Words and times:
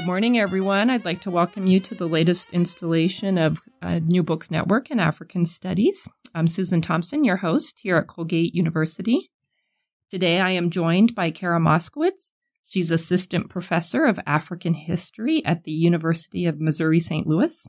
Good 0.00 0.06
morning, 0.06 0.38
everyone. 0.38 0.88
I'd 0.88 1.04
like 1.04 1.20
to 1.20 1.30
welcome 1.30 1.66
you 1.66 1.78
to 1.80 1.94
the 1.94 2.08
latest 2.08 2.54
installation 2.54 3.36
of 3.36 3.60
uh, 3.82 3.98
New 4.02 4.22
Books 4.22 4.50
Network 4.50 4.90
in 4.90 4.98
African 4.98 5.44
Studies. 5.44 6.08
I'm 6.34 6.46
Susan 6.46 6.80
Thompson, 6.80 7.22
your 7.22 7.36
host 7.36 7.80
here 7.82 7.98
at 7.98 8.06
Colgate 8.06 8.54
University. 8.54 9.30
Today, 10.08 10.40
I 10.40 10.52
am 10.52 10.70
joined 10.70 11.14
by 11.14 11.30
Kara 11.30 11.60
Moskowitz. 11.60 12.30
She's 12.64 12.90
assistant 12.90 13.50
professor 13.50 14.06
of 14.06 14.18
African 14.26 14.72
history 14.72 15.44
at 15.44 15.64
the 15.64 15.72
University 15.72 16.46
of 16.46 16.58
Missouri 16.58 16.98
St. 16.98 17.26
Louis. 17.26 17.66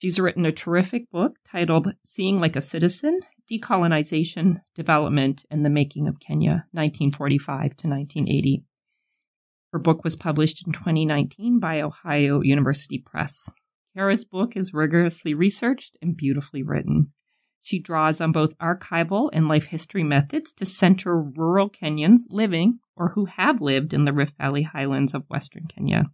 She's 0.00 0.18
written 0.18 0.44
a 0.44 0.50
terrific 0.50 1.12
book 1.12 1.36
titled 1.44 1.94
Seeing 2.04 2.40
Like 2.40 2.56
a 2.56 2.60
Citizen 2.60 3.20
Decolonization, 3.48 4.62
Development, 4.74 5.44
and 5.48 5.64
the 5.64 5.70
Making 5.70 6.08
of 6.08 6.18
Kenya, 6.18 6.66
1945 6.72 7.76
to 7.76 7.86
1980. 7.86 8.64
Her 9.72 9.78
book 9.78 10.04
was 10.04 10.16
published 10.16 10.66
in 10.66 10.72
2019 10.72 11.58
by 11.58 11.80
Ohio 11.80 12.42
University 12.42 12.98
Press. 12.98 13.48
Kara's 13.96 14.24
book 14.24 14.56
is 14.56 14.74
rigorously 14.74 15.32
researched 15.32 15.96
and 16.02 16.16
beautifully 16.16 16.62
written. 16.62 17.12
She 17.62 17.78
draws 17.78 18.20
on 18.20 18.32
both 18.32 18.58
archival 18.58 19.30
and 19.32 19.48
life 19.48 19.66
history 19.66 20.02
methods 20.02 20.52
to 20.54 20.64
center 20.64 21.22
rural 21.22 21.70
Kenyans 21.70 22.26
living 22.28 22.80
or 22.96 23.10
who 23.10 23.26
have 23.26 23.60
lived 23.60 23.94
in 23.94 24.04
the 24.04 24.12
Rift 24.12 24.36
Valley 24.36 24.62
highlands 24.62 25.14
of 25.14 25.24
Western 25.28 25.66
Kenya 25.66 26.10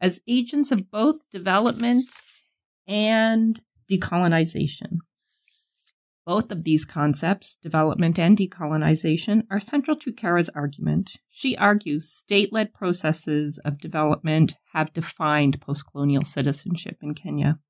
as 0.00 0.20
agents 0.28 0.72
of 0.72 0.90
both 0.90 1.28
development 1.30 2.04
and 2.86 3.60
decolonization. 3.90 4.98
Both 6.26 6.50
of 6.50 6.64
these 6.64 6.84
concepts, 6.84 7.54
development 7.54 8.18
and 8.18 8.36
decolonization, 8.36 9.44
are 9.48 9.60
central 9.60 9.96
to 9.98 10.12
Kara's 10.12 10.48
argument. 10.48 11.18
She 11.30 11.56
argues 11.56 12.10
state 12.10 12.52
led 12.52 12.74
processes 12.74 13.60
of 13.64 13.78
development 13.78 14.56
have 14.72 14.92
defined 14.92 15.60
post 15.60 15.84
colonial 15.92 16.24
citizenship 16.24 16.98
in 17.00 17.14
Kenya. 17.14 17.60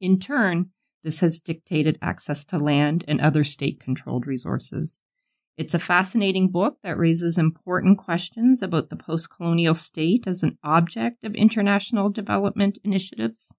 In 0.00 0.18
turn, 0.18 0.70
this 1.04 1.20
has 1.20 1.38
dictated 1.38 1.98
access 2.00 2.46
to 2.46 2.58
land 2.58 3.04
and 3.06 3.20
other 3.20 3.44
state 3.44 3.78
controlled 3.78 4.26
resources. 4.26 5.02
It's 5.58 5.74
a 5.74 5.78
fascinating 5.78 6.50
book 6.50 6.78
that 6.82 6.96
raises 6.96 7.36
important 7.36 7.98
questions 7.98 8.62
about 8.62 8.88
the 8.88 8.96
post 8.96 9.28
colonial 9.28 9.74
state 9.74 10.26
as 10.26 10.42
an 10.42 10.56
object 10.64 11.24
of 11.24 11.34
international 11.34 12.08
development 12.08 12.78
initiatives 12.82 13.52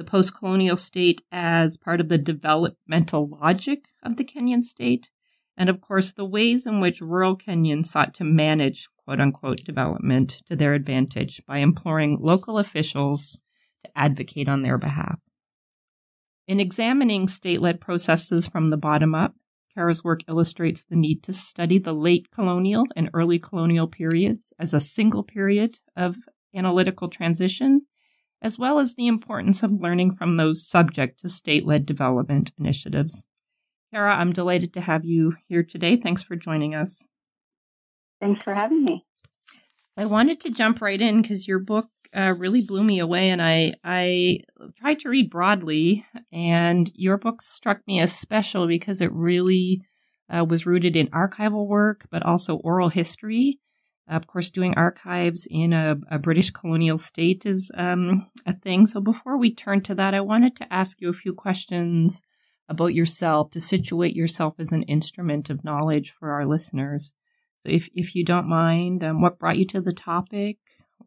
the 0.00 0.04
post 0.04 0.34
colonial 0.34 0.78
state 0.78 1.20
as 1.30 1.76
part 1.76 2.00
of 2.00 2.08
the 2.08 2.16
developmental 2.16 3.28
logic 3.28 3.84
of 4.02 4.16
the 4.16 4.24
Kenyan 4.24 4.62
state, 4.62 5.10
and 5.58 5.68
of 5.68 5.82
course, 5.82 6.10
the 6.10 6.24
ways 6.24 6.64
in 6.64 6.80
which 6.80 7.02
rural 7.02 7.36
Kenyans 7.36 7.88
sought 7.88 8.14
to 8.14 8.24
manage 8.24 8.88
quote 9.04 9.20
unquote 9.20 9.58
development 9.58 10.40
to 10.46 10.56
their 10.56 10.72
advantage 10.72 11.42
by 11.46 11.58
imploring 11.58 12.16
local 12.18 12.56
officials 12.58 13.42
to 13.84 13.90
advocate 13.94 14.48
on 14.48 14.62
their 14.62 14.78
behalf. 14.78 15.18
In 16.48 16.60
examining 16.60 17.28
state 17.28 17.60
led 17.60 17.78
processes 17.78 18.48
from 18.48 18.70
the 18.70 18.78
bottom 18.78 19.14
up, 19.14 19.34
Kara's 19.74 20.02
work 20.02 20.20
illustrates 20.26 20.82
the 20.82 20.96
need 20.96 21.22
to 21.24 21.34
study 21.34 21.76
the 21.76 21.92
late 21.92 22.30
colonial 22.30 22.86
and 22.96 23.10
early 23.12 23.38
colonial 23.38 23.86
periods 23.86 24.54
as 24.58 24.72
a 24.72 24.80
single 24.80 25.24
period 25.24 25.80
of 25.94 26.16
analytical 26.54 27.08
transition 27.10 27.82
as 28.42 28.58
well 28.58 28.78
as 28.78 28.94
the 28.94 29.06
importance 29.06 29.62
of 29.62 29.82
learning 29.82 30.12
from 30.12 30.36
those 30.36 30.66
subject 30.66 31.20
to 31.20 31.28
state 31.28 31.66
led 31.66 31.86
development 31.86 32.52
initiatives. 32.58 33.26
Kara, 33.92 34.14
I'm 34.14 34.32
delighted 34.32 34.72
to 34.74 34.80
have 34.80 35.04
you 35.04 35.34
here 35.48 35.62
today. 35.62 35.96
Thanks 35.96 36.22
for 36.22 36.36
joining 36.36 36.74
us. 36.74 37.06
Thanks 38.20 38.40
for 38.42 38.54
having 38.54 38.84
me. 38.84 39.04
I 39.96 40.06
wanted 40.06 40.40
to 40.40 40.50
jump 40.50 40.80
right 40.80 41.00
in 41.00 41.20
because 41.20 41.48
your 41.48 41.58
book 41.58 41.88
uh, 42.14 42.34
really 42.38 42.64
blew 42.64 42.82
me 42.82 42.98
away, 42.98 43.30
and 43.30 43.42
I 43.42 43.74
I 43.84 44.40
tried 44.78 45.00
to 45.00 45.08
read 45.08 45.30
broadly, 45.30 46.04
and 46.32 46.90
your 46.94 47.18
book 47.18 47.42
struck 47.42 47.86
me 47.86 48.00
as 48.00 48.16
special 48.16 48.66
because 48.66 49.00
it 49.00 49.12
really 49.12 49.82
uh, 50.34 50.44
was 50.44 50.66
rooted 50.66 50.96
in 50.96 51.08
archival 51.08 51.66
work, 51.66 52.06
but 52.10 52.24
also 52.24 52.56
oral 52.56 52.88
history, 52.88 53.58
of 54.16 54.26
course, 54.26 54.50
doing 54.50 54.74
archives 54.76 55.46
in 55.50 55.72
a, 55.72 55.96
a 56.10 56.18
British 56.18 56.50
colonial 56.50 56.98
state 56.98 57.46
is 57.46 57.70
um, 57.76 58.26
a 58.44 58.52
thing. 58.52 58.86
So 58.86 59.00
before 59.00 59.38
we 59.38 59.54
turn 59.54 59.80
to 59.82 59.94
that, 59.94 60.14
I 60.14 60.20
wanted 60.20 60.56
to 60.56 60.72
ask 60.72 61.00
you 61.00 61.08
a 61.08 61.14
few 61.14 61.32
questions 61.32 62.22
about 62.68 62.94
yourself 62.94 63.50
to 63.50 63.60
situate 63.60 64.14
yourself 64.14 64.54
as 64.58 64.72
an 64.72 64.82
instrument 64.84 65.50
of 65.50 65.64
knowledge 65.64 66.10
for 66.10 66.32
our 66.32 66.46
listeners. 66.46 67.14
So 67.60 67.68
if, 67.68 67.88
if 67.94 68.14
you 68.14 68.24
don't 68.24 68.48
mind, 68.48 69.04
um, 69.04 69.20
what 69.20 69.38
brought 69.38 69.58
you 69.58 69.66
to 69.66 69.80
the 69.80 69.92
topic? 69.92 70.58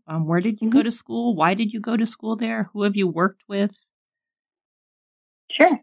Um, 0.07 0.25
where 0.27 0.39
did 0.39 0.61
you 0.61 0.67
mm-hmm. 0.67 0.79
go 0.79 0.83
to 0.83 0.91
school? 0.91 1.35
Why 1.35 1.53
did 1.53 1.73
you 1.73 1.79
go 1.79 1.97
to 1.97 2.05
school 2.05 2.35
there? 2.35 2.69
Who 2.73 2.83
have 2.83 2.95
you 2.95 3.07
worked 3.07 3.43
with? 3.47 3.91
Sure. 5.49 5.77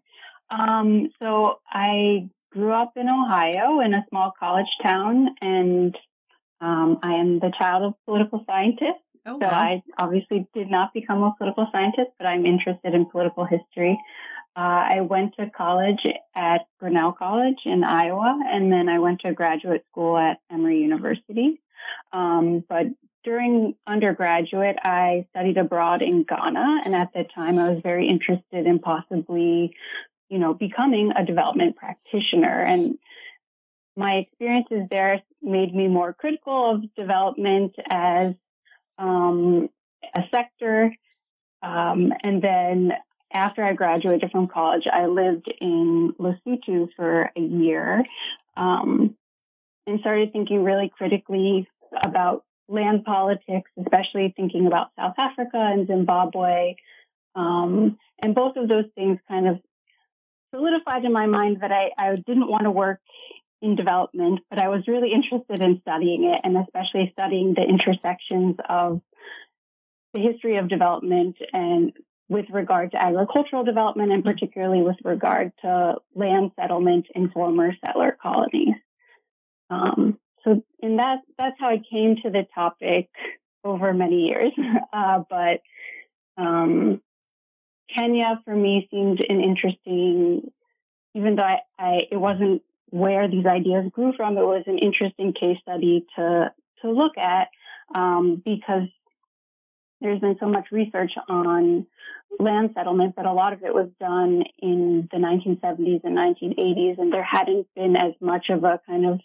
Um, 0.50 1.08
so 1.18 1.60
I 1.70 2.28
grew 2.52 2.72
up 2.72 2.92
in 2.96 3.08
Ohio 3.08 3.80
in 3.80 3.94
a 3.94 4.04
small 4.08 4.32
college 4.38 4.66
town 4.82 5.28
and 5.40 5.96
um, 6.60 6.98
I 7.02 7.14
am 7.14 7.38
the 7.38 7.52
child 7.56 7.84
of 7.84 7.94
political 8.06 8.44
scientists. 8.48 9.02
Oh, 9.26 9.38
so. 9.40 9.46
I 9.46 9.82
obviously 9.98 10.46
did 10.54 10.70
not 10.70 10.94
become 10.94 11.22
a 11.22 11.34
political 11.36 11.66
scientist, 11.72 12.10
but 12.18 12.26
I'm 12.26 12.46
interested 12.46 12.94
in 12.94 13.06
political 13.06 13.44
history. 13.44 13.98
Uh, 14.56 14.60
I 14.96 15.00
went 15.02 15.36
to 15.36 15.48
college 15.50 16.06
at 16.34 16.62
Grinnell 16.78 17.12
College 17.12 17.60
in 17.64 17.84
Iowa, 17.84 18.40
and 18.46 18.72
then 18.72 18.88
I 18.88 18.98
went 18.98 19.20
to 19.20 19.32
graduate 19.32 19.84
school 19.90 20.16
at 20.16 20.38
Emory 20.50 20.80
University. 20.80 21.60
Um, 22.12 22.64
but 22.68 22.86
during 23.22 23.74
undergraduate, 23.86 24.78
I 24.82 25.26
studied 25.30 25.58
abroad 25.58 26.02
in 26.02 26.24
Ghana, 26.24 26.80
and 26.84 26.94
at 26.94 27.12
that 27.14 27.32
time, 27.34 27.58
I 27.58 27.70
was 27.70 27.80
very 27.80 28.08
interested 28.08 28.66
in 28.66 28.78
possibly, 28.80 29.76
you 30.28 30.38
know, 30.38 30.54
becoming 30.54 31.12
a 31.14 31.24
development 31.24 31.76
practitioner. 31.76 32.60
And 32.60 32.98
my 34.00 34.14
experiences 34.16 34.88
there 34.90 35.22
made 35.42 35.74
me 35.74 35.86
more 35.86 36.14
critical 36.14 36.70
of 36.70 36.94
development 36.94 37.76
as 37.88 38.32
um, 38.98 39.68
a 40.16 40.22
sector. 40.30 40.94
Um, 41.62 42.12
and 42.24 42.40
then 42.40 42.92
after 43.30 43.62
I 43.62 43.74
graduated 43.74 44.30
from 44.30 44.48
college, 44.48 44.84
I 44.90 45.06
lived 45.06 45.52
in 45.60 46.14
Lesotho 46.18 46.88
for 46.96 47.30
a 47.36 47.40
year 47.40 48.02
um, 48.56 49.14
and 49.86 50.00
started 50.00 50.32
thinking 50.32 50.64
really 50.64 50.90
critically 50.96 51.68
about 52.02 52.44
land 52.68 53.04
politics, 53.04 53.70
especially 53.78 54.32
thinking 54.34 54.66
about 54.66 54.92
South 54.98 55.14
Africa 55.18 55.58
and 55.58 55.86
Zimbabwe. 55.86 56.76
Um, 57.34 57.98
and 58.22 58.34
both 58.34 58.56
of 58.56 58.66
those 58.66 58.86
things 58.94 59.18
kind 59.28 59.46
of 59.46 59.60
solidified 60.54 61.04
in 61.04 61.12
my 61.12 61.26
mind 61.26 61.58
that 61.60 61.70
I, 61.70 61.90
I 61.98 62.14
didn't 62.14 62.48
want 62.48 62.62
to 62.62 62.70
work 62.70 63.00
in 63.62 63.76
development, 63.76 64.40
but 64.48 64.58
I 64.58 64.68
was 64.68 64.88
really 64.88 65.12
interested 65.12 65.60
in 65.60 65.80
studying 65.82 66.24
it 66.24 66.40
and 66.44 66.56
especially 66.56 67.10
studying 67.12 67.54
the 67.54 67.62
intersections 67.62 68.56
of 68.68 69.00
the 70.14 70.20
history 70.20 70.56
of 70.56 70.68
development 70.68 71.36
and 71.52 71.92
with 72.28 72.46
regard 72.50 72.92
to 72.92 73.02
agricultural 73.02 73.64
development 73.64 74.12
and 74.12 74.24
particularly 74.24 74.82
with 74.82 74.96
regard 75.04 75.52
to 75.62 75.96
land 76.14 76.52
settlement 76.58 77.06
in 77.14 77.30
former 77.30 77.72
settler 77.84 78.16
colonies. 78.22 78.76
Um, 79.68 80.18
so 80.44 80.62
and 80.80 80.98
that, 80.98 81.18
that's 81.38 81.56
how 81.58 81.68
I 81.68 81.82
came 81.90 82.16
to 82.22 82.30
the 82.30 82.46
topic 82.54 83.08
over 83.64 83.92
many 83.92 84.28
years. 84.28 84.52
Uh, 84.92 85.22
but 85.30 85.60
um, 86.36 87.00
Kenya 87.94 88.40
for 88.44 88.54
me 88.54 88.88
seemed 88.90 89.20
an 89.20 89.40
interesting, 89.40 90.50
even 91.14 91.36
though 91.36 91.44
I, 91.44 91.60
I, 91.78 92.00
it 92.10 92.16
wasn't 92.16 92.62
where 92.90 93.28
these 93.28 93.46
ideas 93.46 93.90
grew 93.92 94.12
from. 94.16 94.36
It 94.36 94.42
was 94.42 94.64
an 94.66 94.78
interesting 94.78 95.32
case 95.32 95.60
study 95.60 96.06
to 96.16 96.52
to 96.82 96.90
look 96.90 97.18
at 97.18 97.48
um, 97.94 98.42
because 98.44 98.88
there's 100.00 100.20
been 100.20 100.36
so 100.40 100.48
much 100.48 100.72
research 100.72 101.12
on 101.28 101.86
land 102.38 102.70
settlement, 102.74 103.14
but 103.16 103.26
a 103.26 103.32
lot 103.32 103.52
of 103.52 103.62
it 103.62 103.74
was 103.74 103.88
done 103.98 104.44
in 104.58 105.08
the 105.12 105.18
1970s 105.18 106.04
and 106.04 106.16
1980s, 106.16 106.98
and 106.98 107.12
there 107.12 107.22
hadn't 107.22 107.66
been 107.74 107.96
as 107.96 108.14
much 108.20 108.48
of 108.50 108.64
a 108.64 108.80
kind 108.86 109.04
of 109.04 109.20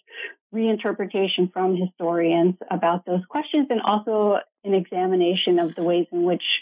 reinterpretation 0.54 1.52
from 1.52 1.76
historians 1.76 2.56
about 2.70 3.06
those 3.06 3.24
questions 3.26 3.68
and 3.70 3.82
also 3.82 4.40
an 4.64 4.74
examination 4.74 5.60
of 5.60 5.76
the 5.76 5.84
ways 5.84 6.08
in 6.12 6.24
which 6.24 6.62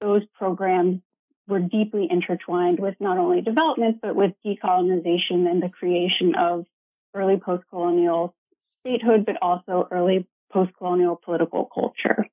those 0.00 0.22
programs 0.34 1.00
were 1.48 1.60
deeply 1.60 2.08
intertwined 2.10 2.78
with 2.78 2.94
not 3.00 3.18
only 3.18 3.40
development, 3.40 3.98
but 4.00 4.14
with 4.14 4.32
decolonization 4.46 5.50
and 5.50 5.62
the 5.62 5.68
creation 5.68 6.34
of 6.34 6.66
early 7.14 7.36
post 7.36 7.64
colonial 7.68 8.34
statehood, 8.80 9.26
but 9.26 9.36
also 9.42 9.88
early 9.90 10.26
post 10.52 10.72
colonial 10.78 11.20
political 11.22 11.68
culture. 11.72 12.26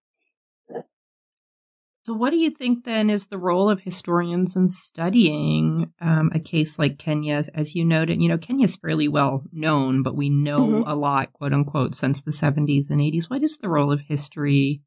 So, 2.06 2.14
what 2.14 2.32
do 2.32 2.38
you 2.38 2.50
think 2.50 2.86
then 2.86 3.10
is 3.10 3.28
the 3.28 3.38
role 3.38 3.70
of 3.70 3.82
historians 3.82 4.56
in 4.56 4.68
studying 4.68 5.92
um, 6.00 6.32
a 6.34 6.40
case 6.40 6.80
like 6.80 6.98
Kenya? 6.98 7.44
As 7.54 7.76
you 7.76 7.84
noted, 7.86 8.22
you 8.22 8.30
know, 8.30 8.38
Kenya 8.38 8.66
is 8.66 8.78
fairly 8.78 9.08
well 9.08 9.44
known, 9.52 10.02
but 10.02 10.16
we 10.16 10.30
know 10.30 10.68
mm-hmm. 10.68 10.90
a 10.90 10.96
lot, 10.96 11.34
quote 11.34 11.54
unquote, 11.54 11.94
since 11.94 12.22
the 12.22 12.32
70s 12.32 12.90
and 12.90 13.02
80s. 13.02 13.30
What 13.30 13.44
is 13.44 13.58
the 13.58 13.70
role 13.70 13.92
of 13.92 14.00
history 14.08 14.82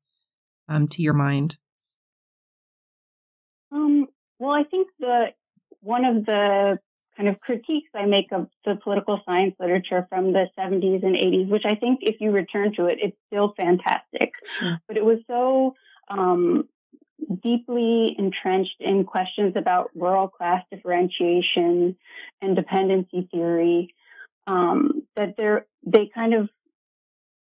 um, 0.69 0.89
to 0.89 1.03
your 1.03 1.13
mind? 1.15 1.59
Well, 4.43 4.51
I 4.51 4.65
think 4.65 4.89
the 4.99 5.33
one 5.83 6.05
of 6.05 6.27
the 6.27 6.81
kind 7.17 7.29
of 7.29 7.39
critiques 7.39 7.91
I 7.95 8.07
make 8.07 8.33
of 8.33 8.49
the 8.65 8.75
political 8.75 9.21
science 9.25 9.55
literature 9.61 10.05
from 10.09 10.33
the 10.33 10.49
70s 10.59 11.05
and 11.05 11.15
80s, 11.15 11.49
which 11.49 11.65
I 11.65 11.77
think 11.77 12.01
if 12.03 12.21
you 12.21 12.33
return 12.33 12.75
to 12.75 12.87
it, 12.87 12.99
it's 13.01 13.17
still 13.29 13.55
fantastic. 13.57 14.33
Mm. 14.61 14.81
But 14.89 14.97
it 14.97 15.05
was 15.05 15.19
so 15.29 15.77
um, 16.09 16.69
deeply 17.41 18.17
entrenched 18.19 18.81
in 18.81 19.05
questions 19.05 19.55
about 19.55 19.93
rural 19.95 20.27
class 20.27 20.65
differentiation 20.73 21.97
and 22.41 22.57
dependency 22.57 23.29
theory 23.31 23.95
um, 24.49 25.05
that 25.15 25.37
they 25.37 25.59
they 25.87 26.11
kind 26.13 26.35
of 26.35 26.49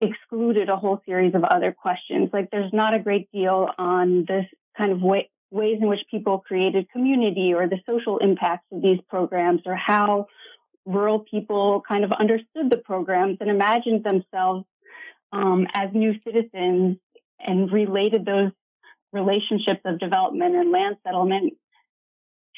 excluded 0.03 0.69
a 0.69 0.76
whole 0.76 1.00
series 1.06 1.35
of 1.35 1.44
other 1.44 1.73
questions. 1.73 2.29
Like 2.31 2.50
there's 2.50 2.75
not 2.75 2.93
a 2.93 2.99
great 2.99 3.32
deal 3.32 3.70
on 3.79 4.26
this 4.29 4.44
kind 4.76 4.93
of 4.93 5.00
way, 5.00 5.31
ways 5.50 5.79
in 5.81 5.88
which 5.88 6.00
people 6.11 6.38
created 6.38 6.91
community 6.91 7.55
or 7.55 7.69
the 7.69 7.79
social 7.87 8.19
impacts 8.19 8.67
of 8.73 8.82
these 8.82 9.00
programs 9.08 9.62
or 9.67 9.75
how 9.75 10.26
rural 10.87 11.20
people 11.20 11.82
kind 11.87 12.05
of 12.05 12.12
understood 12.12 12.70
the 12.70 12.76
programs 12.76 13.38
and 13.41 13.50
imagined 13.50 14.05
themselves 14.05 14.64
um, 15.32 15.67
as 15.75 15.91
new 15.93 16.14
citizens 16.25 16.97
and 17.41 17.73
related 17.73 18.25
those 18.25 18.50
relationships 19.12 19.81
of 19.85 19.99
development 19.99 20.55
and 20.55 20.70
land 20.70 20.97
settlement 21.05 21.55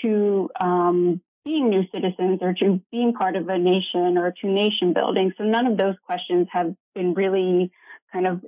to 0.03 0.50
um, 0.61 1.21
being 1.45 1.71
new 1.71 1.83
citizens 1.93 2.38
or 2.41 2.55
to 2.55 2.81
being 2.91 3.12
part 3.12 3.37
of 3.37 3.49
a 3.49 3.59
nation 3.59 4.17
or 4.19 4.33
to 4.41 4.47
nation 4.47 4.93
building. 4.93 5.33
So 5.37 5.45
none 5.45 5.67
of 5.67 5.77
those 5.77 5.97
questions 6.05 6.49
have 6.53 6.75
been 6.95 7.15
really 7.15 7.71
kind 8.12 8.27
of 8.27 8.45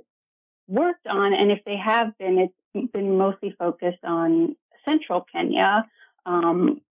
worked 0.67 1.07
on. 1.07 1.33
And 1.33 1.51
if 1.51 1.59
they 1.65 1.77
have 1.77 2.17
been, 2.17 2.37
it's 2.37 2.53
been 2.93 3.17
mostly 3.17 3.55
focused 3.57 4.03
on 4.03 4.55
central 4.85 5.25
Kenya, 5.31 5.85
um, 6.25 6.81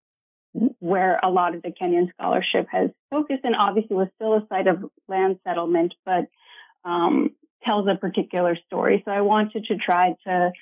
where 0.78 1.18
a 1.22 1.30
lot 1.30 1.54
of 1.54 1.62
the 1.62 1.70
Kenyan 1.70 2.10
scholarship 2.12 2.66
has 2.70 2.90
focused 3.10 3.44
and 3.44 3.56
obviously 3.56 3.96
was 3.96 4.08
still 4.16 4.34
a 4.34 4.46
site 4.48 4.66
of 4.66 4.84
land 5.08 5.38
settlement, 5.44 5.94
but 6.04 6.26
um, 6.84 7.30
tells 7.64 7.88
a 7.88 7.96
particular 7.96 8.56
story. 8.66 9.02
So 9.04 9.10
I 9.10 9.22
wanted 9.22 9.64
to 9.66 9.76
try 9.76 10.14
to 10.26 10.52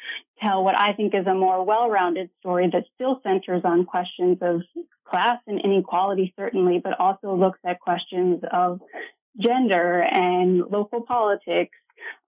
tell 0.40 0.64
what 0.64 0.78
I 0.78 0.92
think 0.92 1.14
is 1.14 1.26
a 1.26 1.34
more 1.34 1.64
well-rounded 1.64 2.30
story 2.40 2.70
that 2.72 2.84
still 2.94 3.20
centers 3.22 3.62
on 3.64 3.84
questions 3.84 4.38
of 4.40 4.62
class 5.04 5.38
and 5.46 5.60
inequality, 5.60 6.32
certainly, 6.38 6.80
but 6.82 6.98
also 6.98 7.34
looks 7.34 7.58
at 7.66 7.80
questions 7.80 8.42
of 8.50 8.80
gender 9.38 10.02
and 10.02 10.62
local 10.70 11.02
politics 11.02 11.76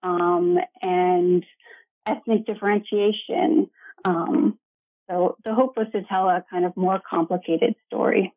um, 0.02 0.58
and 0.82 1.44
ethnic 2.06 2.46
differentiation. 2.46 3.70
Um, 4.04 4.58
so 5.08 5.36
the 5.44 5.54
hope 5.54 5.76
was 5.76 5.86
to 5.92 6.02
tell 6.02 6.28
a 6.28 6.44
kind 6.50 6.64
of 6.64 6.76
more 6.76 7.00
complicated 7.08 7.74
story. 7.86 8.32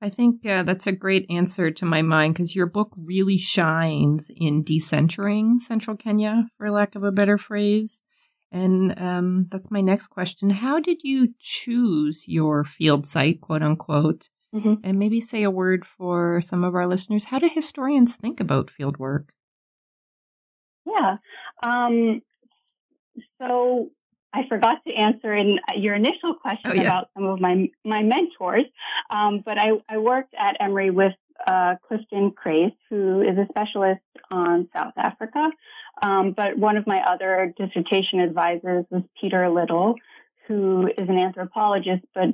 I 0.00 0.08
think 0.08 0.46
uh, 0.46 0.62
that's 0.62 0.86
a 0.86 0.92
great 0.92 1.26
answer 1.28 1.72
to 1.72 1.84
my 1.84 2.02
mind 2.02 2.34
because 2.34 2.54
your 2.54 2.66
book 2.66 2.92
really 2.96 3.36
shines 3.36 4.30
in 4.34 4.62
decentering 4.62 5.58
central 5.58 5.96
Kenya, 5.96 6.48
for 6.56 6.70
lack 6.70 6.94
of 6.94 7.02
a 7.02 7.10
better 7.10 7.36
phrase. 7.36 8.00
And 8.52 8.98
um, 9.00 9.46
that's 9.50 9.70
my 9.70 9.80
next 9.80 10.08
question. 10.08 10.50
How 10.50 10.78
did 10.78 11.02
you 11.02 11.34
choose 11.38 12.24
your 12.28 12.64
field 12.64 13.06
site, 13.06 13.40
quote 13.40 13.62
unquote? 13.62 14.30
Mm-hmm. 14.54 14.74
And 14.82 14.98
maybe 14.98 15.20
say 15.20 15.42
a 15.42 15.50
word 15.50 15.84
for 15.84 16.40
some 16.40 16.64
of 16.64 16.74
our 16.74 16.86
listeners. 16.86 17.26
How 17.26 17.38
do 17.38 17.48
historians 17.48 18.16
think 18.16 18.40
about 18.40 18.70
field 18.70 18.98
work? 18.98 19.32
Yeah. 20.86 21.16
Um, 21.66 22.22
so 23.40 23.90
I 24.32 24.42
forgot 24.48 24.78
to 24.86 24.94
answer 24.94 25.34
in 25.34 25.58
your 25.76 25.94
initial 25.94 26.34
question 26.34 26.70
oh, 26.70 26.74
yeah. 26.74 26.82
about 26.82 27.10
some 27.14 27.24
of 27.24 27.40
my 27.40 27.70
my 27.84 28.02
mentors, 28.02 28.66
um, 29.10 29.42
but 29.44 29.58
I, 29.58 29.70
I 29.88 29.98
worked 29.98 30.34
at 30.38 30.56
Emory 30.60 30.90
with 30.90 31.14
uh, 31.46 31.76
Clifton 31.86 32.32
Crais, 32.32 32.72
who 32.90 33.22
is 33.22 33.38
a 33.38 33.46
specialist 33.48 34.02
on 34.30 34.68
South 34.74 34.94
Africa. 34.96 35.50
Um, 36.02 36.32
but 36.32 36.58
one 36.58 36.76
of 36.76 36.86
my 36.86 37.00
other 37.00 37.54
dissertation 37.56 38.20
advisors 38.20 38.84
was 38.90 39.02
Peter 39.20 39.48
Little, 39.48 39.94
who 40.46 40.86
is 40.86 41.08
an 41.08 41.18
anthropologist, 41.18 42.04
but 42.14 42.30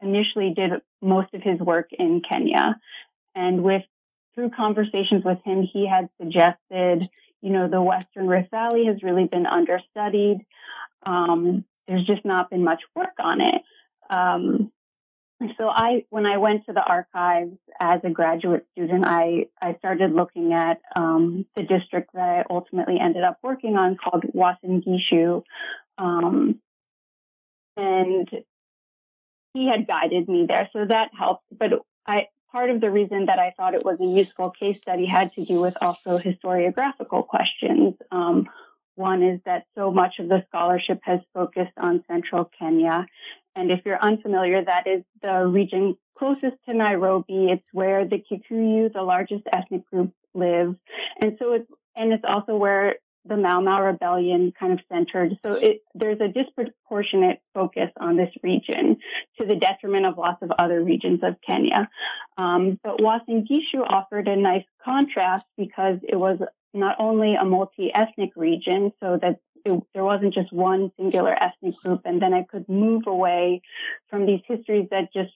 initially 0.00 0.52
did 0.54 0.72
most 1.02 1.32
of 1.34 1.42
his 1.42 1.58
work 1.58 1.88
in 1.92 2.22
Kenya. 2.28 2.76
And 3.34 3.62
with 3.62 3.82
through 4.34 4.50
conversations 4.50 5.24
with 5.24 5.38
him, 5.44 5.62
he 5.62 5.88
had 5.88 6.08
suggested, 6.20 7.08
you 7.42 7.50
know, 7.50 7.68
the 7.68 7.82
Western 7.82 8.26
Rift 8.26 8.50
Valley 8.50 8.86
has 8.86 9.02
really 9.02 9.26
been 9.26 9.46
understudied. 9.46 10.38
Um, 11.06 11.64
there's 11.86 12.06
just 12.06 12.24
not 12.24 12.50
been 12.50 12.64
much 12.64 12.82
work 12.94 13.14
on 13.20 13.40
it. 13.40 13.62
Um, 14.10 14.72
so 15.58 15.68
I, 15.68 16.04
when 16.08 16.24
I 16.24 16.38
went 16.38 16.64
to 16.66 16.72
the 16.72 16.82
archives 16.82 17.58
as 17.78 18.00
a 18.04 18.10
graduate 18.10 18.66
student, 18.72 19.04
I, 19.06 19.46
I 19.60 19.74
started 19.74 20.12
looking 20.12 20.54
at 20.54 20.80
um, 20.96 21.44
the 21.54 21.62
district 21.62 22.14
that 22.14 22.22
I 22.22 22.44
ultimately 22.48 22.98
ended 22.98 23.22
up 23.22 23.38
working 23.42 23.76
on 23.76 23.96
called 23.96 24.24
Uasin 24.34 24.82
Gishu. 24.82 25.42
Um, 25.98 26.60
and 27.76 28.28
he 29.52 29.68
had 29.68 29.86
guided 29.86 30.28
me 30.28 30.46
there, 30.48 30.70
so 30.72 30.86
that 30.86 31.10
helped. 31.18 31.44
But 31.56 31.72
I, 32.06 32.28
part 32.56 32.70
of 32.70 32.80
the 32.80 32.90
reason 32.90 33.26
that 33.26 33.38
I 33.38 33.50
thought 33.54 33.74
it 33.74 33.84
was 33.84 34.00
a 34.00 34.06
useful 34.06 34.48
case 34.48 34.78
study 34.78 35.04
had 35.04 35.30
to 35.32 35.44
do 35.44 35.60
with 35.60 35.76
also 35.82 36.16
historiographical 36.16 37.26
questions. 37.26 37.92
Um, 38.10 38.48
one 38.94 39.22
is 39.22 39.40
that 39.44 39.66
so 39.74 39.90
much 39.90 40.14
of 40.20 40.30
the 40.30 40.42
scholarship 40.48 41.00
has 41.02 41.20
focused 41.34 41.76
on 41.76 42.02
central 42.08 42.50
Kenya. 42.58 43.04
And 43.54 43.70
if 43.70 43.80
you're 43.84 44.00
unfamiliar, 44.00 44.64
that 44.64 44.86
is 44.86 45.02
the 45.20 45.46
region 45.46 45.98
closest 46.16 46.56
to 46.66 46.72
Nairobi. 46.72 47.50
It's 47.50 47.68
where 47.72 48.06
the 48.06 48.24
Kikuyu, 48.26 48.90
the 48.90 49.02
largest 49.02 49.42
ethnic 49.52 49.84
group, 49.90 50.12
live. 50.32 50.76
And 51.20 51.36
so 51.38 51.52
it's, 51.52 51.70
and 51.94 52.10
it's 52.14 52.24
also 52.26 52.56
where 52.56 52.96
the 53.28 53.36
Mau 53.36 53.60
Mau 53.60 53.82
rebellion 53.82 54.52
kind 54.58 54.72
of 54.72 54.80
centered. 54.92 55.38
So 55.44 55.54
it, 55.54 55.82
there's 55.94 56.20
a 56.20 56.28
disproportionate 56.28 57.40
focus 57.54 57.90
on 57.98 58.16
this 58.16 58.30
region 58.42 58.96
to 59.38 59.46
the 59.46 59.56
detriment 59.56 60.06
of 60.06 60.18
lots 60.18 60.42
of 60.42 60.50
other 60.58 60.82
regions 60.82 61.20
of 61.22 61.36
Kenya. 61.46 61.88
Um, 62.36 62.78
but 62.82 62.98
Uasin 62.98 63.46
Gishu 63.48 63.84
offered 63.88 64.28
a 64.28 64.36
nice 64.36 64.64
contrast 64.84 65.46
because 65.56 65.98
it 66.08 66.16
was 66.16 66.34
not 66.72 66.96
only 66.98 67.34
a 67.34 67.44
multi-ethnic 67.44 68.32
region, 68.36 68.92
so 69.02 69.18
that 69.20 69.40
it, 69.64 69.82
there 69.94 70.04
wasn't 70.04 70.34
just 70.34 70.52
one 70.52 70.92
singular 70.96 71.34
ethnic 71.42 71.76
group, 71.82 72.02
and 72.04 72.20
then 72.20 72.34
I 72.34 72.44
could 72.44 72.68
move 72.68 73.04
away 73.06 73.62
from 74.08 74.26
these 74.26 74.42
histories 74.46 74.88
that 74.90 75.12
just, 75.12 75.32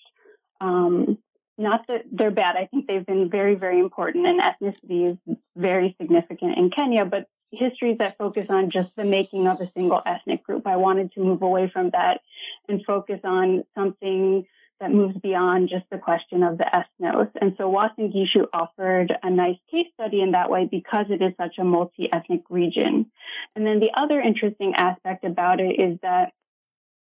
um, 0.60 1.18
not 1.58 1.86
that 1.88 2.04
they're 2.12 2.30
bad. 2.30 2.56
I 2.56 2.66
think 2.66 2.86
they've 2.86 3.04
been 3.04 3.30
very, 3.30 3.54
very 3.54 3.80
important, 3.80 4.26
and 4.26 4.40
ethnicity 4.40 5.08
is 5.08 5.36
very 5.56 5.96
significant 6.00 6.58
in 6.58 6.70
Kenya, 6.70 7.04
but 7.04 7.26
histories 7.50 7.98
that 7.98 8.16
focus 8.16 8.46
on 8.48 8.70
just 8.70 8.96
the 8.96 9.04
making 9.04 9.46
of 9.48 9.60
a 9.60 9.66
single 9.66 10.00
ethnic 10.06 10.42
group. 10.42 10.66
I 10.66 10.76
wanted 10.76 11.12
to 11.12 11.20
move 11.20 11.42
away 11.42 11.68
from 11.68 11.90
that 11.90 12.20
and 12.68 12.84
focus 12.84 13.20
on 13.24 13.64
something 13.74 14.46
that 14.80 14.92
moves 14.92 15.16
beyond 15.18 15.68
just 15.68 15.84
the 15.90 15.98
question 15.98 16.42
of 16.42 16.56
the 16.56 16.64
ethnos. 16.64 17.30
And 17.40 17.54
so 17.58 17.70
Uasin 17.70 18.14
Gishu 18.14 18.46
offered 18.52 19.14
a 19.22 19.30
nice 19.30 19.58
case 19.70 19.88
study 19.94 20.22
in 20.22 20.30
that 20.32 20.50
way 20.50 20.66
because 20.70 21.06
it 21.10 21.20
is 21.20 21.34
such 21.36 21.58
a 21.58 21.64
multi-ethnic 21.64 22.44
region. 22.48 23.10
And 23.54 23.66
then 23.66 23.78
the 23.78 23.90
other 23.94 24.20
interesting 24.20 24.74
aspect 24.74 25.24
about 25.24 25.60
it 25.60 25.78
is 25.78 25.98
that 26.02 26.32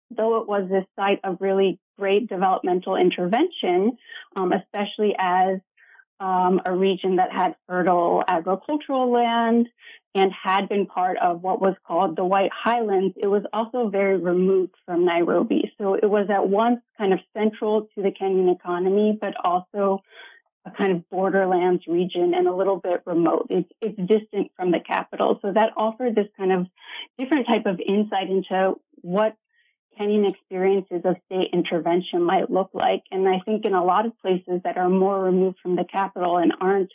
though 0.10 0.42
it 0.42 0.48
was 0.48 0.70
this 0.70 0.86
site 0.98 1.22
of 1.24 1.38
really 1.40 1.80
great 1.98 2.28
developmental 2.28 2.98
intervention, 2.98 3.98
um, 4.36 4.52
especially 4.52 5.16
as 5.18 5.60
um, 6.20 6.62
a 6.66 6.76
region 6.76 7.16
that 7.16 7.32
had 7.32 7.56
fertile 7.68 8.24
agricultural 8.28 9.12
land 9.12 9.70
and 10.14 10.32
had 10.32 10.68
been 10.68 10.86
part 10.86 11.18
of 11.20 11.42
what 11.42 11.62
was 11.62 11.76
called 11.88 12.16
the 12.16 12.26
White 12.26 12.52
Highlands, 12.54 13.16
it 13.22 13.28
was 13.28 13.44
also 13.54 13.90
very 13.90 14.18
removed 14.18 14.74
from 14.86 15.06
Nairobi. 15.06 15.72
So 15.78 15.94
it 15.94 16.10
was 16.10 16.28
at 16.30 16.48
once 16.50 16.82
kind 16.98 17.14
of 17.14 17.20
central 17.38 17.88
to 17.96 18.02
the 18.02 18.12
Kenyan 18.12 18.54
economy, 18.54 19.18
but 19.20 19.34
also 19.44 20.04
a 20.66 20.72
kind 20.72 20.92
of 20.92 21.10
borderlands 21.10 21.88
region 21.88 22.34
and 22.36 22.48
a 22.48 22.54
little 22.54 22.78
bit 22.78 23.02
remote. 23.06 23.48
It's, 23.50 23.70
it's 23.82 23.98
distant 23.98 24.52
from 24.56 24.72
the 24.72 24.80
capital. 24.80 25.40
So 25.42 25.54
that 25.54 25.72
offered 25.78 26.14
this 26.14 26.28
kind 26.38 26.52
of 26.52 26.68
different 27.18 27.48
type 27.48 27.66
of 27.66 27.80
insight 27.80 28.30
into 28.30 28.76
what 29.02 29.36
Kenyan 30.00 30.30
experiences 30.30 31.02
of 31.06 31.16
state 31.26 31.50
intervention 31.54 32.22
might 32.22 32.52
look 32.52 32.70
like. 32.74 33.04
And 33.12 33.28
I 33.28 33.40
think 33.40 33.66
in 33.66 33.74
a 33.74 33.84
lot 33.84 34.06
of 34.06 34.18
places 34.20 34.62
that 34.64 34.78
are 34.78 34.90
more 34.90 35.22
removed 35.22 35.60
from 35.62 35.76
the 35.76 35.86
capital 35.86 36.38
and 36.38 36.54
aren't 36.60 36.92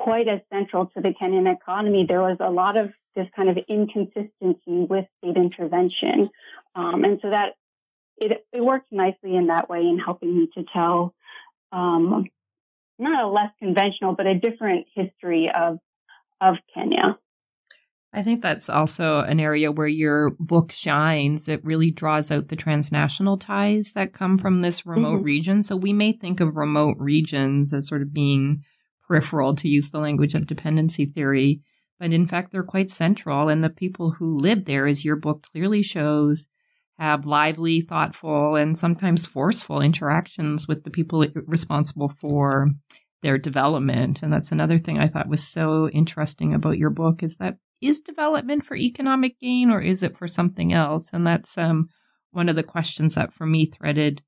quite 0.00 0.28
as 0.28 0.40
central 0.50 0.86
to 0.86 1.00
the 1.02 1.10
Kenyan 1.10 1.52
economy, 1.52 2.06
there 2.08 2.22
was 2.22 2.38
a 2.40 2.50
lot 2.50 2.78
of 2.78 2.94
this 3.14 3.28
kind 3.36 3.50
of 3.50 3.58
inconsistency 3.68 4.58
with 4.66 5.04
state 5.18 5.36
intervention. 5.36 6.30
Um, 6.74 7.04
and 7.04 7.18
so 7.20 7.28
that 7.28 7.52
it, 8.16 8.46
it 8.50 8.62
worked 8.62 8.90
nicely 8.90 9.36
in 9.36 9.48
that 9.48 9.68
way 9.68 9.80
in 9.80 9.98
helping 9.98 10.34
me 10.34 10.48
to 10.54 10.64
tell 10.72 11.14
um, 11.70 12.24
not 12.98 13.24
a 13.24 13.28
less 13.28 13.50
conventional, 13.58 14.14
but 14.14 14.26
a 14.26 14.34
different 14.34 14.86
history 14.94 15.50
of 15.50 15.78
of 16.40 16.56
Kenya. 16.74 17.18
I 18.14 18.22
think 18.22 18.40
that's 18.42 18.70
also 18.70 19.18
an 19.18 19.38
area 19.38 19.70
where 19.70 19.86
your 19.86 20.30
book 20.30 20.72
shines. 20.72 21.46
It 21.46 21.62
really 21.62 21.90
draws 21.90 22.30
out 22.30 22.48
the 22.48 22.56
transnational 22.56 23.36
ties 23.36 23.92
that 23.92 24.14
come 24.14 24.38
from 24.38 24.62
this 24.62 24.86
remote 24.86 25.16
mm-hmm. 25.16 25.24
region. 25.24 25.62
So 25.62 25.76
we 25.76 25.92
may 25.92 26.12
think 26.12 26.40
of 26.40 26.56
remote 26.56 26.96
regions 26.98 27.74
as 27.74 27.86
sort 27.86 28.00
of 28.02 28.14
being 28.14 28.64
peripheral, 29.10 29.56
to 29.56 29.68
use 29.68 29.90
the 29.90 29.98
language 29.98 30.34
of 30.34 30.46
dependency 30.46 31.04
theory, 31.04 31.60
but 31.98 32.12
in 32.12 32.28
fact, 32.28 32.52
they're 32.52 32.62
quite 32.62 32.90
central. 32.90 33.48
And 33.48 33.62
the 33.62 33.68
people 33.68 34.12
who 34.12 34.36
live 34.36 34.66
there, 34.66 34.86
as 34.86 35.04
your 35.04 35.16
book 35.16 35.42
clearly 35.50 35.82
shows, 35.82 36.46
have 36.96 37.26
lively, 37.26 37.80
thoughtful, 37.80 38.54
and 38.54 38.78
sometimes 38.78 39.26
forceful 39.26 39.80
interactions 39.80 40.68
with 40.68 40.84
the 40.84 40.90
people 40.90 41.26
responsible 41.46 42.08
for 42.08 42.68
their 43.22 43.36
development. 43.36 44.22
And 44.22 44.32
that's 44.32 44.52
another 44.52 44.78
thing 44.78 44.98
I 44.98 45.08
thought 45.08 45.28
was 45.28 45.46
so 45.46 45.88
interesting 45.88 46.54
about 46.54 46.78
your 46.78 46.90
book 46.90 47.22
is 47.22 47.36
that 47.38 47.56
is 47.80 48.00
development 48.00 48.64
for 48.64 48.76
economic 48.76 49.40
gain 49.40 49.70
or 49.70 49.80
is 49.80 50.02
it 50.04 50.16
for 50.16 50.28
something 50.28 50.72
else? 50.72 51.10
And 51.12 51.26
that's 51.26 51.58
um, 51.58 51.88
one 52.30 52.48
of 52.48 52.56
the 52.56 52.62
questions 52.62 53.16
that 53.16 53.32
for 53.32 53.46
me 53.46 53.66
threaded 53.66 54.22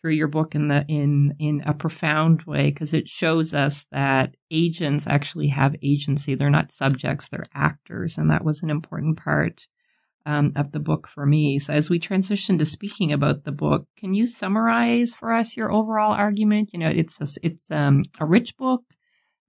through 0.00 0.12
your 0.12 0.28
book 0.28 0.54
in 0.54 0.68
the 0.68 0.84
in 0.88 1.34
in 1.38 1.62
a 1.66 1.74
profound 1.74 2.42
way 2.42 2.70
because 2.70 2.94
it 2.94 3.08
shows 3.08 3.54
us 3.54 3.86
that 3.90 4.36
agents 4.50 5.06
actually 5.06 5.48
have 5.48 5.76
agency. 5.82 6.34
They're 6.34 6.50
not 6.50 6.72
subjects, 6.72 7.28
they're 7.28 7.44
actors, 7.54 8.18
and 8.18 8.30
that 8.30 8.44
was 8.44 8.62
an 8.62 8.70
important 8.70 9.18
part 9.18 9.66
um, 10.24 10.52
of 10.56 10.72
the 10.72 10.80
book 10.80 11.08
for 11.08 11.26
me. 11.26 11.58
So 11.58 11.72
as 11.72 11.88
we 11.88 11.98
transition 11.98 12.58
to 12.58 12.64
speaking 12.64 13.12
about 13.12 13.44
the 13.44 13.52
book, 13.52 13.86
can 13.96 14.14
you 14.14 14.26
summarize 14.26 15.14
for 15.14 15.32
us 15.32 15.56
your 15.56 15.72
overall 15.72 16.12
argument? 16.12 16.70
You 16.72 16.80
know, 16.80 16.90
it's 16.90 17.20
a, 17.20 17.40
it's 17.42 17.70
um, 17.70 18.02
a 18.20 18.26
rich 18.26 18.56
book 18.56 18.82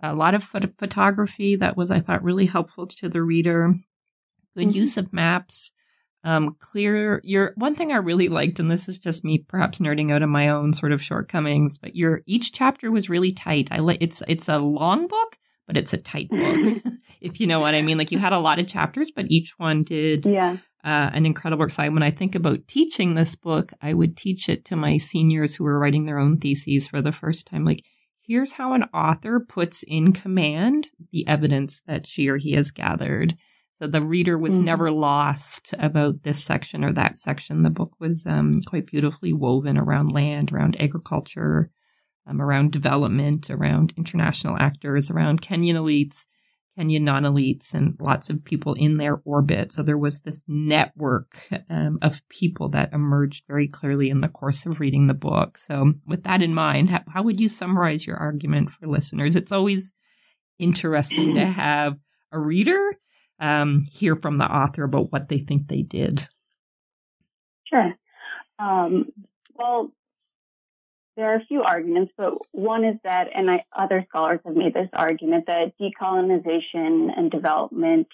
a 0.01 0.13
lot 0.13 0.35
of 0.35 0.43
phot- 0.43 0.77
photography 0.77 1.55
that 1.55 1.75
was, 1.75 1.91
I 1.91 1.99
thought, 1.99 2.23
really 2.23 2.45
helpful 2.45 2.87
to 2.87 3.09
the 3.09 3.23
reader. 3.23 3.73
Good 4.55 4.69
mm-hmm. 4.69 4.77
use 4.77 4.97
of 4.97 5.13
maps. 5.13 5.71
Um, 6.23 6.55
clear 6.59 7.21
your 7.23 7.53
one 7.55 7.75
thing 7.75 7.91
I 7.91 7.97
really 7.97 8.27
liked, 8.27 8.59
and 8.59 8.69
this 8.69 8.89
is 8.89 8.99
just 8.99 9.23
me 9.23 9.45
perhaps 9.47 9.79
nerding 9.79 10.11
out 10.11 10.23
on 10.23 10.29
my 10.29 10.49
own 10.49 10.73
sort 10.73 10.91
of 10.91 11.01
shortcomings, 11.01 11.77
but 11.77 11.95
your 11.95 12.21
each 12.25 12.51
chapter 12.51 12.91
was 12.91 13.09
really 13.09 13.31
tight. 13.31 13.69
I 13.71 13.79
like 13.79 13.99
it's 14.01 14.21
it's 14.27 14.49
a 14.49 14.57
long 14.57 15.07
book, 15.07 15.37
but 15.67 15.77
it's 15.77 15.93
a 15.93 15.97
tight 15.97 16.29
book, 16.29 16.83
if 17.21 17.39
you 17.39 17.47
know 17.47 17.59
what 17.59 17.75
I 17.75 17.81
mean. 17.81 17.97
Like 17.97 18.11
you 18.11 18.17
had 18.17 18.33
a 18.33 18.39
lot 18.39 18.59
of 18.59 18.67
chapters, 18.67 19.11
but 19.11 19.25
each 19.29 19.53
one 19.57 19.83
did 19.83 20.25
yeah. 20.25 20.57
Uh, 20.83 21.09
an 21.11 21.25
incredible 21.25 21.65
excitement. 21.65 21.95
When 21.95 22.03
I 22.03 22.11
think 22.11 22.33
about 22.33 22.67
teaching 22.67 23.13
this 23.13 23.35
book, 23.35 23.73
I 23.81 23.93
would 23.93 24.15
teach 24.15 24.47
it 24.47 24.63
to 24.65 24.77
my 24.77 24.95
seniors 24.95 25.55
who 25.55 25.65
were 25.65 25.77
writing 25.77 26.05
their 26.05 26.19
own 26.19 26.37
theses 26.37 26.87
for 26.87 27.01
the 27.01 27.11
first 27.11 27.47
time. 27.47 27.65
Like, 27.65 27.83
here's 28.21 28.53
how 28.53 28.71
an 28.71 28.83
author 28.93 29.39
puts 29.39 29.83
in 29.83 30.13
command 30.13 30.87
the 31.11 31.27
evidence 31.27 31.81
that 31.87 32.07
she 32.07 32.29
or 32.29 32.37
he 32.37 32.53
has 32.53 32.71
gathered. 32.71 33.35
So 33.79 33.87
the 33.87 34.01
reader 34.01 34.37
was 34.37 34.55
mm-hmm. 34.55 34.65
never 34.65 34.91
lost 34.91 35.73
about 35.77 36.23
this 36.23 36.43
section 36.43 36.83
or 36.83 36.91
that 36.93 37.17
section. 37.19 37.61
The 37.61 37.69
book 37.69 37.91
was 37.99 38.25
um, 38.25 38.51
quite 38.65 38.87
beautifully 38.87 39.33
woven 39.33 39.77
around 39.77 40.11
land, 40.11 40.51
around 40.51 40.79
agriculture, 40.79 41.69
um, 42.25 42.41
around 42.41 42.71
development, 42.71 43.51
around 43.51 43.93
international 43.95 44.57
actors, 44.59 45.11
around 45.11 45.41
Kenyan 45.41 45.75
elites. 45.75 46.25
Kenyan 46.77 47.01
non 47.01 47.23
elites 47.23 47.73
and 47.73 47.95
lots 47.99 48.29
of 48.29 48.43
people 48.43 48.73
in 48.75 48.97
their 48.97 49.19
orbit. 49.25 49.71
So 49.71 49.81
there 49.81 49.97
was 49.97 50.19
this 50.19 50.43
network 50.47 51.35
um, 51.69 51.97
of 52.01 52.21
people 52.29 52.69
that 52.69 52.93
emerged 52.93 53.45
very 53.47 53.67
clearly 53.67 54.09
in 54.09 54.21
the 54.21 54.27
course 54.27 54.65
of 54.65 54.79
reading 54.79 55.07
the 55.07 55.15
book. 55.15 55.57
So, 55.57 55.93
with 56.05 56.23
that 56.23 56.43
in 56.43 56.53
mind, 56.53 56.89
how, 56.89 57.01
how 57.11 57.23
would 57.23 57.39
you 57.39 57.49
summarize 57.49 58.05
your 58.05 58.17
argument 58.17 58.69
for 58.69 58.85
listeners? 58.85 59.35
It's 59.35 59.51
always 59.51 59.93
interesting 60.59 61.33
to 61.33 61.45
have 61.45 61.97
a 62.31 62.39
reader 62.39 62.93
um, 63.39 63.83
hear 63.91 64.15
from 64.15 64.37
the 64.37 64.45
author 64.45 64.83
about 64.83 65.11
what 65.11 65.29
they 65.29 65.39
think 65.39 65.67
they 65.67 65.81
did. 65.81 66.27
Sure. 67.65 67.95
Um, 68.59 69.11
well, 69.55 69.91
there 71.15 71.33
are 71.33 71.37
a 71.37 71.45
few 71.45 71.63
arguments, 71.63 72.13
but 72.17 72.33
one 72.51 72.85
is 72.85 72.97
that, 73.03 73.31
and 73.33 73.49
I, 73.49 73.63
other 73.75 74.05
scholars 74.07 74.39
have 74.45 74.55
made 74.55 74.73
this 74.73 74.89
argument, 74.93 75.47
that 75.47 75.73
decolonization 75.79 77.09
and 77.15 77.31
development 77.31 78.07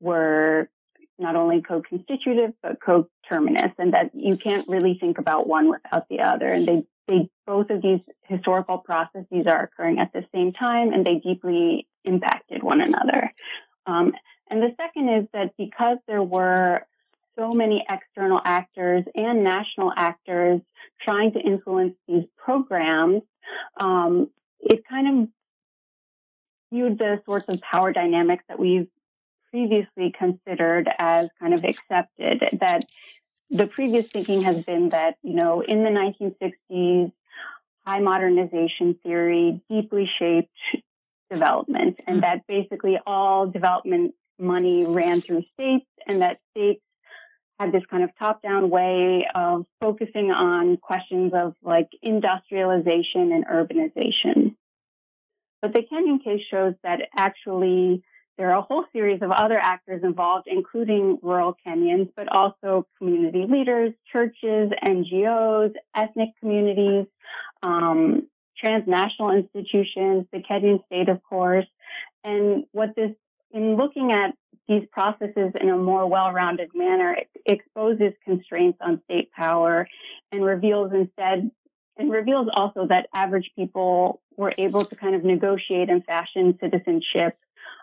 were 0.00 0.70
not 1.18 1.36
only 1.36 1.60
co-constitutive 1.60 2.52
but 2.62 2.80
co-terminus, 2.80 3.72
and 3.78 3.92
that 3.92 4.10
you 4.14 4.36
can't 4.36 4.66
really 4.68 4.96
think 4.98 5.18
about 5.18 5.46
one 5.46 5.68
without 5.68 6.08
the 6.08 6.20
other. 6.20 6.46
And 6.46 6.66
they, 6.66 6.84
they 7.06 7.28
both 7.46 7.70
of 7.70 7.82
these 7.82 8.00
historical 8.22 8.78
processes 8.78 9.46
are 9.46 9.64
occurring 9.64 9.98
at 9.98 10.12
the 10.12 10.24
same 10.34 10.52
time, 10.52 10.92
and 10.92 11.04
they 11.04 11.16
deeply 11.16 11.86
impacted 12.04 12.62
one 12.62 12.80
another. 12.80 13.32
Um, 13.86 14.12
and 14.50 14.62
the 14.62 14.74
second 14.80 15.08
is 15.08 15.26
that 15.32 15.54
because 15.56 15.98
there 16.06 16.22
were 16.22 16.86
so 17.38 17.52
many 17.52 17.84
external 17.88 18.40
actors 18.44 19.04
and 19.14 19.44
national 19.44 19.92
actors 19.94 20.60
trying 21.00 21.32
to 21.32 21.40
influence 21.40 21.94
these 22.06 22.24
programs, 22.36 23.22
um, 23.80 24.28
it 24.60 24.82
kind 24.88 25.22
of 25.22 25.28
viewed 26.72 26.98
the 26.98 27.22
sorts 27.24 27.48
of 27.48 27.60
power 27.60 27.92
dynamics 27.92 28.44
that 28.48 28.58
we've 28.58 28.88
previously 29.50 30.12
considered 30.16 30.88
as 30.98 31.30
kind 31.40 31.54
of 31.54 31.64
accepted. 31.64 32.58
That 32.60 32.84
the 33.50 33.66
previous 33.66 34.08
thinking 34.10 34.42
has 34.42 34.64
been 34.64 34.88
that, 34.88 35.16
you 35.22 35.34
know, 35.34 35.60
in 35.60 35.84
the 35.84 35.90
1960s, 35.90 37.12
high 37.86 38.00
modernization 38.00 38.98
theory 39.02 39.62
deeply 39.70 40.10
shaped 40.18 40.52
development 41.30 42.00
and 42.06 42.20
mm-hmm. 42.22 42.38
that 42.38 42.46
basically 42.46 42.98
all 43.06 43.46
development 43.46 44.14
money 44.38 44.86
ran 44.86 45.20
through 45.20 45.42
states 45.54 45.86
and 46.06 46.22
that 46.22 46.38
states 46.50 46.82
had 47.58 47.72
this 47.72 47.82
kind 47.90 48.04
of 48.04 48.10
top 48.18 48.40
down 48.42 48.70
way 48.70 49.26
of 49.34 49.66
focusing 49.80 50.30
on 50.30 50.76
questions 50.76 51.32
of 51.34 51.54
like 51.62 51.88
industrialization 52.02 53.32
and 53.32 53.44
urbanization. 53.46 54.54
But 55.60 55.72
the 55.72 55.80
Kenyan 55.80 56.22
case 56.22 56.42
shows 56.50 56.74
that 56.84 57.00
actually 57.16 58.02
there 58.36 58.52
are 58.52 58.58
a 58.58 58.62
whole 58.62 58.84
series 58.92 59.20
of 59.20 59.32
other 59.32 59.58
actors 59.58 60.02
involved, 60.04 60.46
including 60.46 61.18
rural 61.22 61.56
Kenyans, 61.66 62.08
but 62.14 62.28
also 62.28 62.86
community 62.96 63.44
leaders, 63.48 63.92
churches, 64.12 64.70
NGOs, 64.86 65.72
ethnic 65.96 66.28
communities, 66.38 67.06
um, 67.64 68.28
transnational 68.56 69.32
institutions, 69.32 70.26
the 70.32 70.38
Kenyan 70.38 70.84
state, 70.86 71.08
of 71.08 71.20
course. 71.24 71.66
And 72.22 72.64
what 72.70 72.90
this, 72.94 73.10
in 73.52 73.76
looking 73.76 74.12
at 74.12 74.34
these 74.68 74.84
processes 74.92 75.52
in 75.60 75.70
a 75.70 75.76
more 75.76 76.06
well-rounded 76.06 76.70
manner 76.74 77.14
it 77.14 77.28
exposes 77.46 78.12
constraints 78.24 78.78
on 78.82 79.00
state 79.04 79.30
power 79.32 79.88
and 80.30 80.44
reveals 80.44 80.92
instead 80.92 81.50
and 81.96 82.12
reveals 82.12 82.48
also 82.52 82.86
that 82.86 83.08
average 83.14 83.50
people 83.56 84.20
were 84.36 84.54
able 84.56 84.82
to 84.82 84.94
kind 84.94 85.14
of 85.14 85.24
negotiate 85.24 85.90
and 85.90 86.04
fashion 86.04 86.56
citizenship 86.60 87.34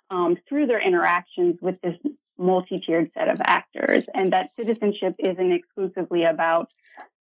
um, 0.10 0.38
through 0.48 0.67
their 0.67 0.79
interactions 0.79 1.57
with 1.62 1.79
this 1.81 1.98
multi-tiered 2.38 3.12
set 3.13 3.29
of 3.29 3.38
actors 3.45 4.07
and 4.13 4.34
that 4.34 4.50
citizenship 4.55 5.15
isn't 5.19 5.51
exclusively 5.51 6.24
about 6.24 6.69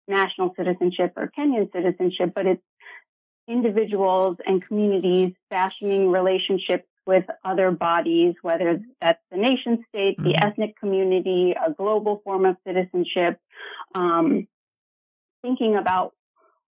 national 0.08 0.54
citizenship 0.56 1.12
or 1.16 1.30
Kenyan 1.36 1.70
citizenship, 1.72 2.32
but 2.34 2.46
it's 2.46 2.62
individuals 3.48 4.36
and 4.44 4.62
communities 4.62 5.32
fashioning 5.50 6.10
relationships 6.10 6.88
with 7.06 7.24
other 7.44 7.70
bodies, 7.70 8.34
whether 8.42 8.80
that's 9.00 9.22
the 9.30 9.36
nation 9.36 9.84
state, 9.88 10.16
the 10.18 10.30
mm-hmm. 10.30 10.48
ethnic 10.48 10.78
community, 10.78 11.54
a 11.54 11.72
global 11.72 12.20
form 12.24 12.44
of 12.44 12.56
citizenship, 12.66 13.38
um, 13.94 14.48
thinking 15.42 15.76
about 15.76 16.12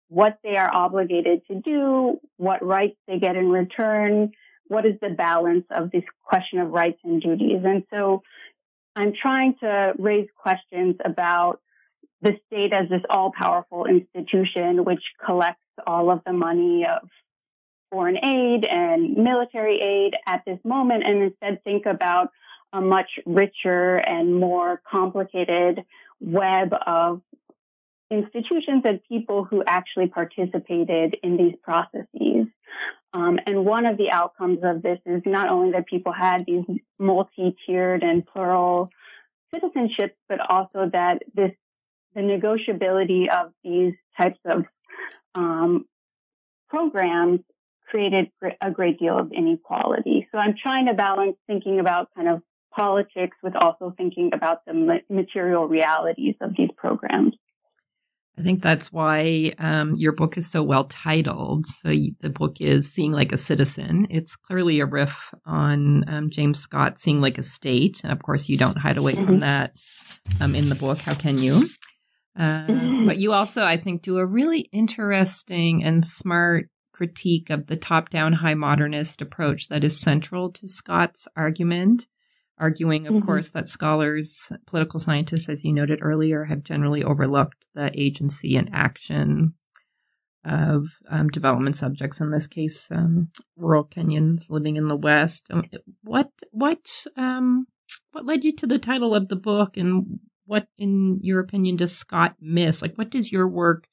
what 0.09 0.37
they 0.43 0.55
are 0.57 0.73
obligated 0.73 1.41
to 1.47 1.55
do, 1.55 2.19
what 2.37 2.65
rights 2.65 2.97
they 3.07 3.19
get 3.19 3.35
in 3.35 3.49
return, 3.49 4.31
what 4.67 4.85
is 4.85 4.95
the 5.01 5.09
balance 5.09 5.65
of 5.71 5.91
this 5.91 6.03
question 6.23 6.59
of 6.59 6.69
rights 6.69 6.99
and 7.03 7.21
duties. 7.21 7.61
And 7.63 7.83
so 7.93 8.23
I'm 8.95 9.13
trying 9.13 9.55
to 9.61 9.93
raise 9.97 10.27
questions 10.35 10.95
about 11.03 11.61
the 12.21 12.33
state 12.47 12.73
as 12.73 12.89
this 12.89 13.01
all 13.09 13.31
powerful 13.31 13.85
institution 13.85 14.83
which 14.83 15.03
collects 15.23 15.61
all 15.85 16.09
of 16.09 16.21
the 16.25 16.33
money 16.33 16.85
of 16.85 17.07
foreign 17.91 18.23
aid 18.23 18.65
and 18.65 19.15
military 19.15 19.79
aid 19.79 20.15
at 20.25 20.43
this 20.45 20.59
moment 20.63 21.03
and 21.05 21.23
instead 21.23 21.63
think 21.63 21.85
about 21.85 22.29
a 22.73 22.81
much 22.81 23.19
richer 23.25 23.95
and 23.95 24.35
more 24.35 24.81
complicated 24.89 25.83
web 26.19 26.73
of 26.85 27.21
institutions 28.09 28.83
and 28.85 29.01
people 29.07 29.43
who 29.43 29.63
actually 29.65 30.07
participated 30.07 31.17
in 31.23 31.37
these 31.37 31.55
processes. 31.61 32.47
Um, 33.13 33.39
and 33.47 33.65
one 33.65 33.85
of 33.85 33.97
the 33.97 34.11
outcomes 34.11 34.59
of 34.63 34.81
this 34.81 34.99
is 35.05 35.21
not 35.25 35.49
only 35.49 35.71
that 35.71 35.87
people 35.87 36.11
had 36.11 36.45
these 36.45 36.63
multi-tiered 36.99 38.03
and 38.03 38.25
plural 38.25 38.89
citizenships, 39.53 40.13
but 40.27 40.39
also 40.49 40.89
that 40.91 41.23
this 41.33 41.51
the 42.15 42.21
negotiability 42.21 43.29
of 43.29 43.51
these 43.63 43.93
types 44.19 44.39
of 44.45 44.65
um, 45.35 45.85
programs 46.67 47.41
created 47.87 48.29
a 48.61 48.71
great 48.71 48.99
deal 48.99 49.17
of 49.17 49.31
inequality. 49.31 50.27
So 50.31 50.37
I'm 50.37 50.55
trying 50.61 50.87
to 50.87 50.93
balance 50.93 51.37
thinking 51.47 51.79
about 51.79 52.09
kind 52.15 52.27
of 52.27 52.41
politics 52.75 53.37
with 53.41 53.55
also 53.55 53.93
thinking 53.97 54.31
about 54.33 54.65
the 54.65 54.99
material 55.09 55.67
realities 55.67 56.35
of 56.41 56.51
these 56.57 56.69
programs. 56.77 57.33
I 58.39 58.43
think 58.43 58.61
that's 58.61 58.93
why 58.93 59.53
um, 59.57 59.95
your 59.95 60.11
book 60.11 60.37
is 60.37 60.49
so 60.49 60.61
well 60.61 60.83
titled. 60.83 61.65
So 61.65 61.89
you, 61.89 62.13
the 62.21 62.29
book 62.29 62.61
is 62.61 62.93
Seeing 62.93 63.11
Like 63.11 63.31
a 63.31 63.37
Citizen. 63.37 64.05
It's 64.11 64.35
clearly 64.35 64.79
a 64.79 64.85
riff 64.85 65.33
on 65.43 66.07
um, 66.07 66.29
James 66.29 66.59
Scott 66.59 66.99
Seeing 66.99 67.19
Like 67.19 67.39
a 67.39 67.43
State. 67.43 68.01
And 68.03 68.13
of 68.13 68.21
course, 68.21 68.47
you 68.47 68.57
don't 68.57 68.77
hide 68.77 68.99
away 68.99 69.13
mm-hmm. 69.13 69.25
from 69.25 69.39
that 69.39 69.75
um, 70.39 70.53
in 70.53 70.69
the 70.69 70.75
book. 70.75 70.99
How 70.99 71.15
can 71.15 71.39
you? 71.39 71.63
Uh, 72.37 72.67
mm-hmm. 72.67 73.07
But 73.07 73.17
you 73.17 73.33
also, 73.33 73.63
I 73.63 73.77
think, 73.77 74.03
do 74.03 74.19
a 74.19 74.25
really 74.25 74.69
interesting 74.71 75.83
and 75.83 76.05
smart 76.05 76.69
critique 76.97 77.51
of 77.51 77.67
the 77.67 77.77
top 77.77 78.09
down 78.09 78.33
high 78.33 78.55
modernist 78.55 79.21
approach 79.21 79.67
that 79.67 79.83
is 79.83 79.99
central 79.99 80.51
to 80.51 80.67
Scott's 80.67 81.27
argument 81.35 82.07
arguing, 82.57 83.05
of 83.05 83.13
mm-hmm. 83.13 83.25
course, 83.25 83.51
that 83.51 83.69
scholars, 83.69 84.51
political 84.65 84.99
scientists, 84.99 85.47
as 85.47 85.63
you 85.63 85.71
noted 85.71 85.99
earlier, 86.01 86.45
have 86.45 86.63
generally 86.63 87.03
overlooked 87.03 87.67
the 87.75 87.91
agency 87.93 88.55
and 88.55 88.67
action 88.73 89.53
of 90.43 90.87
um, 91.07 91.27
development 91.27 91.75
subjects. 91.75 92.19
In 92.19 92.31
this 92.31 92.47
case, 92.47 92.89
um, 92.89 93.29
rural 93.55 93.85
Kenyans 93.85 94.49
living 94.49 94.75
in 94.75 94.87
the 94.87 94.95
West. 94.95 95.47
Um, 95.51 95.65
what 96.03 96.31
what 96.49 97.05
um, 97.15 97.67
what 98.11 98.25
led 98.25 98.43
you 98.43 98.51
to 98.53 98.65
the 98.65 98.79
title 98.79 99.13
of 99.13 99.27
the 99.27 99.35
book, 99.35 99.77
and 99.77 100.19
what, 100.45 100.65
in 100.79 101.19
your 101.21 101.39
opinion, 101.39 101.75
does 101.75 101.95
Scott 101.95 102.37
miss? 102.41 102.81
Like, 102.81 102.95
what 102.95 103.11
does 103.11 103.31
your 103.31 103.47
work 103.47 103.87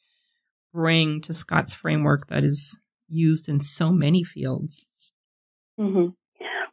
bring 0.72 1.20
to 1.22 1.34
Scott's 1.34 1.74
framework 1.74 2.28
that 2.28 2.44
is 2.44 2.80
used 3.08 3.48
in 3.48 3.60
so 3.60 3.92
many 3.92 4.22
fields? 4.22 4.86
Mm-hmm. 5.78 6.08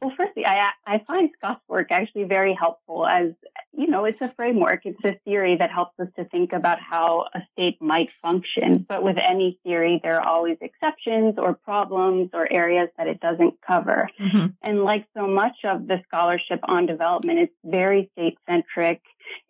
Well, 0.02 0.14
firstly, 0.18 0.46
I, 0.46 0.72
I 0.86 1.00
find 1.06 1.30
Scott's 1.38 1.62
work 1.68 1.92
actually 1.92 2.24
very 2.24 2.58
helpful 2.60 3.06
as, 3.06 3.34
you 3.72 3.88
know, 3.88 4.06
it's 4.06 4.22
a 4.22 4.30
framework. 4.30 4.82
It's 4.86 5.04
a 5.06 5.20
theory 5.26 5.58
that 5.58 5.70
helps 5.70 6.00
us 6.00 6.08
to 6.18 6.26
think 6.26 6.54
about 6.54 6.80
how 6.80 7.26
a 7.36 7.42
state 7.52 7.80
might 7.82 8.12
function. 8.22 8.78
But 8.88 9.04
with 9.04 9.18
any 9.18 9.60
theory, 9.64 10.00
there 10.02 10.20
are 10.20 10.28
always 10.28 10.58
exceptions 10.62 11.36
or 11.38 11.54
problems 11.54 12.32
or 12.34 12.52
areas 12.52 12.90
that 12.98 13.08
it 13.08 13.20
doesn't 13.20 13.56
cover. 13.66 14.10
Mm-hmm. 14.20 14.48
And 14.64 14.84
like 14.84 15.06
so 15.16 15.28
much 15.28 15.58
of 15.64 15.88
the 15.88 16.02
scholarship 16.08 16.62
on 16.64 16.88
development, 16.88 17.40
it's 17.40 17.56
very 17.64 18.10
state 18.14 18.38
centric. 18.50 19.02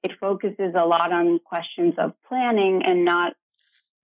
It 0.04 0.12
focuses 0.20 0.74
a 0.76 0.86
lot 0.86 1.14
on 1.14 1.40
questions 1.40 1.94
of 1.98 2.14
planning 2.28 2.82
and 2.84 3.06
not 3.06 3.34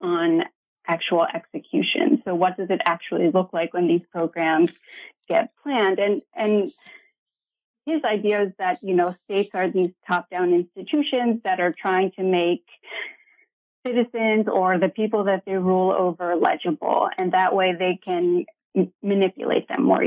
on 0.00 0.44
actual 0.88 1.26
execution. 1.32 2.22
So 2.24 2.34
what 2.34 2.56
does 2.56 2.70
it 2.70 2.80
actually 2.84 3.30
look 3.30 3.52
like 3.52 3.74
when 3.74 3.86
these 3.86 4.06
programs 4.10 4.72
get 5.28 5.50
planned? 5.62 5.98
And, 6.00 6.22
and 6.34 6.72
his 7.86 8.02
idea 8.04 8.42
is 8.42 8.52
that, 8.58 8.82
you 8.82 8.94
know, 8.94 9.12
states 9.12 9.50
are 9.54 9.70
these 9.70 9.92
top 10.06 10.30
down 10.30 10.52
institutions 10.52 11.42
that 11.44 11.60
are 11.60 11.72
trying 11.72 12.12
to 12.12 12.22
make 12.22 12.64
citizens 13.86 14.46
or 14.52 14.78
the 14.78 14.88
people 14.88 15.24
that 15.24 15.44
they 15.46 15.56
rule 15.56 15.92
over 15.92 16.34
legible. 16.36 17.08
And 17.16 17.32
that 17.32 17.54
way 17.54 17.74
they 17.78 17.96
can 17.96 18.46
manipulate 19.02 19.68
them 19.68 19.84
more 19.84 20.02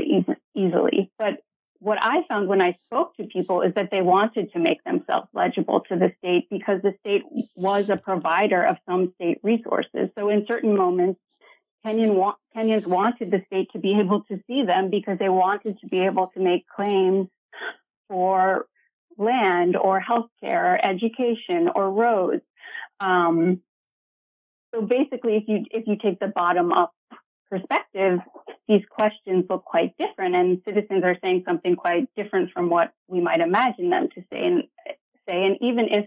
easily. 0.54 1.10
But 1.18 1.42
what 1.82 1.98
I 2.00 2.22
found 2.28 2.46
when 2.48 2.62
I 2.62 2.76
spoke 2.84 3.16
to 3.16 3.26
people 3.26 3.62
is 3.62 3.74
that 3.74 3.90
they 3.90 4.02
wanted 4.02 4.52
to 4.52 4.60
make 4.60 4.84
themselves 4.84 5.26
legible 5.34 5.80
to 5.88 5.96
the 5.96 6.12
state 6.18 6.46
because 6.48 6.80
the 6.80 6.94
state 7.00 7.22
was 7.56 7.90
a 7.90 7.96
provider 7.96 8.62
of 8.62 8.76
some 8.88 9.12
state 9.16 9.40
resources. 9.42 10.08
So 10.16 10.28
in 10.28 10.46
certain 10.46 10.76
moments, 10.76 11.20
Kenyan 11.84 12.14
wa- 12.14 12.36
Kenyans 12.56 12.86
wanted 12.86 13.32
the 13.32 13.42
state 13.46 13.72
to 13.72 13.80
be 13.80 13.98
able 14.00 14.22
to 14.30 14.40
see 14.46 14.62
them 14.62 14.90
because 14.90 15.18
they 15.18 15.28
wanted 15.28 15.80
to 15.80 15.88
be 15.88 16.00
able 16.00 16.28
to 16.34 16.40
make 16.40 16.66
claims 16.68 17.26
for 18.08 18.66
land 19.18 19.76
or 19.76 20.00
healthcare 20.00 20.74
or 20.74 20.86
education 20.86 21.68
or 21.74 21.90
roads. 21.90 22.42
Um, 23.00 23.60
so 24.72 24.82
basically, 24.82 25.36
if 25.36 25.44
you 25.48 25.64
if 25.72 25.88
you 25.88 25.96
take 26.00 26.20
the 26.20 26.28
bottom 26.28 26.72
up 26.72 26.92
perspective, 27.52 28.18
these 28.66 28.82
questions 28.88 29.44
look 29.50 29.64
quite 29.64 29.94
different, 29.98 30.34
and 30.34 30.62
citizens 30.66 31.04
are 31.04 31.16
saying 31.22 31.44
something 31.46 31.76
quite 31.76 32.08
different 32.16 32.50
from 32.52 32.70
what 32.70 32.92
we 33.08 33.20
might 33.20 33.40
imagine 33.40 33.90
them 33.90 34.08
to 34.14 34.22
say. 34.32 34.44
And 34.46 34.64
say, 35.28 35.44
and 35.44 35.58
even 35.60 35.88
if 35.90 36.06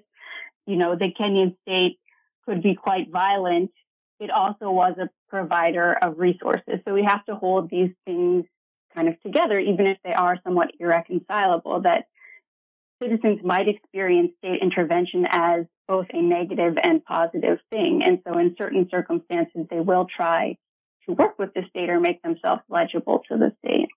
you 0.66 0.76
know 0.76 0.96
the 0.96 1.12
Kenyan 1.12 1.56
state 1.62 2.00
could 2.46 2.64
be 2.64 2.74
quite 2.74 3.12
violent, 3.12 3.72
it 4.20 4.32
also 4.32 4.72
was 4.72 4.96
a 4.98 5.10
provider 5.30 5.94
of 5.94 6.18
resources. 6.18 6.80
So 6.88 6.94
we 6.94 7.04
have 7.04 7.24
to 7.26 7.36
hold 7.36 7.70
these 7.70 7.92
things 8.06 8.46
kind 8.96 9.08
of 9.08 9.22
together, 9.22 9.60
even 9.60 9.86
if 9.86 9.98
they 10.04 10.14
are 10.14 10.40
somewhat 10.44 10.72
irreconcilable. 10.80 11.82
That 11.82 12.06
citizens 13.04 13.42
might 13.44 13.68
experience 13.68 14.32
state 14.40 14.62
intervention 14.62 15.28
as 15.30 15.66
both 15.88 16.08
a 16.12 16.22
negative 16.22 16.78
and 16.82 17.06
positive 17.06 17.60
thing. 17.70 18.02
And 18.04 18.20
so 18.26 18.40
in 18.40 18.56
certain 18.58 18.88
circumstances, 18.90 19.68
they 19.70 19.80
will 19.80 20.08
try 20.08 20.58
to 21.08 21.14
work 21.14 21.38
with 21.40 21.54
the 21.54 21.64
state 21.70 21.90
or 21.90 22.00
make 22.00 22.22
themselves 22.22 22.62
legible 22.70 23.22
to 23.30 23.38
the 23.38 23.52
state. 23.60 23.90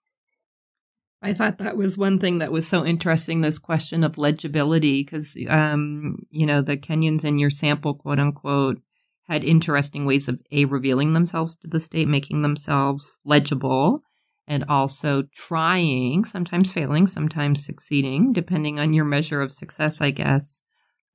I 1.21 1.33
thought 1.33 1.59
that 1.59 1.77
was 1.77 1.99
one 1.99 2.21
thing 2.21 2.39
that 2.39 2.53
was 2.53 2.67
so 2.69 2.87
interesting 2.87 3.41
this 3.41 3.59
question 3.59 4.05
of 4.05 4.19
legibility, 4.19 5.03
because, 5.03 5.37
um, 5.49 6.19
you 6.31 6.47
know, 6.47 6.63
the 6.63 6.77
Kenyans 6.77 7.25
in 7.25 7.39
your 7.39 7.51
sample, 7.51 7.95
quote 7.95 8.21
unquote, 8.21 8.81
had 9.25 9.43
interesting 9.43 10.07
ways 10.07 10.29
of 10.29 10.41
A, 10.53 10.65
revealing 10.65 11.13
themselves 11.13 11.57
to 11.57 11.67
the 11.67 11.81
state, 11.81 12.07
making 12.07 12.43
themselves 12.43 13.19
legible, 13.25 14.01
and 14.47 14.65
also 14.69 15.25
trying, 15.35 16.25
sometimes 16.25 16.73
failing, 16.73 17.07
sometimes 17.07 17.67
succeeding, 17.67 18.33
depending 18.33 18.79
on 18.79 18.93
your 18.93 19.05
measure 19.05 19.43
of 19.43 19.53
success, 19.53 20.01
I 20.01 20.11
guess, 20.11 20.63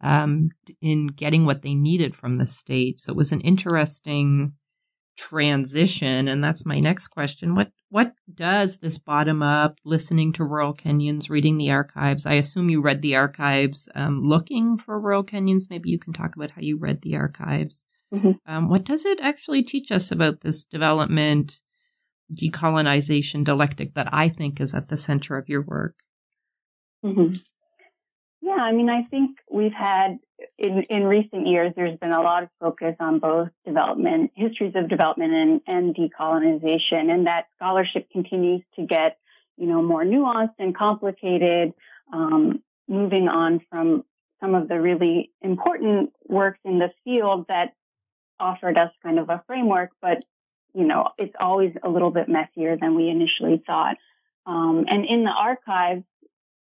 um, 0.02 0.50
in 0.82 1.08
getting 1.08 1.46
what 1.46 1.62
they 1.62 1.74
needed 1.74 2.14
from 2.14 2.36
the 2.36 2.46
state. 2.46 3.00
So 3.00 3.12
it 3.12 3.18
was 3.18 3.32
an 3.32 3.42
interesting 3.42 4.54
transition? 5.18 6.28
And 6.28 6.44
that's 6.44 6.66
my 6.66 6.80
next 6.80 7.10
question. 7.10 7.56
What 7.56 7.72
what 7.90 8.14
does 8.34 8.78
this 8.78 8.98
bottom 8.98 9.44
up 9.44 9.78
listening 9.86 10.34
to 10.34 10.44
rural 10.44 10.74
kenyans 10.74 11.30
reading 11.30 11.60
the 11.60 11.70
archives 11.70 12.26
i 12.26 12.34
assume 12.34 12.68
you 12.68 12.82
read 12.82 13.04
the 13.04 13.16
archives 13.16 13.88
um, 13.94 14.20
looking 14.24 14.80
for 14.80 15.00
rural 15.00 15.24
kenyans. 15.24 15.70
Maybe 15.70 15.92
you 15.92 16.00
can 16.00 16.12
talk 16.12 16.36
about 16.36 16.50
how 16.52 16.62
you 16.62 16.78
read 16.78 17.04
the 17.04 17.16
archives. 17.16 17.86
Mm-hmm. 18.12 18.32
um, 18.48 18.70
what 18.70 18.84
does 18.84 19.06
it 19.06 19.20
actually 19.22 19.64
teach 19.64 19.92
us 19.92 20.12
about 20.12 20.42
this 20.42 20.64
development 20.64 21.60
decolonization 22.32 23.44
dialectic 23.44 23.94
that 23.94 24.08
i 24.12 24.30
think 24.30 24.60
is 24.60 24.74
at 24.74 24.88
the 24.88 24.98
center 24.98 25.38
of 25.38 25.48
your 25.48 25.62
work? 25.62 25.96
Mm-hmm. 27.06 27.36
Yeah, 28.46 28.58
I 28.60 28.74
mean, 28.74 28.90
I 28.90 29.04
think 29.04 29.38
we've 29.50 29.72
had 29.72 30.20
in, 30.58 30.82
in 30.84 31.06
recent 31.06 31.48
years, 31.48 31.72
there's 31.78 31.98
been 31.98 32.12
a 32.12 32.22
lot 32.22 32.44
of 32.44 32.50
focus 32.60 32.94
on 33.00 33.20
both 33.20 33.48
development, 33.66 34.32
histories 34.36 34.74
of 34.76 34.90
development 34.90 35.34
and, 35.34 35.62
and 35.66 35.96
decolonization, 35.96 37.10
and 37.10 37.28
that 37.28 37.46
scholarship 37.56 38.12
continues 38.12 38.62
to 38.76 38.86
get, 38.86 39.18
you 39.56 39.66
know, 39.66 39.82
more 39.82 40.04
nuanced 40.04 40.56
and 40.60 40.76
complicated, 40.76 41.74
um, 42.12 42.62
moving 42.90 43.30
on 43.30 43.62
from 43.70 44.04
some 44.42 44.56
of 44.56 44.68
the 44.68 44.78
really 44.78 45.32
important 45.42 46.12
works 46.28 46.60
in 46.66 46.80
the 46.80 46.92
field 47.06 47.46
that 47.48 47.74
offered 48.42 48.78
us 48.78 48.92
kind 49.04 49.20
of 49.20 49.30
a 49.30 49.42
framework, 49.48 49.92
but, 50.02 50.22
you 50.74 50.84
know, 50.84 51.12
it's 51.18 51.36
always 51.40 51.74
a 51.82 51.88
little 51.88 52.12
bit 52.12 52.28
messier 52.28 52.76
than 52.76 52.94
we 52.94 53.08
initially 53.08 53.64
thought. 53.66 53.96
Um, 54.46 54.84
and 54.90 55.06
in 55.06 55.24
the 55.24 55.32
archives, 55.32 56.04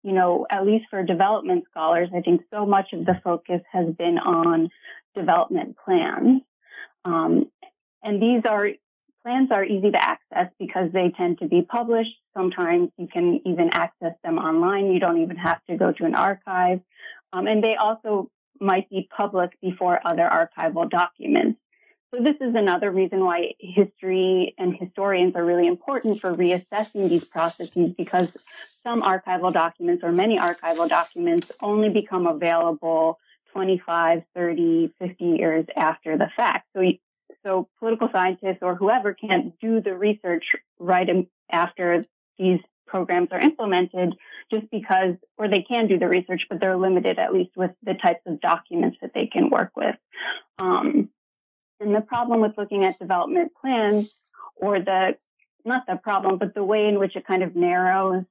you 0.03 0.11
know, 0.11 0.45
at 0.49 0.65
least 0.65 0.85
for 0.89 1.01
development 1.03 1.63
scholars, 1.71 2.09
I 2.15 2.21
think 2.21 2.41
so 2.51 2.65
much 2.65 2.93
of 2.93 3.05
the 3.05 3.19
focus 3.23 3.61
has 3.71 3.87
been 3.95 4.17
on 4.17 4.69
development 5.15 5.77
plans. 5.83 6.41
Um, 7.05 7.49
and 8.03 8.21
these 8.21 8.43
are 8.45 8.69
plans 9.23 9.49
are 9.51 9.63
easy 9.63 9.91
to 9.91 10.01
access 10.01 10.51
because 10.59 10.91
they 10.91 11.09
tend 11.15 11.39
to 11.39 11.47
be 11.47 11.61
published. 11.61 12.11
Sometimes 12.35 12.89
you 12.97 13.07
can 13.07 13.39
even 13.45 13.69
access 13.73 14.13
them 14.23 14.37
online. 14.37 14.91
You 14.91 14.99
don't 14.99 15.21
even 15.21 15.37
have 15.37 15.63
to 15.69 15.77
go 15.77 15.93
to 15.93 16.03
an 16.03 16.13
archive. 16.13 16.81
Um, 17.31 17.47
and 17.47 17.63
they 17.63 17.75
also 17.75 18.29
might 18.59 18.89
be 18.89 19.07
public 19.15 19.57
before 19.61 19.99
other 20.05 20.29
archival 20.29 20.89
documents. 20.89 21.59
So 22.13 22.21
this 22.21 22.35
is 22.41 22.53
another 22.53 22.91
reason 22.91 23.25
why 23.25 23.53
history 23.59 24.53
and 24.59 24.75
historians 24.75 25.35
are 25.35 25.43
really 25.43 25.65
important 25.65 26.21
for 26.21 26.31
reassessing 26.31 27.09
these 27.09 27.25
processes 27.25 27.91
because 27.93 28.37
some 28.83 29.01
archival 29.01 29.51
documents 29.51 30.03
or 30.03 30.11
many 30.11 30.37
archival 30.37 30.87
documents 30.87 31.51
only 31.59 31.89
become 31.89 32.27
available 32.27 33.17
25, 33.53 34.23
30, 34.35 34.93
50 34.99 35.25
years 35.25 35.65
after 35.75 36.15
the 36.15 36.29
fact. 36.35 36.67
So, 36.75 36.83
so 37.43 37.67
political 37.79 38.09
scientists 38.11 38.59
or 38.61 38.75
whoever 38.75 39.15
can't 39.15 39.59
do 39.59 39.81
the 39.81 39.97
research 39.97 40.45
right 40.77 41.09
after 41.51 42.03
these 42.37 42.59
programs 42.85 43.29
are 43.31 43.39
implemented 43.39 44.13
just 44.51 44.69
because, 44.69 45.15
or 45.39 45.47
they 45.47 45.63
can 45.63 45.87
do 45.87 45.97
the 45.97 46.07
research, 46.07 46.43
but 46.47 46.59
they're 46.59 46.77
limited 46.77 47.17
at 47.17 47.33
least 47.33 47.57
with 47.57 47.71
the 47.81 47.95
types 47.95 48.21
of 48.27 48.39
documents 48.39 48.97
that 49.01 49.15
they 49.15 49.25
can 49.25 49.49
work 49.49 49.71
with. 49.75 49.95
Um, 50.59 51.09
and 51.83 51.95
the 51.95 52.01
problem 52.01 52.41
with 52.41 52.57
looking 52.57 52.83
at 52.83 52.99
development 52.99 53.51
plans 53.59 54.13
or 54.55 54.79
the, 54.79 55.17
not 55.65 55.85
the 55.87 55.95
problem, 55.95 56.37
but 56.37 56.53
the 56.53 56.63
way 56.63 56.87
in 56.87 56.99
which 56.99 57.15
it 57.15 57.25
kind 57.25 57.43
of 57.43 57.55
narrows 57.55 58.23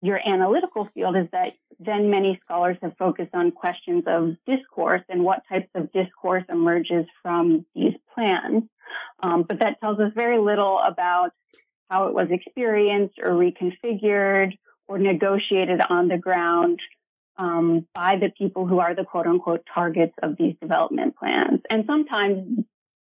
your 0.00 0.20
analytical 0.26 0.88
field 0.94 1.16
is 1.16 1.26
that 1.32 1.54
then 1.80 2.10
many 2.10 2.38
scholars 2.44 2.76
have 2.82 2.96
focused 2.98 3.34
on 3.34 3.50
questions 3.50 4.04
of 4.06 4.36
discourse 4.46 5.02
and 5.08 5.24
what 5.24 5.42
types 5.48 5.68
of 5.74 5.92
discourse 5.92 6.44
emerges 6.48 7.06
from 7.22 7.66
these 7.74 7.94
plans. 8.14 8.64
Um, 9.22 9.42
but 9.42 9.60
that 9.60 9.80
tells 9.80 9.98
us 9.98 10.12
very 10.14 10.38
little 10.38 10.78
about 10.78 11.32
how 11.90 12.06
it 12.06 12.14
was 12.14 12.28
experienced 12.30 13.18
or 13.20 13.32
reconfigured 13.32 14.56
or 14.86 14.98
negotiated 14.98 15.80
on 15.88 16.08
the 16.08 16.18
ground 16.18 16.80
um, 17.38 17.86
by 17.94 18.16
the 18.16 18.30
people 18.36 18.66
who 18.66 18.80
are 18.80 18.94
the 18.94 19.04
quote 19.04 19.26
unquote 19.26 19.64
targets 19.72 20.14
of 20.22 20.36
these 20.36 20.54
development 20.60 21.16
plans. 21.16 21.60
And 21.70 21.84
sometimes 21.86 22.64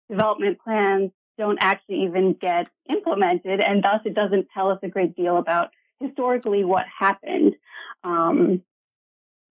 development 0.09 0.59
plans 0.63 1.11
don't 1.37 1.57
actually 1.61 2.03
even 2.03 2.33
get 2.33 2.67
implemented, 2.89 3.59
and 3.61 3.83
thus 3.83 4.01
it 4.05 4.13
doesn't 4.13 4.47
tell 4.53 4.69
us 4.69 4.79
a 4.83 4.87
great 4.87 5.15
deal 5.15 5.37
about 5.37 5.71
historically 5.99 6.63
what 6.63 6.85
happened. 6.99 7.55
Um, 8.03 8.61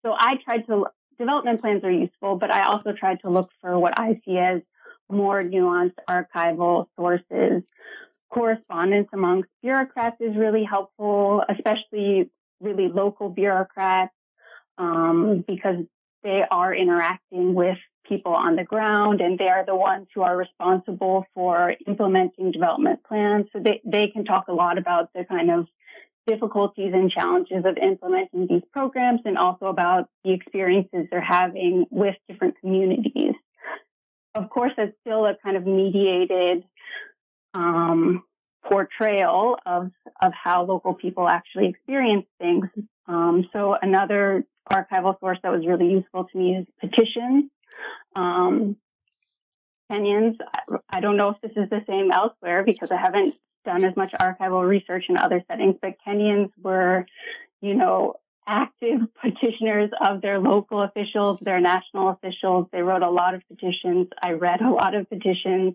so 0.05 0.15
I 0.17 0.37
tried 0.45 0.67
to, 0.67 0.87
development 1.19 1.61
plans 1.61 1.85
are 1.85 1.91
useful, 1.91 2.37
but 2.37 2.51
I 2.51 2.65
also 2.65 2.93
tried 2.93 3.21
to 3.21 3.31
look 3.31 3.51
for 3.61 3.79
what 3.79 3.99
I 3.99 4.21
see 4.25 4.39
as 4.39 4.63
more 5.11 5.43
nuanced 5.43 5.95
archival 6.09 6.87
sources. 6.97 7.63
Correspondence 8.31 9.09
amongst 9.13 9.49
bureaucrats 9.63 10.17
is 10.21 10.37
really 10.37 10.65
helpful, 10.65 11.43
especially 11.49 12.31
really 12.61 12.89
local 12.89 13.29
bureaucrats, 13.29 14.13
um, 14.79 15.45
because 15.47 15.85
they 16.23 16.43
are 16.51 16.75
interacting 16.75 17.55
with 17.55 17.79
people 18.09 18.35
on 18.35 18.57
the 18.57 18.65
ground 18.65 19.21
and 19.21 19.39
they 19.39 19.49
are 19.49 19.65
the 19.65 19.75
ones 19.75 20.07
who 20.15 20.23
are 20.23 20.37
responsible 20.37 21.25
for 21.35 21.75
implementing 21.87 22.53
development 22.53 23.01
plans. 23.05 23.47
So 23.53 23.61
they, 23.61 23.81
they 23.85 24.09
can 24.09 24.25
talk 24.25 24.49
a 24.49 24.53
lot 24.53 24.79
about 24.79 25.13
the 25.15 25.25
kind 25.25 25.51
of 25.51 25.67
difficulties 26.27 26.93
and 26.93 27.11
challenges 27.11 27.65
of 27.65 27.77
implementing 27.79 28.47
these 28.49 28.63
programs 28.73 29.21
and 29.25 29.39
also 29.39 29.67
about 29.67 30.09
the 30.25 30.33
experiences 30.33 31.07
they're 31.11 31.21
having 31.21 31.87
with 31.91 32.17
different 32.29 32.59
communities. 32.61 33.35
Of 34.35 34.51
course, 34.51 34.73
it's 34.77 34.97
still 35.01 35.25
a 35.25 35.37
kind 35.43 35.57
of 35.57 35.65
mediated 35.67 36.65
um, 37.55 38.25
portrayal 38.69 39.57
of, 39.65 39.91
of 40.21 40.33
how 40.33 40.65
local 40.65 40.95
people 40.95 41.29
actually 41.29 41.69
experience 41.69 42.27
things. 42.39 42.67
Um, 43.09 43.49
so 43.53 43.77
another 43.81 44.45
archival 44.73 45.19
source 45.21 45.39
that 45.43 45.53
was 45.53 45.67
really 45.67 45.91
useful 45.91 46.25
to 46.25 46.39
me 46.39 46.57
is 46.57 46.67
petitions. 46.81 47.51
Um, 48.17 48.77
Kenyans, 49.91 50.37
I 50.91 51.01
don't 51.01 51.17
know 51.17 51.31
if 51.31 51.41
this 51.41 51.53
is 51.57 51.71
the 51.71 51.85
same 51.87 52.11
elsewhere 52.11 52.65
because 52.65 52.91
I 52.91 52.97
haven't 52.97 53.39
done 53.65 53.85
as 53.85 53.97
much 53.97 54.13
archival 54.13 54.67
research 54.67 55.05
in 55.09 55.17
other 55.17 55.43
settings, 55.49 55.77
but 55.81 55.95
Kenyans 56.07 56.51
were, 56.61 57.07
you 57.61 57.75
know, 57.75 58.15
active 58.47 59.01
petitioners 59.21 59.91
of 60.01 60.23
their 60.23 60.39
local 60.39 60.83
officials, 60.83 61.41
their 61.41 61.61
national 61.61 62.09
officials. 62.11 62.67
They 62.73 62.83
wrote 62.83 63.03
a 63.03 63.11
lot 63.11 63.35
of 63.35 63.43
petitions. 63.49 64.09
I 64.23 64.33
read 64.33 64.61
a 64.61 64.71
lot 64.71 64.95
of 64.95 65.09
petitions. 65.09 65.75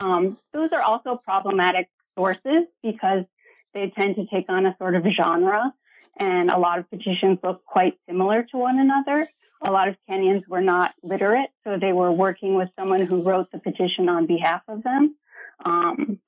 Um, 0.00 0.38
those 0.52 0.72
are 0.72 0.82
also 0.82 1.16
problematic 1.16 1.88
sources 2.16 2.64
because 2.82 3.26
they 3.74 3.90
tend 3.90 4.16
to 4.16 4.26
take 4.26 4.46
on 4.48 4.66
a 4.66 4.76
sort 4.78 4.96
of 4.96 5.04
genre, 5.04 5.72
and 6.18 6.50
a 6.50 6.58
lot 6.58 6.78
of 6.78 6.90
petitions 6.90 7.38
look 7.42 7.64
quite 7.64 7.94
similar 8.08 8.42
to 8.50 8.56
one 8.56 8.78
another. 8.78 9.26
A 9.62 9.70
lot 9.70 9.88
of 9.88 9.96
Kenyans 10.08 10.46
were 10.48 10.62
not 10.62 10.94
literate, 11.02 11.50
so 11.64 11.76
they 11.78 11.92
were 11.92 12.10
working 12.10 12.54
with 12.54 12.70
someone 12.78 13.02
who 13.02 13.22
wrote 13.22 13.50
the 13.52 13.58
petition 13.58 14.08
on 14.08 14.26
behalf 14.26 14.62
of 14.68 14.82
them. 14.82 15.16
Um, 15.64 16.18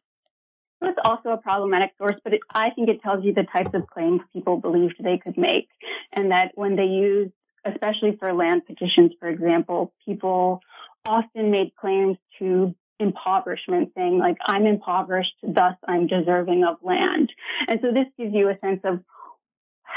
so 0.80 0.88
it's 0.88 0.98
also 1.04 1.30
a 1.30 1.38
problematic 1.38 1.92
source, 1.96 2.16
but 2.24 2.34
it, 2.34 2.40
I 2.52 2.70
think 2.70 2.88
it 2.88 3.02
tells 3.02 3.24
you 3.24 3.32
the 3.32 3.44
types 3.44 3.70
of 3.72 3.86
claims 3.86 4.20
people 4.32 4.58
believed 4.58 4.96
they 4.98 5.16
could 5.16 5.38
make. 5.38 5.68
And 6.12 6.30
that 6.32 6.52
when 6.56 6.76
they 6.76 6.84
use, 6.84 7.30
especially 7.64 8.16
for 8.18 8.32
land 8.32 8.66
petitions, 8.66 9.12
for 9.18 9.28
example, 9.28 9.94
people 10.04 10.60
often 11.06 11.50
made 11.50 11.74
claims 11.76 12.18
to 12.38 12.74
impoverishment, 12.98 13.92
saying 13.96 14.18
like, 14.18 14.36
I'm 14.44 14.66
impoverished, 14.66 15.34
thus 15.42 15.74
I'm 15.86 16.06
deserving 16.06 16.64
of 16.64 16.76
land. 16.82 17.32
And 17.68 17.80
so 17.80 17.92
this 17.92 18.06
gives 18.18 18.34
you 18.34 18.48
a 18.48 18.58
sense 18.58 18.80
of 18.84 19.00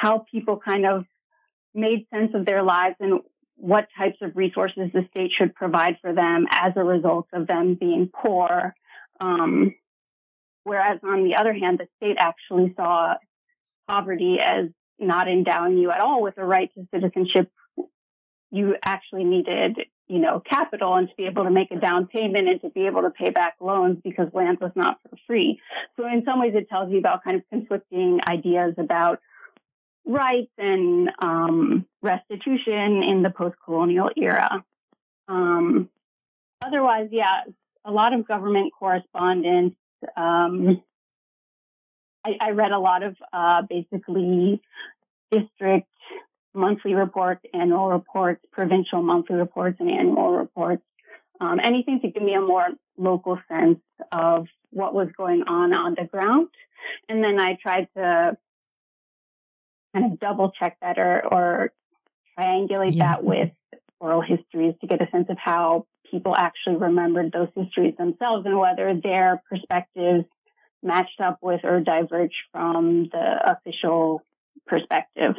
how 0.02 0.26
people 0.32 0.60
kind 0.64 0.86
of 0.86 1.06
made 1.74 2.06
sense 2.14 2.32
of 2.34 2.46
their 2.46 2.64
lives 2.64 2.96
and 3.00 3.22
what 3.58 3.88
types 3.98 4.18
of 4.22 4.36
resources 4.36 4.92
the 4.94 5.08
state 5.12 5.32
should 5.38 5.56
provide 5.56 5.98
for 6.02 6.14
them 6.14 6.46
as 6.52 6.74
a 6.76 6.84
result 6.84 7.28
of 7.34 7.48
them 7.48 7.76
being 7.76 8.10
poor. 8.14 8.76
Um, 9.22 9.74
Whereas 10.66 11.00
on 11.04 11.24
the 11.24 11.36
other 11.36 11.54
hand, 11.54 11.80
the 11.80 11.88
state 11.98 12.18
actually 12.20 12.74
saw 12.76 13.14
poverty 13.88 14.40
as 14.42 14.66
not 15.00 15.28
endowing 15.28 15.78
you 15.78 15.92
at 15.92 16.02
all 16.02 16.24
with 16.24 16.38
a 16.38 16.44
right 16.44 16.74
to 16.74 16.88
citizenship. 16.92 17.52
You 18.50 18.76
actually 18.84 19.26
needed, 19.26 19.78
you 20.08 20.18
know, 20.18 20.40
capital 20.40 20.96
and 20.96 21.08
to 21.08 21.14
be 21.16 21.28
able 21.28 21.44
to 21.44 21.52
make 21.52 21.70
a 21.70 21.76
down 21.76 22.08
payment 22.08 22.48
and 22.48 22.60
to 22.62 22.70
be 22.72 22.88
able 22.88 23.04
to 23.04 23.12
pay 23.12 23.30
back 23.30 23.58
loans 23.62 24.00
because 24.04 24.28
land 24.34 24.58
was 24.60 24.72
not 24.76 24.98
for 25.04 25.16
free. 25.28 25.62
So 25.98 26.08
in 26.08 26.24
some 26.26 26.40
ways, 26.40 26.54
it 26.56 26.68
tells 26.68 26.92
you 26.92 26.98
about 26.98 27.24
kind 27.24 27.38
of 27.38 27.44
conflicting 27.52 28.22
ideas 28.28 28.74
about 28.80 29.20
rights 30.06 30.52
and 30.58 31.10
um, 31.20 31.86
restitution 32.02 33.04
in 33.04 33.24
the 33.24 33.32
post-colonial 33.36 34.10
era. 34.16 34.64
Um, 35.28 35.90
otherwise, 36.64 37.10
yeah, 37.12 37.42
a 37.84 37.92
lot 37.92 38.14
of 38.14 38.28
government 38.28 38.72
correspondence 38.78 39.76
um, 40.16 40.82
I, 42.26 42.38
I, 42.40 42.52
read 42.52 42.72
a 42.72 42.80
lot 42.80 43.04
of 43.04 43.16
uh, 43.32 43.62
basically 43.70 44.62
district 45.32 45.88
monthly 46.54 46.94
reports, 46.94 47.42
annual 47.54 47.90
reports, 47.90 48.44
provincial 48.52 49.02
monthly 49.02 49.36
reports, 49.36 49.78
and 49.80 49.92
annual 49.92 50.32
reports. 50.32 50.84
Um, 51.40 51.60
anything 51.62 52.00
to 52.02 52.08
give 52.10 52.24
me 52.24 52.34
a 52.34 52.42
more 52.42 52.70
local 52.98 53.38
sense 53.50 53.80
of 54.12 54.48
what 54.72 54.94
was 54.94 55.10
going 55.18 55.44
on 55.48 55.74
on 55.74 55.96
the 55.98 56.06
ground. 56.06 56.48
And 57.10 57.24
then 57.24 57.40
I 57.40 57.58
tried 57.62 57.88
to 57.98 58.38
kind 59.96 60.12
of 60.12 60.20
double 60.20 60.52
check 60.52 60.78
that 60.82 60.98
or, 60.98 61.22
or 61.32 61.74
triangulate 62.38 62.96
yeah. 62.96 63.14
that 63.14 63.24
with 63.24 63.52
oral 64.00 64.22
histories 64.22 64.76
to 64.82 64.88
get 64.88 65.02
a 65.02 65.10
sense 65.12 65.28
of 65.30 65.38
how 65.38 65.86
people 66.12 66.36
actually 66.36 66.76
remembered 66.76 67.32
those 67.32 67.48
histories 67.56 67.96
themselves 67.98 68.46
and 68.46 68.58
whether 68.60 68.94
their 69.02 69.42
perspectives 69.50 70.26
matched 70.84 71.20
up 71.20 71.40
with 71.42 71.62
or 71.64 71.80
diverged 71.80 72.36
from 72.52 73.10
the 73.12 73.58
official 73.58 74.22
perspective. 74.68 75.34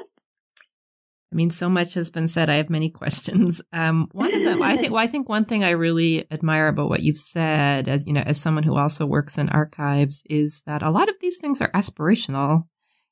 I 1.32 1.36
mean, 1.36 1.50
so 1.50 1.68
much 1.68 1.94
has 1.94 2.10
been 2.10 2.28
said. 2.28 2.48
I 2.48 2.54
have 2.54 2.70
many 2.70 2.88
questions. 2.88 3.60
Um, 3.72 4.08
one 4.12 4.32
of 4.32 4.44
them, 4.44 4.62
I 4.62 4.76
think, 4.76 4.92
well, 4.92 5.02
I 5.02 5.06
think 5.06 5.28
one 5.28 5.44
thing 5.44 5.64
I 5.64 5.70
really 5.70 6.24
admire 6.30 6.68
about 6.68 6.88
what 6.88 7.02
you've 7.02 7.18
said, 7.18 7.88
as 7.88 8.06
you 8.06 8.12
know, 8.12 8.22
as 8.24 8.40
someone 8.40 8.62
who 8.62 8.76
also 8.76 9.04
works 9.04 9.36
in 9.36 9.48
archives, 9.50 10.22
is 10.30 10.62
that 10.66 10.82
a 10.82 10.90
lot 10.90 11.08
of 11.08 11.16
these 11.20 11.36
things 11.36 11.60
are 11.60 11.70
aspirational, 11.72 12.64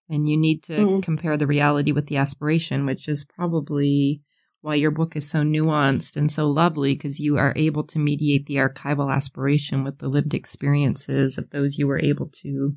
and 0.09 0.29
you 0.29 0.37
need 0.37 0.63
to 0.65 0.73
mm-hmm. 0.73 1.01
compare 1.01 1.37
the 1.37 1.47
reality 1.47 1.93
with 1.93 2.07
the 2.07 2.17
aspiration, 2.17 2.87
which 2.87 3.09
is 3.09 3.25
probably 3.25 4.21
why 4.61 4.75
your 4.75 4.91
book 4.91 5.15
is 5.15 5.29
so 5.29 5.41
nuanced 5.41 6.17
and 6.17 6.33
so 6.33 6.47
lovely 6.47 6.95
because 6.95 7.21
you 7.21 7.37
are 7.37 7.53
able 7.55 7.85
to 7.85 7.99
mediate 7.99 8.47
the 8.47 8.57
archival 8.57 9.15
aspiration 9.15 9.85
with 9.85 9.99
the 9.99 10.09
lived 10.09 10.33
experiences 10.33 11.37
of 11.37 11.51
those 11.51 11.79
you 11.79 11.87
were 11.87 12.01
able 12.01 12.29
to 12.29 12.75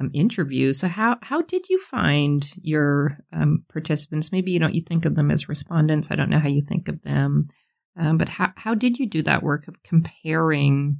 um, 0.00 0.10
interview. 0.12 0.72
So 0.72 0.88
how 0.88 1.18
how 1.22 1.42
did 1.42 1.68
you 1.68 1.80
find 1.80 2.46
your 2.60 3.18
um, 3.32 3.64
participants? 3.72 4.32
Maybe 4.32 4.50
you 4.50 4.58
don't 4.58 4.74
you 4.74 4.82
think 4.82 5.04
of 5.04 5.14
them 5.14 5.30
as 5.30 5.48
respondents. 5.48 6.10
I 6.10 6.16
don't 6.16 6.28
know 6.28 6.40
how 6.40 6.48
you 6.48 6.62
think 6.62 6.88
of 6.88 7.00
them, 7.02 7.48
um, 7.96 8.18
but 8.18 8.28
how 8.28 8.52
how 8.56 8.74
did 8.74 8.98
you 8.98 9.08
do 9.08 9.22
that 9.22 9.42
work 9.42 9.68
of 9.68 9.82
comparing 9.82 10.98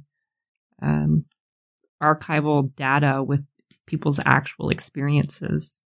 um, 0.81 1.25
archival 2.01 2.73
data 2.75 3.21
with 3.21 3.43
people's 3.85 4.19
actual 4.25 4.69
experiences? 4.69 5.79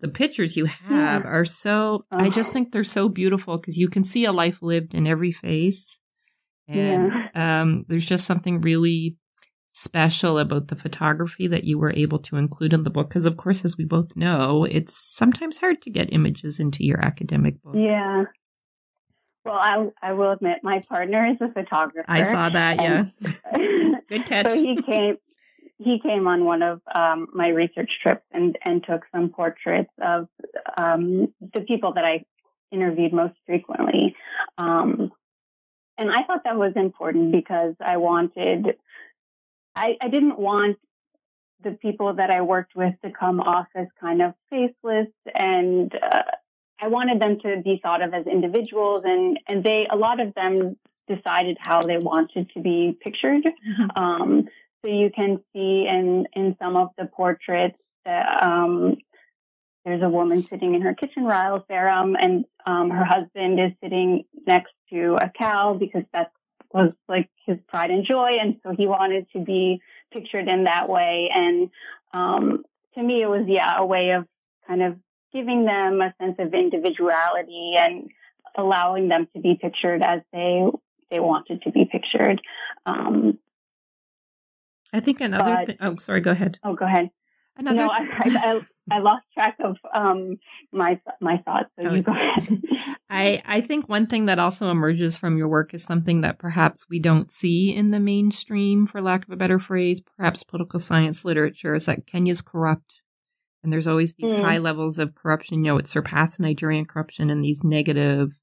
the 0.00 0.08
pictures 0.08 0.56
you 0.56 0.64
have 0.64 1.22
yeah. 1.22 1.28
are 1.28 1.44
so 1.44 2.04
oh. 2.10 2.18
i 2.18 2.28
just 2.28 2.52
think 2.52 2.72
they're 2.72 2.82
so 2.82 3.08
beautiful 3.08 3.56
because 3.56 3.78
you 3.78 3.88
can 3.88 4.02
see 4.02 4.24
a 4.24 4.32
life 4.32 4.60
lived 4.60 4.96
in 4.96 5.06
every 5.06 5.30
face 5.30 6.00
And 6.68 7.12
yeah. 7.34 7.60
um, 7.62 7.84
there's 7.88 8.04
just 8.04 8.24
something 8.24 8.60
really 8.60 9.16
special 9.72 10.38
about 10.38 10.68
the 10.68 10.76
photography 10.76 11.46
that 11.48 11.64
you 11.64 11.78
were 11.78 11.92
able 11.92 12.18
to 12.18 12.36
include 12.36 12.72
in 12.72 12.82
the 12.82 12.90
book. 12.90 13.08
Because, 13.08 13.26
of 13.26 13.36
course, 13.36 13.64
as 13.64 13.76
we 13.76 13.84
both 13.84 14.16
know, 14.16 14.64
it's 14.64 14.96
sometimes 14.96 15.60
hard 15.60 15.80
to 15.82 15.90
get 15.90 16.12
images 16.12 16.58
into 16.58 16.84
your 16.84 17.04
academic 17.04 17.62
book. 17.62 17.74
Yeah. 17.76 18.24
Well, 19.44 19.54
I, 19.54 19.86
I 20.02 20.12
will 20.14 20.32
admit, 20.32 20.58
my 20.64 20.82
partner 20.88 21.28
is 21.30 21.36
a 21.40 21.52
photographer. 21.52 22.04
I 22.08 22.24
saw 22.24 22.48
that, 22.48 22.80
yeah. 22.80 23.04
Good 24.08 24.26
catch. 24.26 24.50
so 24.50 24.56
he 24.56 24.80
came 24.82 25.18
he 25.78 26.00
came 26.00 26.26
on 26.26 26.44
one 26.44 26.62
of 26.62 26.80
um, 26.92 27.28
my 27.34 27.48
research 27.48 27.90
trips 28.02 28.24
and, 28.32 28.56
and 28.62 28.82
took 28.84 29.02
some 29.12 29.28
portraits 29.28 29.92
of 30.00 30.28
um, 30.76 31.32
the 31.52 31.60
people 31.60 31.92
that 31.94 32.04
I 32.04 32.24
interviewed 32.72 33.12
most 33.12 33.34
frequently. 33.46 34.16
Um, 34.56 35.12
and 35.98 36.10
I 36.10 36.22
thought 36.24 36.44
that 36.44 36.56
was 36.56 36.72
important 36.76 37.32
because 37.32 37.74
I 37.80 37.98
wanted, 37.98 38.76
I, 39.74 39.96
I 40.00 40.08
didn't 40.08 40.38
want 40.38 40.78
the 41.62 41.72
people 41.72 42.14
that 42.14 42.30
I 42.30 42.42
worked 42.42 42.74
with 42.74 42.94
to 43.02 43.10
come 43.10 43.40
off 43.40 43.66
as 43.74 43.86
kind 44.00 44.22
of 44.22 44.34
faceless 44.50 45.08
and 45.34 45.92
uh, 45.94 46.22
I 46.78 46.88
wanted 46.88 47.20
them 47.20 47.38
to 47.40 47.62
be 47.62 47.80
thought 47.82 48.02
of 48.02 48.12
as 48.12 48.26
individuals 48.26 49.02
and, 49.06 49.38
and 49.46 49.64
they, 49.64 49.86
a 49.86 49.96
lot 49.96 50.20
of 50.20 50.34
them 50.34 50.76
decided 51.08 51.56
how 51.60 51.80
they 51.80 51.98
wanted 51.98 52.50
to 52.50 52.60
be 52.60 52.96
pictured. 53.00 53.44
Mm-hmm. 53.44 54.02
Um, 54.02 54.48
so 54.82 54.90
you 54.90 55.10
can 55.14 55.40
see 55.52 55.86
in, 55.88 56.26
in 56.34 56.56
some 56.60 56.76
of 56.76 56.88
the 56.98 57.06
portraits 57.06 57.78
that, 58.04 58.42
um, 58.42 58.96
there's 59.84 60.02
a 60.02 60.08
woman 60.08 60.42
sitting 60.42 60.74
in 60.74 60.82
her 60.82 60.94
kitchen 60.94 61.24
pyrethrum 61.24 62.16
and, 62.18 62.44
um, 62.66 62.90
her 62.90 63.04
husband 63.04 63.60
is 63.60 63.72
sitting 63.82 64.24
next 64.46 64.72
to 64.90 65.16
a 65.20 65.30
cow 65.30 65.74
because 65.74 66.02
that 66.12 66.32
was 66.72 66.94
like 67.08 67.28
his 67.46 67.58
pride 67.68 67.90
and 67.90 68.04
joy. 68.04 68.38
And 68.40 68.56
so 68.62 68.74
he 68.76 68.86
wanted 68.86 69.26
to 69.32 69.40
be 69.40 69.80
pictured 70.12 70.48
in 70.48 70.64
that 70.64 70.88
way. 70.88 71.30
And, 71.32 71.70
um, 72.12 72.64
to 72.94 73.02
me, 73.02 73.22
it 73.22 73.28
was, 73.28 73.44
yeah, 73.46 73.74
a 73.76 73.86
way 73.86 74.10
of 74.10 74.26
kind 74.66 74.82
of 74.82 74.98
giving 75.32 75.64
them 75.64 76.00
a 76.00 76.14
sense 76.20 76.36
of 76.38 76.54
individuality 76.54 77.74
and 77.76 78.10
allowing 78.56 79.08
them 79.08 79.28
to 79.34 79.40
be 79.40 79.58
pictured 79.60 80.02
as 80.02 80.20
they 80.32 80.64
they 81.10 81.20
wanted 81.20 81.62
to 81.62 81.70
be 81.70 81.84
pictured. 81.84 82.40
Um, 82.84 83.38
I 84.96 85.00
think 85.00 85.20
another. 85.20 85.56
But, 85.56 85.66
th- 85.66 85.78
oh, 85.82 85.96
sorry. 85.96 86.22
Go 86.22 86.30
ahead. 86.30 86.58
Oh, 86.64 86.74
go 86.74 86.86
ahead. 86.86 87.10
Another. 87.58 87.76
No, 87.76 87.88
I, 87.88 88.06
I, 88.10 88.60
I, 88.90 88.98
lost 88.98 89.24
track 89.34 89.56
of 89.62 89.76
um, 89.94 90.38
my 90.72 90.98
my 91.20 91.36
thoughts. 91.38 91.70
So 91.78 91.90
oh, 91.90 91.94
you 91.94 92.02
go 92.02 92.12
ahead. 92.12 92.48
I 93.10 93.42
I 93.44 93.60
think 93.60 93.90
one 93.90 94.06
thing 94.06 94.26
that 94.26 94.38
also 94.38 94.70
emerges 94.70 95.18
from 95.18 95.36
your 95.36 95.48
work 95.48 95.74
is 95.74 95.84
something 95.84 96.22
that 96.22 96.38
perhaps 96.38 96.86
we 96.88 96.98
don't 96.98 97.30
see 97.30 97.74
in 97.74 97.90
the 97.90 98.00
mainstream, 98.00 98.86
for 98.86 99.02
lack 99.02 99.26
of 99.26 99.30
a 99.32 99.36
better 99.36 99.58
phrase, 99.58 100.00
perhaps 100.00 100.42
political 100.42 100.80
science 100.80 101.24
literature, 101.26 101.74
is 101.74 101.84
that 101.86 102.06
Kenya's 102.06 102.40
corrupt. 102.40 103.02
And 103.62 103.72
there's 103.72 103.86
always 103.86 104.14
these 104.14 104.32
mm. 104.32 104.42
high 104.42 104.58
levels 104.58 104.98
of 104.98 105.14
corruption. 105.14 105.64
You 105.64 105.72
know, 105.72 105.78
it 105.78 105.86
surpassed 105.86 106.40
Nigerian 106.40 106.86
corruption 106.86 107.28
and 107.28 107.44
these 107.44 107.64
negative 107.64 108.38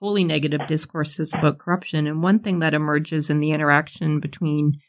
wholly 0.00 0.24
negative 0.24 0.66
discourses 0.66 1.32
about 1.32 1.58
corruption. 1.58 2.08
And 2.08 2.24
one 2.24 2.40
thing 2.40 2.58
that 2.58 2.74
emerges 2.74 3.30
in 3.30 3.38
the 3.38 3.52
interaction 3.52 4.18
between 4.18 4.80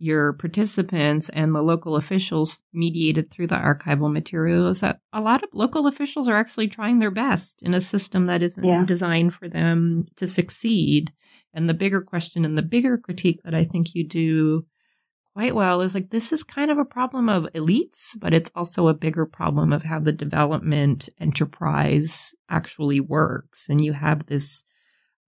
your 0.00 0.32
participants 0.32 1.28
and 1.28 1.54
the 1.54 1.62
local 1.62 1.94
officials 1.94 2.62
mediated 2.72 3.30
through 3.30 3.46
the 3.46 3.54
archival 3.54 4.10
material 4.10 4.68
is 4.68 4.80
that 4.80 4.98
a 5.12 5.20
lot 5.20 5.42
of 5.42 5.50
local 5.52 5.86
officials 5.86 6.26
are 6.26 6.36
actually 6.36 6.68
trying 6.68 6.98
their 6.98 7.10
best 7.10 7.60
in 7.62 7.74
a 7.74 7.80
system 7.82 8.24
that 8.24 8.42
isn't 8.42 8.64
yeah. 8.64 8.82
designed 8.86 9.34
for 9.34 9.46
them 9.46 10.06
to 10.16 10.26
succeed. 10.26 11.12
And 11.52 11.68
the 11.68 11.74
bigger 11.74 12.00
question 12.00 12.46
and 12.46 12.56
the 12.56 12.62
bigger 12.62 12.96
critique 12.96 13.42
that 13.44 13.54
I 13.54 13.62
think 13.62 13.94
you 13.94 14.08
do 14.08 14.64
quite 15.34 15.54
well 15.54 15.82
is 15.82 15.94
like 15.94 16.08
this 16.08 16.32
is 16.32 16.44
kind 16.44 16.70
of 16.70 16.78
a 16.78 16.84
problem 16.84 17.28
of 17.28 17.44
elites, 17.54 18.16
but 18.18 18.32
it's 18.32 18.50
also 18.56 18.88
a 18.88 18.94
bigger 18.94 19.26
problem 19.26 19.70
of 19.70 19.82
how 19.82 19.98
the 19.98 20.12
development 20.12 21.10
enterprise 21.20 22.34
actually 22.48 23.00
works. 23.00 23.68
And 23.68 23.84
you 23.84 23.92
have 23.92 24.26
this 24.26 24.64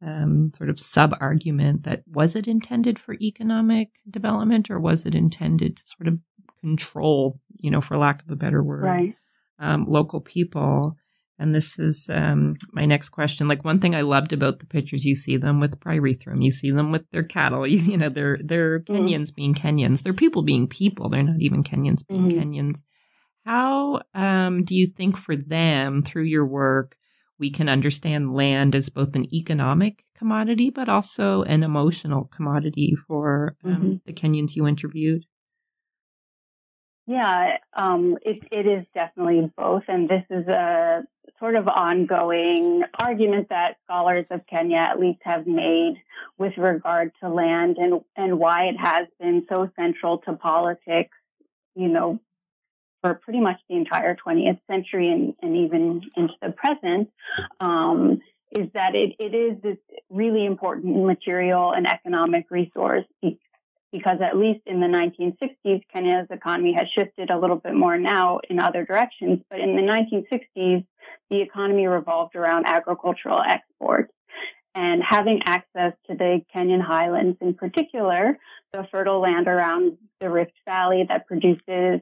um, 0.04 0.50
sort 0.54 0.70
of 0.70 0.80
sub 0.80 1.14
argument 1.20 1.84
that 1.84 2.02
was 2.06 2.34
it 2.34 2.48
intended 2.48 2.98
for 2.98 3.14
economic 3.14 3.90
development 4.10 4.70
or 4.70 4.80
was 4.80 5.06
it 5.06 5.14
intended 5.14 5.76
to 5.76 5.86
sort 5.86 6.08
of 6.08 6.18
control, 6.60 7.40
you 7.58 7.70
know, 7.70 7.80
for 7.80 7.96
lack 7.96 8.22
of 8.22 8.30
a 8.30 8.36
better 8.36 8.62
word, 8.62 8.82
right. 8.82 9.14
um, 9.58 9.86
local 9.88 10.20
people? 10.20 10.96
And 11.38 11.54
this 11.54 11.78
is 11.78 12.08
um, 12.12 12.56
my 12.72 12.84
next 12.84 13.08
question. 13.08 13.48
Like 13.48 13.64
one 13.64 13.80
thing 13.80 13.94
I 13.94 14.02
loved 14.02 14.32
about 14.32 14.60
the 14.60 14.66
pictures, 14.66 15.04
you 15.04 15.14
see 15.14 15.36
them 15.36 15.60
with 15.60 15.80
pyrethrum, 15.80 16.36
you 16.38 16.52
see 16.52 16.70
them 16.70 16.92
with 16.92 17.08
their 17.10 17.24
cattle. 17.24 17.66
You, 17.66 17.78
you 17.92 17.96
know, 17.96 18.08
they're 18.08 18.36
they're 18.44 18.80
mm. 18.80 18.86
Kenyans 18.86 19.34
being 19.34 19.54
Kenyans. 19.54 20.02
They're 20.02 20.12
people 20.12 20.42
being 20.42 20.68
people. 20.68 21.08
They're 21.08 21.22
not 21.22 21.40
even 21.40 21.64
Kenyans 21.64 22.06
being 22.06 22.28
mm. 22.28 22.32
Kenyans. 22.32 22.82
How 23.44 24.02
um, 24.14 24.64
do 24.64 24.76
you 24.76 24.86
think 24.86 25.16
for 25.16 25.34
them 25.34 26.02
through 26.02 26.24
your 26.24 26.46
work 26.46 26.96
we 27.42 27.50
can 27.50 27.68
understand 27.68 28.36
land 28.36 28.72
as 28.72 28.88
both 28.88 29.16
an 29.16 29.26
economic 29.34 30.04
commodity, 30.16 30.70
but 30.70 30.88
also 30.88 31.42
an 31.42 31.64
emotional 31.64 32.26
commodity 32.26 32.94
for 33.08 33.56
um, 33.64 33.72
mm-hmm. 33.72 33.94
the 34.06 34.12
Kenyans 34.12 34.54
you 34.54 34.64
interviewed? 34.64 35.26
Yeah, 37.08 37.56
um, 37.72 38.16
it, 38.22 38.38
it 38.52 38.64
is 38.68 38.86
definitely 38.94 39.50
both. 39.56 39.82
And 39.88 40.08
this 40.08 40.22
is 40.30 40.46
a 40.46 41.02
sort 41.40 41.56
of 41.56 41.66
ongoing 41.66 42.84
argument 43.02 43.48
that 43.48 43.78
scholars 43.82 44.28
of 44.30 44.46
Kenya 44.46 44.76
at 44.76 45.00
least 45.00 45.18
have 45.24 45.44
made 45.44 45.94
with 46.38 46.56
regard 46.56 47.10
to 47.24 47.28
land 47.28 47.76
and, 47.76 48.02
and 48.16 48.38
why 48.38 48.66
it 48.66 48.76
has 48.78 49.08
been 49.18 49.44
so 49.52 49.68
central 49.74 50.18
to 50.18 50.34
politics, 50.34 51.16
you 51.74 51.88
know, 51.88 52.20
for 53.02 53.14
pretty 53.14 53.40
much 53.40 53.60
the 53.68 53.76
entire 53.76 54.16
20th 54.16 54.60
century 54.70 55.08
and, 55.08 55.34
and 55.42 55.56
even 55.56 56.02
into 56.16 56.34
the 56.40 56.50
present, 56.52 57.10
um, 57.60 58.20
is 58.50 58.68
that 58.74 58.94
it, 58.94 59.16
it 59.18 59.34
is 59.34 59.60
this 59.62 59.78
really 60.08 60.46
important 60.46 61.04
material 61.04 61.72
and 61.72 61.86
economic 61.86 62.46
resource 62.50 63.04
because 63.92 64.18
at 64.22 64.36
least 64.36 64.60
in 64.66 64.80
the 64.80 64.86
1960s, 64.86 65.82
Kenya's 65.94 66.26
economy 66.30 66.72
has 66.72 66.86
shifted 66.94 67.30
a 67.30 67.38
little 67.38 67.56
bit 67.56 67.74
more 67.74 67.98
now 67.98 68.40
in 68.48 68.58
other 68.58 68.84
directions. 68.84 69.40
But 69.50 69.60
in 69.60 69.76
the 69.76 69.82
1960s, 69.82 70.86
the 71.30 71.42
economy 71.42 71.86
revolved 71.86 72.34
around 72.34 72.66
agricultural 72.66 73.42
exports. 73.46 74.12
And 74.74 75.02
having 75.06 75.42
access 75.44 75.92
to 76.06 76.16
the 76.16 76.40
Kenyan 76.54 76.80
highlands 76.80 77.36
in 77.42 77.52
particular, 77.52 78.38
the 78.72 78.88
fertile 78.90 79.20
land 79.20 79.46
around 79.46 79.98
the 80.18 80.30
Rift 80.30 80.54
Valley 80.66 81.04
that 81.10 81.26
produces 81.26 82.00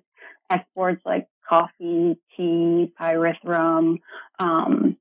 exports 0.50 1.02
like 1.04 1.28
coffee, 1.48 2.18
tea, 2.36 2.92
pyrethrum, 3.00 3.98
um, 4.38 4.96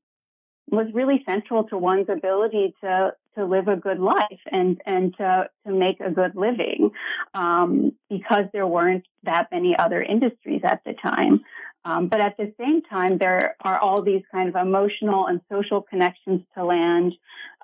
was 0.71 0.87
really 0.93 1.23
central 1.27 1.63
to 1.65 1.77
one's 1.77 2.09
ability 2.09 2.75
to 2.81 3.13
to 3.35 3.45
live 3.45 3.67
a 3.67 3.75
good 3.75 3.99
life 3.99 4.39
and 4.51 4.81
and 4.85 5.15
to 5.17 5.49
to 5.65 5.73
make 5.73 5.99
a 5.99 6.11
good 6.11 6.35
living 6.35 6.91
um, 7.33 7.93
because 8.09 8.45
there 8.53 8.67
weren't 8.67 9.05
that 9.23 9.47
many 9.51 9.75
other 9.77 10.01
industries 10.01 10.61
at 10.63 10.81
the 10.85 10.93
time. 10.93 11.41
Um, 11.85 12.07
but 12.07 12.19
at 12.19 12.35
the 12.37 12.53
same 12.59 12.81
time, 12.81 13.17
there 13.17 13.55
are 13.61 13.79
all 13.79 14.01
these 14.01 14.23
kind 14.31 14.49
of 14.49 14.55
emotional 14.55 15.27
and 15.27 15.39
social 15.51 15.81
connections 15.81 16.41
to 16.55 16.65
land 16.65 17.13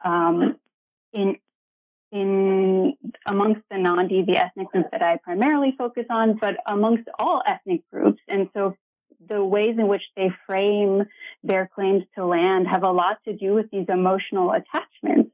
um, 0.03 0.57
in 1.11 1.37
in 2.15 2.93
amongst 3.27 3.61
the 3.69 3.77
Nandi, 3.77 4.23
the 4.23 4.37
ethnic 4.37 4.71
group 4.71 4.87
that 4.91 5.01
I 5.01 5.17
primarily 5.21 5.75
focus 5.77 6.05
on, 6.09 6.37
but 6.39 6.55
amongst 6.65 7.09
all 7.19 7.41
ethnic 7.45 7.81
groups. 7.91 8.21
And 8.29 8.49
so 8.53 8.75
the 9.27 9.43
ways 9.43 9.75
in 9.77 9.87
which 9.87 10.03
they 10.15 10.29
frame 10.47 11.03
their 11.43 11.69
claims 11.73 12.03
to 12.15 12.25
land 12.25 12.67
have 12.67 12.83
a 12.83 12.91
lot 12.91 13.17
to 13.25 13.35
do 13.35 13.53
with 13.53 13.69
these 13.69 13.87
emotional 13.89 14.51
attachments. 14.53 15.31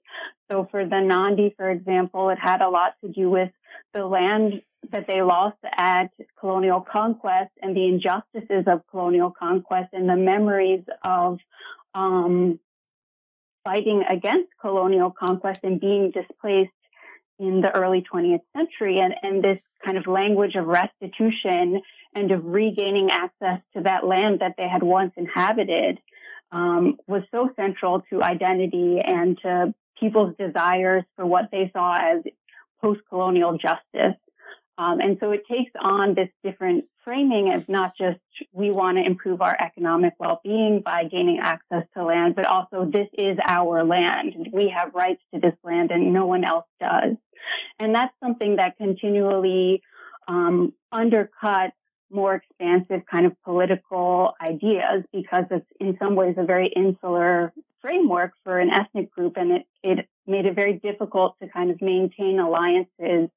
So 0.49 0.67
for 0.71 0.83
the 0.85 0.99
Nandi, 1.01 1.53
for 1.55 1.69
example, 1.69 2.29
it 2.29 2.39
had 2.39 2.61
a 2.61 2.69
lot 2.69 2.93
to 3.03 3.11
do 3.11 3.29
with 3.29 3.51
the 3.93 4.05
land 4.05 4.61
that 4.91 5.05
they 5.07 5.21
lost 5.21 5.57
at 5.63 6.09
colonial 6.39 6.81
conquest 6.81 7.51
and 7.61 7.75
the 7.75 7.85
injustices 7.85 8.65
of 8.65 8.81
colonial 8.89 9.31
conquest 9.31 9.89
and 9.93 10.09
the 10.09 10.15
memories 10.15 10.83
of 11.05 11.37
um, 11.93 12.59
fighting 13.63 14.03
against 14.09 14.49
colonial 14.59 15.11
conquest 15.11 15.61
and 15.63 15.79
being 15.79 16.09
displaced 16.09 16.71
in 17.39 17.61
the 17.61 17.71
early 17.71 18.03
20th 18.13 18.41
century 18.55 18.99
and, 18.99 19.15
and 19.23 19.43
this 19.43 19.59
kind 19.83 19.97
of 19.97 20.05
language 20.07 20.55
of 20.55 20.67
restitution 20.67 21.81
and 22.13 22.31
of 22.31 22.45
regaining 22.45 23.09
access 23.09 23.59
to 23.73 23.81
that 23.81 24.05
land 24.05 24.39
that 24.39 24.55
they 24.57 24.67
had 24.67 24.83
once 24.83 25.13
inhabited 25.17 25.99
um, 26.51 26.97
was 27.07 27.23
so 27.31 27.49
central 27.55 28.03
to 28.09 28.21
identity 28.21 28.99
and 28.99 29.39
to 29.41 29.73
people's 29.99 30.35
desires 30.37 31.03
for 31.15 31.25
what 31.25 31.49
they 31.51 31.69
saw 31.73 31.97
as 31.97 32.23
post-colonial 32.81 33.57
justice. 33.57 34.17
Um, 34.77 34.99
and 34.99 35.17
so 35.19 35.31
it 35.31 35.43
takes 35.49 35.71
on 35.79 36.15
this 36.15 36.29
different 36.43 36.85
framing 37.03 37.49
as 37.49 37.63
not 37.67 37.93
just 37.97 38.19
we 38.53 38.71
want 38.71 38.97
to 38.97 39.05
improve 39.05 39.41
our 39.41 39.55
economic 39.59 40.13
well-being 40.19 40.81
by 40.81 41.05
gaining 41.05 41.39
access 41.39 41.83
to 41.95 42.03
land, 42.03 42.35
but 42.35 42.45
also 42.45 42.85
this 42.85 43.07
is 43.13 43.37
our 43.45 43.83
land. 43.83 44.49
We 44.51 44.69
have 44.69 44.93
rights 44.93 45.21
to 45.33 45.39
this 45.39 45.55
land 45.63 45.91
and 45.91 46.13
no 46.13 46.25
one 46.25 46.43
else 46.43 46.65
does. 46.79 47.15
And 47.79 47.95
that's 47.95 48.13
something 48.23 48.57
that 48.57 48.77
continually 48.77 49.81
um, 50.27 50.73
undercut 50.91 51.71
more 52.11 52.35
expansive 52.35 53.05
kind 53.09 53.25
of 53.25 53.33
political 53.43 54.33
ideas 54.41 55.03
because 55.13 55.45
it's 55.49 55.65
in 55.79 55.97
some 55.97 56.15
ways 56.15 56.35
a 56.37 56.43
very 56.43 56.67
insular 56.67 57.53
framework 57.81 58.33
for 58.43 58.59
an 58.59 58.69
ethnic 58.69 59.11
group 59.11 59.37
and 59.37 59.51
it, 59.51 59.65
it 59.81 60.07
made 60.27 60.45
it 60.45 60.55
very 60.55 60.73
difficult 60.73 61.35
to 61.41 61.47
kind 61.47 61.71
of 61.71 61.81
maintain 61.81 62.39
alliances 62.39 63.29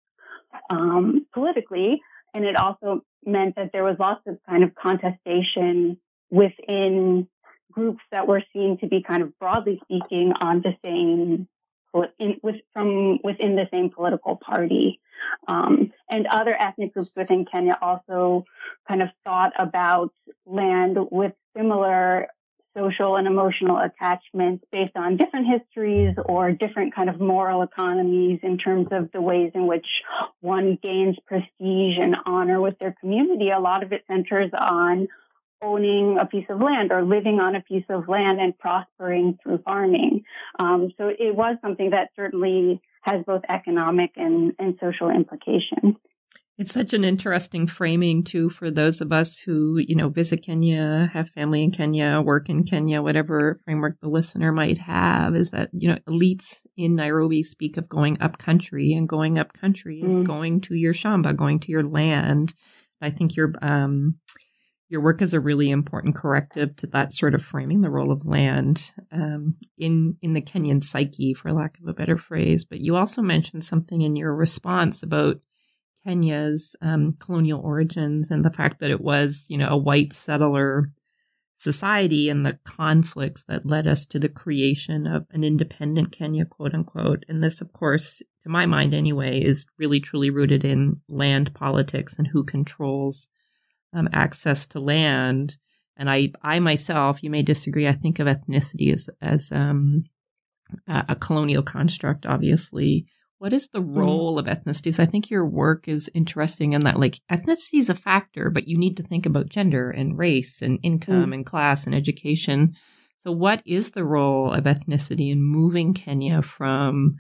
um, 0.70 1.26
politically 1.32 2.00
and 2.34 2.44
it 2.44 2.56
also 2.56 3.02
meant 3.24 3.56
that 3.56 3.70
there 3.72 3.84
was 3.84 3.96
lots 3.98 4.20
of 4.26 4.38
kind 4.48 4.64
of 4.64 4.74
contestation 4.74 5.98
within 6.30 7.28
groups 7.72 8.02
that 8.10 8.26
were 8.26 8.42
seen 8.52 8.78
to 8.78 8.86
be 8.86 9.02
kind 9.02 9.22
of 9.22 9.38
broadly 9.38 9.80
speaking 9.84 10.32
on 10.40 10.60
the 10.60 10.74
same 10.84 11.48
in, 12.18 12.40
with, 12.42 12.56
from 12.72 13.18
within 13.22 13.54
the 13.56 13.68
same 13.70 13.90
political 13.90 14.36
party. 14.36 15.00
Um, 15.46 15.92
and 16.10 16.26
other 16.26 16.60
ethnic 16.60 16.92
groups 16.92 17.12
within 17.16 17.44
Kenya 17.44 17.78
also 17.80 18.44
kind 18.86 19.02
of 19.02 19.08
thought 19.24 19.52
about 19.58 20.12
land 20.44 20.98
with 21.10 21.32
similar 21.56 22.28
social 22.76 23.16
and 23.16 23.26
emotional 23.26 23.78
attachments 23.78 24.64
based 24.72 24.96
on 24.96 25.16
different 25.16 25.46
histories 25.46 26.14
or 26.24 26.52
different 26.52 26.94
kind 26.94 27.08
of 27.08 27.20
moral 27.20 27.62
economies 27.62 28.40
in 28.42 28.58
terms 28.58 28.88
of 28.90 29.10
the 29.12 29.20
ways 29.20 29.52
in 29.54 29.66
which 29.66 29.86
one 30.40 30.78
gains 30.82 31.16
prestige 31.26 31.98
and 31.98 32.16
honor 32.26 32.60
with 32.60 32.78
their 32.78 32.94
community. 33.00 33.50
A 33.50 33.60
lot 33.60 33.82
of 33.82 33.92
it 33.92 34.04
centers 34.08 34.50
on 34.52 35.08
owning 35.62 36.18
a 36.18 36.26
piece 36.26 36.46
of 36.48 36.60
land 36.60 36.92
or 36.92 37.02
living 37.02 37.40
on 37.40 37.54
a 37.54 37.60
piece 37.60 37.84
of 37.88 38.08
land 38.08 38.40
and 38.40 38.58
prospering 38.58 39.38
through 39.42 39.58
farming. 39.58 40.24
Um, 40.58 40.92
so 40.98 41.08
it 41.08 41.34
was 41.34 41.56
something 41.62 41.90
that 41.90 42.10
certainly 42.16 42.80
has 43.02 43.24
both 43.24 43.42
economic 43.48 44.12
and, 44.16 44.54
and 44.58 44.78
social 44.80 45.10
implications. 45.10 45.96
It's 46.56 46.72
such 46.72 46.94
an 46.94 47.02
interesting 47.02 47.66
framing 47.66 48.22
too 48.22 48.48
for 48.48 48.70
those 48.70 49.00
of 49.00 49.10
us 49.10 49.38
who, 49.38 49.78
you 49.78 49.96
know, 49.96 50.08
visit 50.08 50.44
Kenya, 50.44 51.10
have 51.12 51.28
family 51.30 51.64
in 51.64 51.72
Kenya, 51.72 52.20
work 52.20 52.48
in 52.48 52.62
Kenya, 52.62 53.02
whatever 53.02 53.58
framework 53.64 53.98
the 54.00 54.08
listener 54.08 54.52
might 54.52 54.78
have, 54.78 55.34
is 55.34 55.50
that, 55.50 55.70
you 55.72 55.88
know, 55.88 55.98
elites 56.08 56.64
in 56.76 56.94
Nairobi 56.94 57.42
speak 57.42 57.76
of 57.76 57.88
going 57.88 58.22
up 58.22 58.38
country 58.38 58.92
and 58.92 59.08
going 59.08 59.36
up 59.36 59.52
country 59.52 60.00
is 60.00 60.20
mm. 60.20 60.24
going 60.24 60.60
to 60.60 60.76
your 60.76 60.92
shamba, 60.92 61.36
going 61.36 61.58
to 61.60 61.72
your 61.72 61.82
land. 61.82 62.54
I 63.02 63.10
think 63.10 63.34
your 63.34 63.52
um 63.60 64.20
your 64.88 65.02
work 65.02 65.22
is 65.22 65.34
a 65.34 65.40
really 65.40 65.70
important 65.70 66.14
corrective 66.14 66.76
to 66.76 66.86
that 66.88 67.12
sort 67.12 67.34
of 67.34 67.44
framing 67.44 67.80
the 67.80 67.90
role 67.90 68.12
of 68.12 68.24
land 68.24 68.92
um, 69.10 69.56
in 69.76 70.16
in 70.22 70.34
the 70.34 70.40
Kenyan 70.40 70.84
psyche, 70.84 71.34
for 71.34 71.52
lack 71.52 71.78
of 71.80 71.88
a 71.88 71.94
better 71.94 72.16
phrase. 72.16 72.64
But 72.64 72.78
you 72.78 72.94
also 72.94 73.22
mentioned 73.22 73.64
something 73.64 74.02
in 74.02 74.14
your 74.14 74.32
response 74.32 75.02
about 75.02 75.40
Kenya's 76.04 76.76
um, 76.82 77.16
colonial 77.18 77.60
origins 77.60 78.30
and 78.30 78.44
the 78.44 78.50
fact 78.50 78.80
that 78.80 78.90
it 78.90 79.00
was, 79.00 79.46
you 79.48 79.58
know, 79.58 79.68
a 79.68 79.76
white 79.76 80.12
settler 80.12 80.90
society 81.58 82.28
and 82.28 82.44
the 82.44 82.58
conflicts 82.64 83.44
that 83.44 83.64
led 83.64 83.86
us 83.86 84.04
to 84.06 84.18
the 84.18 84.28
creation 84.28 85.06
of 85.06 85.26
an 85.30 85.42
independent 85.42 86.12
Kenya, 86.12 86.44
quote 86.44 86.74
unquote. 86.74 87.24
And 87.28 87.42
this, 87.42 87.60
of 87.60 87.72
course, 87.72 88.22
to 88.42 88.48
my 88.48 88.66
mind 88.66 88.92
anyway, 88.92 89.40
is 89.40 89.66
really 89.78 90.00
truly 90.00 90.30
rooted 90.30 90.64
in 90.64 91.00
land 91.08 91.54
politics 91.54 92.18
and 92.18 92.26
who 92.26 92.44
controls 92.44 93.28
um, 93.94 94.08
access 94.12 94.66
to 94.66 94.80
land. 94.80 95.56
And 95.96 96.10
I, 96.10 96.32
I 96.42 96.58
myself, 96.58 97.22
you 97.22 97.30
may 97.30 97.42
disagree, 97.42 97.88
I 97.88 97.92
think 97.92 98.18
of 98.18 98.26
ethnicity 98.26 98.92
as, 98.92 99.08
as 99.22 99.52
um, 99.52 100.04
a, 100.86 101.04
a 101.10 101.16
colonial 101.16 101.62
construct, 101.62 102.26
obviously, 102.26 103.06
what 103.44 103.52
is 103.52 103.68
the 103.68 103.78
mm-hmm. 103.78 103.98
role 103.98 104.38
of 104.38 104.46
ethnicities? 104.46 104.98
I 104.98 105.04
think 105.04 105.28
your 105.28 105.46
work 105.46 105.86
is 105.86 106.10
interesting 106.14 106.72
in 106.72 106.80
that, 106.84 106.98
like, 106.98 107.20
ethnicity 107.30 107.74
is 107.74 107.90
a 107.90 107.94
factor, 107.94 108.48
but 108.48 108.66
you 108.66 108.78
need 108.78 108.96
to 108.96 109.02
think 109.02 109.26
about 109.26 109.50
gender 109.50 109.90
and 109.90 110.16
race 110.16 110.62
and 110.62 110.78
income 110.82 111.30
mm. 111.30 111.34
and 111.34 111.44
class 111.44 111.84
and 111.84 111.94
education. 111.94 112.72
So, 113.20 113.32
what 113.32 113.62
is 113.66 113.90
the 113.90 114.02
role 114.02 114.50
of 114.50 114.64
ethnicity 114.64 115.30
in 115.30 115.42
moving 115.42 115.92
Kenya 115.92 116.40
from, 116.40 117.16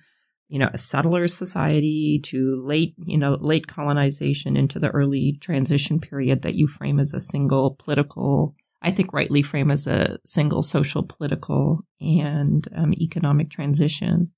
you 0.48 0.58
know, 0.58 0.70
a 0.72 0.78
settler 0.78 1.28
society 1.28 2.22
to 2.24 2.58
late, 2.64 2.94
you 3.04 3.18
know, 3.18 3.36
late 3.38 3.66
colonization 3.66 4.56
into 4.56 4.78
the 4.78 4.88
early 4.88 5.36
transition 5.42 6.00
period 6.00 6.40
that 6.40 6.54
you 6.54 6.68
frame 6.68 7.00
as 7.00 7.12
a 7.12 7.20
single 7.20 7.76
political, 7.78 8.54
I 8.80 8.92
think 8.92 9.12
rightly 9.12 9.42
frame 9.42 9.70
as 9.70 9.86
a 9.86 10.16
single 10.24 10.62
social, 10.62 11.02
political, 11.02 11.80
and 12.00 12.66
um, 12.74 12.94
economic 12.94 13.50
transition? 13.50 14.32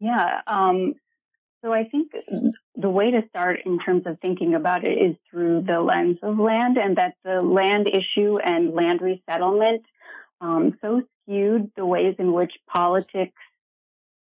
Yeah. 0.00 0.40
Um, 0.46 0.94
so 1.62 1.72
I 1.72 1.84
think 1.84 2.12
the 2.74 2.88
way 2.88 3.10
to 3.10 3.22
start 3.28 3.60
in 3.66 3.78
terms 3.78 4.06
of 4.06 4.18
thinking 4.20 4.54
about 4.54 4.84
it 4.84 4.96
is 4.96 5.16
through 5.30 5.62
the 5.62 5.80
lens 5.80 6.18
of 6.22 6.38
land 6.38 6.78
and 6.78 6.96
that 6.96 7.14
the 7.22 7.44
land 7.44 7.86
issue 7.86 8.38
and 8.38 8.72
land 8.72 9.02
resettlement 9.02 9.82
um, 10.40 10.78
so 10.80 11.02
skewed 11.22 11.70
the 11.76 11.84
ways 11.84 12.16
in 12.18 12.32
which 12.32 12.54
politics 12.66 13.36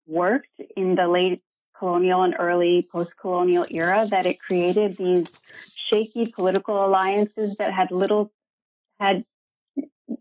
worked 0.06 0.62
in 0.78 0.94
the 0.94 1.08
late 1.08 1.42
colonial 1.78 2.22
and 2.22 2.36
early 2.38 2.88
post-colonial 2.92 3.66
era 3.72 4.06
that 4.10 4.28
it 4.28 4.40
created 4.40 4.96
these 4.96 5.38
shaky 5.76 6.32
political 6.32 6.86
alliances 6.86 7.56
that 7.58 7.74
had 7.74 7.90
little 7.92 8.32
had 9.00 9.26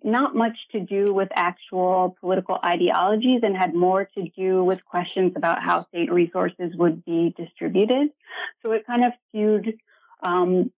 not 0.05 0.35
much 0.35 0.57
to 0.75 0.81
do 0.81 1.13
with 1.13 1.29
actual 1.35 2.17
political 2.21 2.59
ideologies 2.65 3.41
and 3.43 3.57
had 3.57 3.75
more 3.75 4.05
to 4.17 4.29
do 4.37 4.63
with 4.65 4.85
questions 4.85 5.33
about 5.37 5.61
how 5.61 5.83
state 5.83 6.13
resources 6.13 6.75
would 6.77 7.05
be 7.05 7.35
distributed. 7.37 8.11
So 8.63 8.73
it 8.73 8.87
kind 8.87 9.05
of 9.05 9.13
skewed 9.29 9.79
um, 10.23 10.71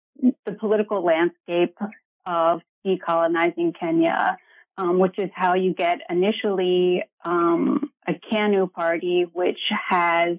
the 0.46 0.54
political 0.54 1.04
landscape 1.04 1.78
of 2.26 2.62
decolonizing 2.86 3.78
Kenya, 3.78 4.38
um, 4.78 5.00
which 5.00 5.20
is 5.20 5.30
how 5.34 5.56
you 5.56 5.74
get 5.74 6.00
initially 6.10 7.04
um, 7.26 7.92
a 8.08 8.13
KANU 8.13 8.72
party, 8.72 9.26
which 9.34 9.60
has 9.89 10.38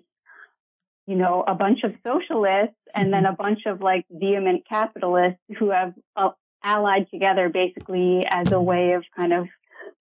you 1.06 1.16
know, 1.16 1.44
a 1.46 1.54
bunch 1.54 1.84
of 1.84 1.94
socialists 2.02 2.76
and 2.94 3.12
then 3.12 3.26
a 3.26 3.32
bunch 3.32 3.66
of 3.66 3.80
like 3.80 4.06
vehement 4.10 4.64
capitalists 4.66 5.40
who 5.58 5.70
have 5.70 5.92
uh, 6.16 6.30
allied 6.64 7.08
together 7.10 7.48
basically 7.48 8.24
as 8.26 8.50
a 8.50 8.60
way 8.60 8.92
of 8.92 9.04
kind 9.14 9.32
of 9.32 9.48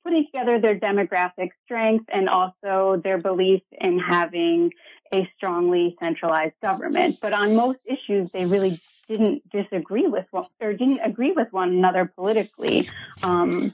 putting 0.03 0.25
together 0.25 0.59
their 0.59 0.79
demographic 0.79 1.49
strength 1.65 2.05
and 2.11 2.27
also 2.29 2.99
their 3.03 3.17
belief 3.17 3.61
in 3.79 3.99
having 3.99 4.71
a 5.13 5.29
strongly 5.37 5.95
centralized 6.01 6.55
government. 6.61 7.19
But 7.21 7.33
on 7.33 7.55
most 7.55 7.79
issues, 7.85 8.31
they 8.31 8.45
really 8.45 8.79
didn't 9.07 9.47
disagree 9.51 10.07
with 10.07 10.25
one, 10.31 10.47
or 10.61 10.73
didn't 10.73 10.99
agree 10.99 11.31
with 11.31 11.51
one 11.51 11.69
another 11.69 12.11
politically. 12.15 12.87
Um, 13.21 13.73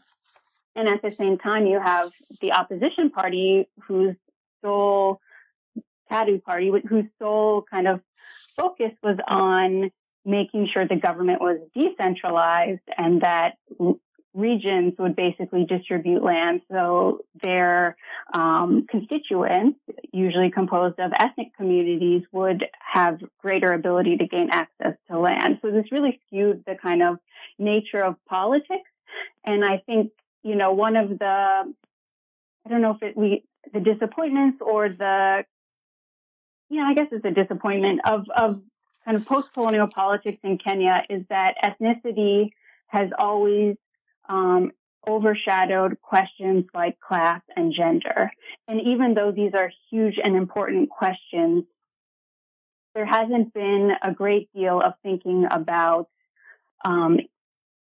and 0.76 0.88
at 0.88 1.02
the 1.02 1.12
same 1.12 1.38
time, 1.38 1.66
you 1.66 1.80
have 1.80 2.12
the 2.42 2.54
opposition 2.54 3.10
party 3.10 3.68
whose 3.84 4.16
sole 4.62 5.22
KADU 6.12 6.44
party, 6.44 6.72
whose 6.88 7.06
sole 7.20 7.64
kind 7.70 7.88
of 7.88 8.02
focus 8.56 8.92
was 9.04 9.18
on 9.28 9.92
making 10.30 10.70
sure 10.72 10.88
the 10.88 10.96
government 10.96 11.42
was 11.42 11.58
decentralized 11.74 12.82
and 12.98 13.22
that 13.22 13.58
regions 14.36 14.94
would 15.00 15.16
basically 15.16 15.66
distribute 15.66 16.24
land 16.24 16.62
so 16.72 17.22
their 17.42 17.98
um, 18.34 18.86
constituents, 18.88 19.80
usually 20.14 20.52
composed 20.52 21.00
of 21.00 21.12
ethnic 21.20 21.56
communities, 21.58 22.22
would 22.32 22.66
have 22.80 23.20
greater 23.40 23.74
ability 23.74 24.18
to 24.18 24.28
gain 24.28 24.50
access 24.52 24.94
to 25.10 25.18
land. 25.18 25.58
So 25.62 25.72
this 25.72 25.92
really 25.92 26.20
skewed 26.28 26.64
the 26.66 26.76
kind 26.76 27.02
of 27.02 27.18
nature 27.58 28.04
of 28.04 28.16
politics. 28.28 28.90
And 29.46 29.66
I 29.66 29.82
think, 29.86 30.12
you 30.44 30.56
know, 30.56 30.74
one 30.74 30.96
of 30.96 31.10
the, 31.10 31.26
I 31.26 32.70
don't 32.70 32.82
know 32.82 32.92
if 32.92 33.02
it, 33.02 33.18
we, 33.18 33.44
the 33.74 33.80
disappointments 33.80 34.60
or 34.62 34.90
the, 34.90 35.44
yeah, 36.70 36.84
I 36.84 36.94
guess 36.94 37.08
it's 37.12 37.26
a 37.26 37.32
disappointment 37.32 38.02
of, 38.06 38.26
of 38.36 38.62
kind 39.10 39.20
of 39.20 39.28
post-colonial 39.28 39.88
politics 39.88 40.38
in 40.44 40.60
Kenya 40.60 41.02
is 41.10 41.24
that 41.30 41.56
ethnicity 41.64 42.52
has 42.86 43.10
always 43.18 43.76
um, 44.30 44.72
overshadowed 45.08 46.00
questions 46.00 46.66
like 46.76 47.00
class 47.00 47.42
and 47.56 47.74
gender. 47.76 48.30
And 48.68 48.80
even 48.82 49.16
though 49.16 49.32
these 49.32 49.56
are 49.56 49.72
huge 49.90 50.20
and 50.24 50.36
important 50.36 50.92
questions, 50.92 51.64
there 52.94 53.08
hasn't 53.08 53.52
been 53.52 53.94
a 54.04 54.14
great 54.14 54.48
deal 54.54 54.80
of 54.80 54.94
thinking 55.02 55.48
about 55.50 56.08
um, 56.86 57.18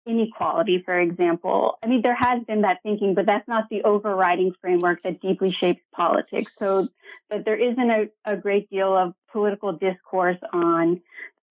inequality, 0.10 0.82
for 0.84 1.00
example. 1.00 1.78
I 1.84 1.88
mean, 1.88 2.02
there 2.02 2.16
has 2.16 2.44
been 2.44 2.62
that 2.62 2.80
thinking, 2.84 3.14
but 3.14 3.26
that's 3.26 3.48
not 3.48 3.70
the 3.70 3.84
overriding 3.84 4.54
framework 4.60 5.04
that 5.04 5.22
deeply 5.22 5.52
shapes 5.52 5.82
politics. 5.94 6.56
So 6.58 6.88
that 7.30 7.46
there 7.46 7.56
isn't 7.56 7.90
a, 7.90 8.10
a 8.26 8.36
great 8.36 8.70
deal 8.70 8.96
of 8.96 9.14
political 9.32 9.74
discourse 9.74 10.40
on 10.52 11.02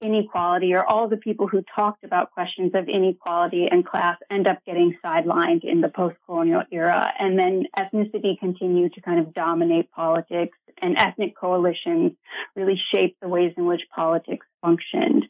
inequality 0.00 0.74
or 0.74 0.84
all 0.84 1.08
the 1.08 1.16
people 1.16 1.48
who 1.48 1.62
talked 1.74 2.04
about 2.04 2.30
questions 2.32 2.72
of 2.74 2.88
inequality 2.88 3.66
and 3.70 3.84
class 3.84 4.16
end 4.30 4.46
up 4.46 4.58
getting 4.64 4.96
sidelined 5.04 5.64
in 5.64 5.80
the 5.80 5.88
post-colonial 5.88 6.62
era. 6.70 7.12
And 7.18 7.38
then 7.38 7.66
ethnicity 7.76 8.38
continued 8.38 8.94
to 8.94 9.00
kind 9.00 9.18
of 9.20 9.34
dominate 9.34 9.90
politics 9.90 10.56
and 10.80 10.96
ethnic 10.96 11.36
coalitions 11.36 12.12
really 12.54 12.80
shaped 12.92 13.20
the 13.20 13.28
ways 13.28 13.52
in 13.56 13.66
which 13.66 13.82
politics 13.94 14.46
functioned. 14.62 15.26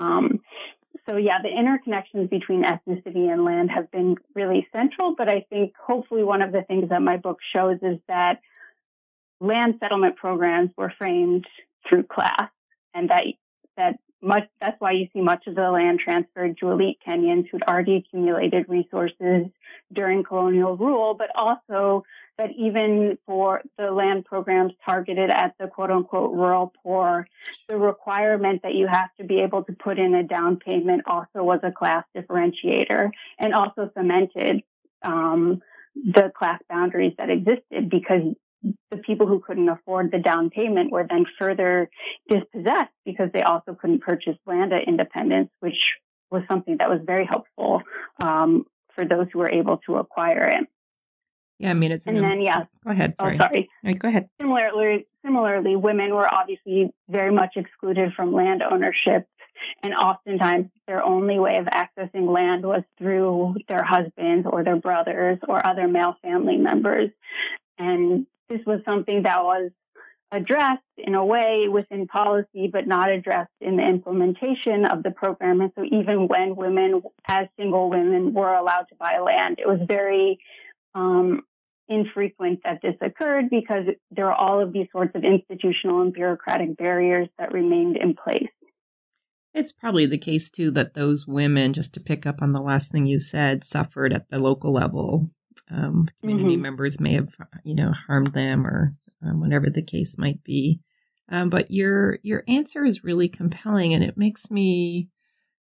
Um, 0.00 0.40
so 1.06 1.16
yeah, 1.16 1.40
the 1.42 1.48
interconnections 1.48 2.28
between 2.30 2.64
ethnicity 2.64 3.32
and 3.32 3.44
land 3.44 3.70
have 3.70 3.90
been 3.90 4.16
really 4.34 4.66
central, 4.72 5.14
but 5.16 5.28
I 5.28 5.46
think 5.48 5.74
hopefully 5.76 6.22
one 6.22 6.42
of 6.42 6.52
the 6.52 6.62
things 6.62 6.90
that 6.90 7.02
my 7.02 7.16
book 7.16 7.38
shows 7.54 7.78
is 7.82 7.98
that 8.08 8.40
land 9.40 9.76
settlement 9.80 10.16
programs 10.16 10.70
were 10.76 10.92
framed 10.98 11.46
through 11.88 12.04
class 12.04 12.50
and 12.94 13.08
that 13.08 13.24
that 13.76 13.98
much 14.22 14.44
that's 14.60 14.78
why 14.80 14.92
you 14.92 15.08
see 15.12 15.20
much 15.20 15.46
of 15.46 15.54
the 15.54 15.70
land 15.70 15.98
transferred 15.98 16.58
to 16.58 16.70
elite 16.70 16.98
Kenyans 17.06 17.48
who'd 17.50 17.62
already 17.62 17.96
accumulated 17.96 18.66
resources 18.68 19.46
during 19.92 20.22
colonial 20.22 20.76
rule, 20.76 21.14
but 21.14 21.30
also 21.34 22.04
that 22.40 22.50
even 22.56 23.18
for 23.26 23.60
the 23.76 23.90
land 23.90 24.24
programs 24.24 24.72
targeted 24.88 25.28
at 25.28 25.54
the 25.60 25.66
quote 25.66 25.90
unquote 25.90 26.32
rural 26.32 26.72
poor, 26.82 27.28
the 27.68 27.76
requirement 27.76 28.62
that 28.62 28.74
you 28.74 28.86
have 28.86 29.10
to 29.18 29.24
be 29.24 29.40
able 29.40 29.62
to 29.64 29.74
put 29.74 29.98
in 29.98 30.14
a 30.14 30.22
down 30.22 30.56
payment 30.56 31.02
also 31.06 31.44
was 31.44 31.60
a 31.62 31.70
class 31.70 32.02
differentiator 32.16 33.10
and 33.38 33.52
also 33.52 33.90
cemented 33.94 34.62
um, 35.02 35.60
the 35.94 36.32
class 36.34 36.58
boundaries 36.66 37.12
that 37.18 37.28
existed 37.28 37.90
because 37.90 38.22
the 38.90 38.96
people 38.96 39.26
who 39.26 39.40
couldn't 39.40 39.68
afford 39.68 40.10
the 40.10 40.18
down 40.18 40.48
payment 40.48 40.90
were 40.90 41.06
then 41.06 41.26
further 41.38 41.90
dispossessed 42.26 42.92
because 43.04 43.28
they 43.34 43.42
also 43.42 43.74
couldn't 43.74 44.00
purchase 44.00 44.36
land 44.46 44.72
at 44.72 44.88
independence, 44.88 45.50
which 45.60 45.78
was 46.30 46.42
something 46.48 46.78
that 46.78 46.88
was 46.88 47.00
very 47.04 47.26
helpful 47.26 47.82
um, 48.24 48.64
for 48.94 49.04
those 49.04 49.26
who 49.30 49.40
were 49.40 49.50
able 49.50 49.76
to 49.86 49.96
acquire 49.96 50.46
it. 50.46 50.66
Yeah, 51.60 51.70
I 51.70 51.74
mean 51.74 51.92
it's 51.92 52.06
and 52.06 52.16
then 52.16 52.40
yeah. 52.40 52.64
Go 52.84 52.90
ahead. 52.90 53.14
Sorry. 53.18 53.36
Oh, 53.36 53.38
sorry. 53.38 53.68
No, 53.82 53.92
go 53.92 54.08
ahead. 54.08 54.30
Similarly, 54.40 55.06
similarly, 55.22 55.76
women 55.76 56.14
were 56.14 56.26
obviously 56.26 56.90
very 57.10 57.30
much 57.30 57.56
excluded 57.56 58.14
from 58.14 58.32
land 58.32 58.62
ownership, 58.62 59.26
and 59.82 59.92
oftentimes 59.92 60.70
their 60.88 61.04
only 61.04 61.38
way 61.38 61.58
of 61.58 61.66
accessing 61.66 62.32
land 62.32 62.64
was 62.64 62.82
through 62.96 63.56
their 63.68 63.84
husbands 63.84 64.48
or 64.50 64.64
their 64.64 64.76
brothers 64.76 65.38
or 65.46 65.64
other 65.64 65.86
male 65.86 66.16
family 66.22 66.56
members. 66.56 67.10
And 67.78 68.26
this 68.48 68.60
was 68.64 68.80
something 68.86 69.24
that 69.24 69.44
was 69.44 69.70
addressed 70.32 70.80
in 70.96 71.14
a 71.14 71.24
way 71.24 71.68
within 71.68 72.06
policy, 72.06 72.68
but 72.72 72.86
not 72.86 73.10
addressed 73.10 73.52
in 73.60 73.76
the 73.76 73.86
implementation 73.86 74.86
of 74.86 75.02
the 75.02 75.10
program. 75.10 75.60
And 75.60 75.72
so 75.76 75.84
even 75.84 76.26
when 76.26 76.56
women, 76.56 77.02
as 77.28 77.48
single 77.58 77.90
women, 77.90 78.32
were 78.32 78.54
allowed 78.54 78.86
to 78.88 78.94
buy 78.94 79.18
land, 79.18 79.58
it 79.58 79.68
was 79.68 79.80
very 79.86 80.38
um, 80.94 81.42
infrequent 81.90 82.60
that 82.64 82.80
this 82.82 82.94
occurred 83.02 83.50
because 83.50 83.84
there 84.10 84.30
are 84.30 84.34
all 84.34 84.62
of 84.62 84.72
these 84.72 84.86
sorts 84.92 85.14
of 85.14 85.24
institutional 85.24 86.00
and 86.00 86.12
bureaucratic 86.12 86.76
barriers 86.76 87.28
that 87.38 87.52
remained 87.52 87.96
in 87.96 88.14
place. 88.14 88.48
It's 89.52 89.72
probably 89.72 90.06
the 90.06 90.16
case 90.16 90.48
too 90.48 90.70
that 90.72 90.94
those 90.94 91.26
women, 91.26 91.72
just 91.72 91.92
to 91.94 92.00
pick 92.00 92.24
up 92.24 92.40
on 92.40 92.52
the 92.52 92.62
last 92.62 92.92
thing 92.92 93.04
you 93.04 93.18
said, 93.18 93.64
suffered 93.64 94.12
at 94.12 94.28
the 94.28 94.38
local 94.38 94.72
level 94.72 95.28
um, 95.70 96.08
community 96.20 96.54
mm-hmm. 96.54 96.62
members 96.62 97.00
may 97.00 97.14
have, 97.14 97.32
you 97.64 97.74
know, 97.74 97.92
harmed 97.92 98.32
them 98.32 98.66
or 98.66 98.94
um, 99.22 99.40
whatever 99.40 99.70
the 99.70 99.82
case 99.82 100.18
might 100.18 100.42
be. 100.44 100.80
Um, 101.28 101.48
but 101.48 101.70
your 101.70 102.18
your 102.22 102.42
answer 102.48 102.84
is 102.84 103.04
really 103.04 103.28
compelling, 103.28 103.94
and 103.94 104.02
it 104.02 104.16
makes 104.16 104.50
me 104.50 105.08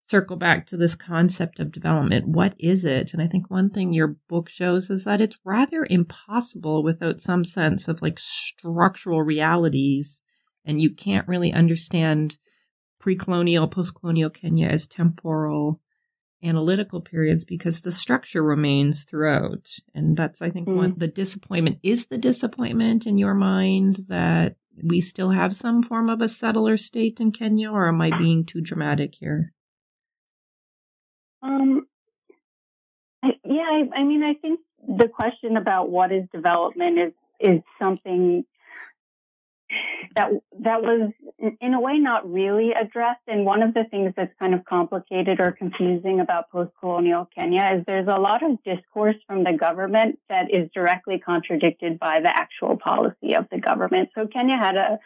circle 0.08 0.36
back 0.36 0.66
to 0.66 0.76
this 0.76 0.94
concept 0.94 1.60
of 1.60 1.70
development. 1.70 2.26
What 2.26 2.54
is 2.58 2.84
it? 2.84 3.12
And 3.12 3.22
I 3.22 3.26
think 3.26 3.50
one 3.50 3.68
thing 3.68 3.92
your 3.92 4.16
book 4.28 4.48
shows 4.48 4.88
is 4.88 5.04
that 5.04 5.20
it's 5.20 5.38
rather 5.44 5.86
impossible 5.88 6.82
without 6.82 7.20
some 7.20 7.44
sense 7.44 7.88
of 7.88 8.00
like 8.00 8.18
structural 8.18 9.22
realities, 9.22 10.22
and 10.64 10.80
you 10.80 10.94
can't 10.94 11.28
really 11.28 11.52
understand 11.52 12.38
pre-colonial, 13.00 13.68
post-colonial 13.68 14.30
Kenya 14.30 14.68
as 14.68 14.88
temporal 14.88 15.80
analytical 16.42 17.00
periods 17.00 17.44
because 17.44 17.80
the 17.80 17.92
structure 17.92 18.42
remains 18.42 19.04
throughout. 19.04 19.68
And 19.94 20.16
that's, 20.16 20.40
I 20.40 20.50
think, 20.50 20.68
mm. 20.68 20.76
one 20.76 20.94
the 20.96 21.08
disappointment 21.08 21.78
is 21.82 22.06
the 22.06 22.18
disappointment 22.18 23.06
in 23.06 23.18
your 23.18 23.34
mind 23.34 24.00
that 24.08 24.56
we 24.82 25.00
still 25.00 25.30
have 25.30 25.54
some 25.54 25.82
form 25.82 26.08
of 26.08 26.22
a 26.22 26.28
settler 26.28 26.76
state 26.76 27.20
in 27.20 27.32
Kenya, 27.32 27.70
or 27.70 27.88
am 27.88 28.00
I 28.00 28.16
being 28.16 28.44
too 28.44 28.60
dramatic 28.60 29.16
here? 29.16 29.52
Um, 31.42 31.86
I, 33.22 33.34
yeah, 33.44 33.62
I, 33.62 33.88
I 33.94 34.04
mean, 34.04 34.22
I 34.22 34.34
think 34.34 34.60
the 34.86 35.08
question 35.08 35.56
about 35.56 35.90
what 35.90 36.12
is 36.12 36.24
development 36.32 36.98
is 36.98 37.14
is 37.40 37.60
something 37.78 38.44
that 40.16 40.30
that 40.60 40.82
was 40.82 41.12
in 41.60 41.74
a 41.74 41.80
way 41.80 41.98
not 41.98 42.30
really 42.30 42.72
addressed. 42.72 43.20
And 43.26 43.44
one 43.44 43.62
of 43.62 43.74
the 43.74 43.84
things 43.84 44.14
that's 44.16 44.32
kind 44.38 44.54
of 44.54 44.64
complicated 44.64 45.40
or 45.40 45.52
confusing 45.52 46.20
about 46.20 46.50
post-colonial 46.50 47.28
Kenya 47.34 47.76
is 47.76 47.84
there's 47.86 48.08
a 48.08 48.18
lot 48.18 48.42
of 48.42 48.62
discourse 48.64 49.16
from 49.26 49.44
the 49.44 49.52
government 49.52 50.18
that 50.28 50.52
is 50.52 50.70
directly 50.74 51.18
contradicted 51.18 51.98
by 51.98 52.20
the 52.20 52.34
actual 52.34 52.76
policy 52.76 53.34
of 53.34 53.46
the 53.50 53.58
government. 53.58 54.10
So 54.14 54.26
Kenya 54.26 54.56
had 54.56 54.76
a 54.76 54.98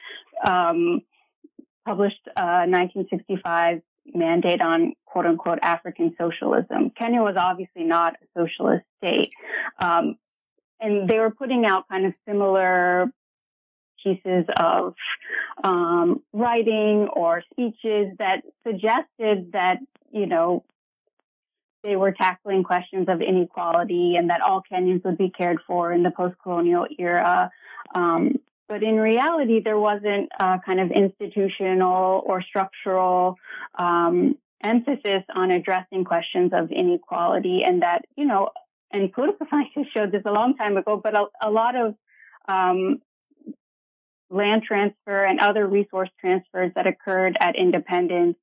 um, 0.50 1.02
published 1.84 2.20
a 2.36 2.66
1965 2.68 3.82
mandate 4.06 4.60
on 4.60 4.94
quote 5.06 5.26
unquote 5.26 5.58
African 5.62 6.14
socialism. 6.18 6.90
Kenya 6.90 7.22
was 7.22 7.36
obviously 7.38 7.84
not 7.84 8.14
a 8.22 8.40
socialist 8.40 8.84
state. 9.02 9.32
Um, 9.82 10.16
and 10.80 11.08
they 11.08 11.18
were 11.18 11.30
putting 11.30 11.64
out 11.64 11.88
kind 11.88 12.06
of 12.06 12.14
similar 12.26 13.10
pieces 14.02 14.44
of 14.56 14.94
um, 15.62 16.22
writing 16.32 17.08
or 17.12 17.42
speeches 17.52 18.08
that 18.18 18.42
suggested 18.66 19.52
that, 19.52 19.78
you 20.10 20.26
know, 20.26 20.64
they 21.84 21.96
were 21.96 22.12
tackling 22.12 22.62
questions 22.62 23.06
of 23.08 23.20
inequality 23.20 24.14
and 24.16 24.30
that 24.30 24.40
all 24.40 24.62
Kenyans 24.70 25.04
would 25.04 25.18
be 25.18 25.30
cared 25.30 25.58
for 25.66 25.92
in 25.92 26.02
the 26.02 26.10
post-colonial 26.10 26.86
era. 26.98 27.50
Um, 27.94 28.36
but 28.68 28.82
in 28.82 28.96
reality, 28.96 29.60
there 29.60 29.78
wasn't 29.78 30.30
a 30.38 30.58
kind 30.64 30.80
of 30.80 30.90
institutional 30.90 32.22
or 32.24 32.42
structural 32.42 33.36
um, 33.78 34.36
emphasis 34.62 35.22
on 35.34 35.50
addressing 35.50 36.04
questions 36.04 36.52
of 36.54 36.70
inequality, 36.70 37.64
and 37.64 37.82
that 37.82 38.04
you 38.16 38.24
know, 38.24 38.50
and 38.92 39.12
political 39.12 39.46
scientists 39.50 39.92
showed 39.94 40.12
this 40.12 40.22
a 40.24 40.32
long 40.32 40.56
time 40.56 40.76
ago. 40.76 41.00
But 41.02 41.14
a, 41.14 41.26
a 41.42 41.50
lot 41.50 41.76
of 41.76 41.94
um, 42.48 43.00
land 44.30 44.62
transfer 44.62 45.24
and 45.24 45.40
other 45.40 45.66
resource 45.66 46.10
transfers 46.20 46.72
that 46.74 46.86
occurred 46.86 47.36
at 47.40 47.56
independence 47.56 48.36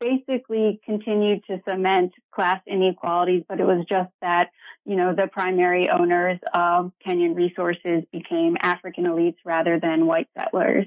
basically 0.00 0.80
continued 0.84 1.44
to 1.46 1.60
cement 1.68 2.12
class 2.34 2.60
inequalities, 2.66 3.44
but 3.48 3.60
it 3.60 3.64
was 3.64 3.84
just 3.88 4.10
that, 4.20 4.50
you 4.84 4.96
know, 4.96 5.14
the 5.14 5.28
primary 5.28 5.88
owners 5.88 6.38
of 6.52 6.92
Kenyan 7.06 7.36
resources 7.36 8.04
became 8.12 8.56
African 8.60 9.04
elites 9.04 9.36
rather 9.44 9.78
than 9.78 10.06
white 10.06 10.28
settlers. 10.36 10.86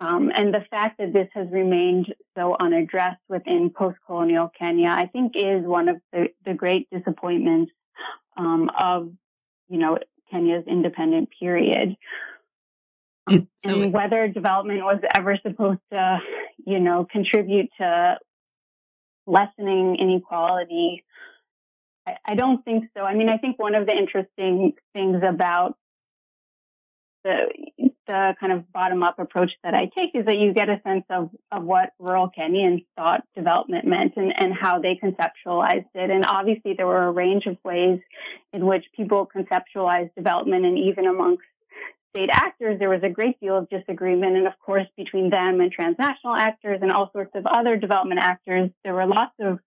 Um, 0.00 0.30
and 0.34 0.52
the 0.54 0.64
fact 0.70 0.98
that 0.98 1.12
this 1.12 1.28
has 1.34 1.48
remained 1.50 2.14
so 2.36 2.56
unaddressed 2.58 3.22
within 3.28 3.70
post-colonial 3.70 4.50
Kenya, 4.58 4.88
I 4.88 5.06
think 5.06 5.32
is 5.36 5.64
one 5.64 5.88
of 5.88 5.96
the, 6.12 6.28
the 6.44 6.54
great 6.54 6.88
disappointments 6.90 7.72
um, 8.36 8.70
of, 8.78 9.10
you 9.68 9.78
know, 9.78 9.98
Kenya's 10.30 10.64
independent 10.66 11.28
period. 11.38 11.96
It, 13.28 13.40
um, 13.40 13.48
so 13.64 13.70
and 13.70 13.84
it, 13.84 13.92
whether 13.92 14.28
development 14.28 14.80
was 14.82 15.00
ever 15.16 15.38
supposed 15.46 15.80
to, 15.92 16.18
you 16.66 16.80
know, 16.80 17.06
contribute 17.10 17.68
to 17.80 18.18
lessening 19.26 19.96
inequality, 20.00 21.04
I, 22.06 22.16
I 22.26 22.34
don't 22.34 22.64
think 22.64 22.84
so. 22.96 23.02
I 23.02 23.14
mean, 23.14 23.28
I 23.28 23.38
think 23.38 23.58
one 23.58 23.74
of 23.74 23.86
the 23.86 23.96
interesting 23.96 24.72
things 24.94 25.22
about 25.26 25.76
the 27.24 27.46
the 28.06 28.34
kind 28.40 28.52
of 28.52 28.70
bottom 28.72 29.02
up 29.02 29.18
approach 29.18 29.52
that 29.62 29.74
I 29.74 29.88
take 29.96 30.10
is 30.14 30.26
that 30.26 30.38
you 30.38 30.52
get 30.52 30.68
a 30.68 30.80
sense 30.84 31.04
of, 31.08 31.30
of 31.52 31.62
what 31.62 31.90
rural 32.00 32.28
Kenyans 32.36 32.84
thought 32.96 33.22
development 33.36 33.86
meant 33.86 34.14
and, 34.16 34.32
and 34.40 34.52
how 34.52 34.80
they 34.80 34.98
conceptualized 35.02 35.86
it. 35.94 36.10
And 36.10 36.24
obviously 36.26 36.74
there 36.76 36.86
were 36.86 37.04
a 37.04 37.12
range 37.12 37.46
of 37.46 37.58
ways 37.64 38.00
in 38.52 38.66
which 38.66 38.84
people 38.96 39.28
conceptualized 39.34 40.10
development 40.16 40.66
and 40.66 40.78
even 40.78 41.06
amongst 41.06 41.44
state 42.14 42.30
actors, 42.30 42.78
there 42.78 42.90
was 42.90 43.02
a 43.02 43.08
great 43.08 43.40
deal 43.40 43.56
of 43.56 43.68
disagreement. 43.68 44.36
And 44.36 44.46
of 44.46 44.58
course, 44.58 44.86
between 44.96 45.30
them 45.30 45.60
and 45.60 45.72
transnational 45.72 46.36
actors 46.36 46.80
and 46.82 46.92
all 46.92 47.10
sorts 47.12 47.32
of 47.34 47.46
other 47.46 47.76
development 47.76 48.20
actors, 48.22 48.70
there 48.84 48.94
were 48.94 49.06
lots 49.06 49.34
of 49.40 49.58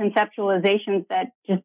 conceptualizations 0.00 1.06
that 1.08 1.32
just 1.46 1.62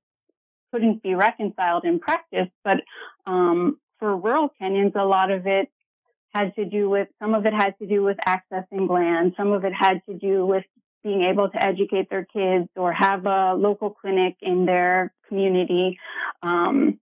couldn't 0.73 1.03
be 1.03 1.15
reconciled 1.15 1.85
in 1.85 1.99
practice. 1.99 2.47
But 2.63 2.77
um, 3.25 3.79
for 3.99 4.15
rural 4.15 4.49
Kenyans, 4.61 4.95
a 4.95 5.05
lot 5.05 5.31
of 5.31 5.47
it 5.47 5.69
had 6.33 6.55
to 6.55 6.65
do 6.65 6.89
with, 6.89 7.07
some 7.21 7.33
of 7.33 7.45
it 7.45 7.53
had 7.53 7.77
to 7.79 7.87
do 7.87 8.03
with 8.03 8.17
accessing 8.27 8.89
land. 8.89 9.33
Some 9.37 9.53
of 9.53 9.63
it 9.63 9.73
had 9.73 10.01
to 10.09 10.15
do 10.15 10.45
with 10.45 10.65
being 11.03 11.21
able 11.21 11.49
to 11.49 11.63
educate 11.63 12.09
their 12.09 12.25
kids 12.25 12.67
or 12.75 12.91
have 12.91 13.25
a 13.27 13.53
local 13.53 13.91
clinic 13.91 14.35
in 14.41 14.65
their 14.65 15.13
community. 15.27 15.99
Um, 16.41 16.99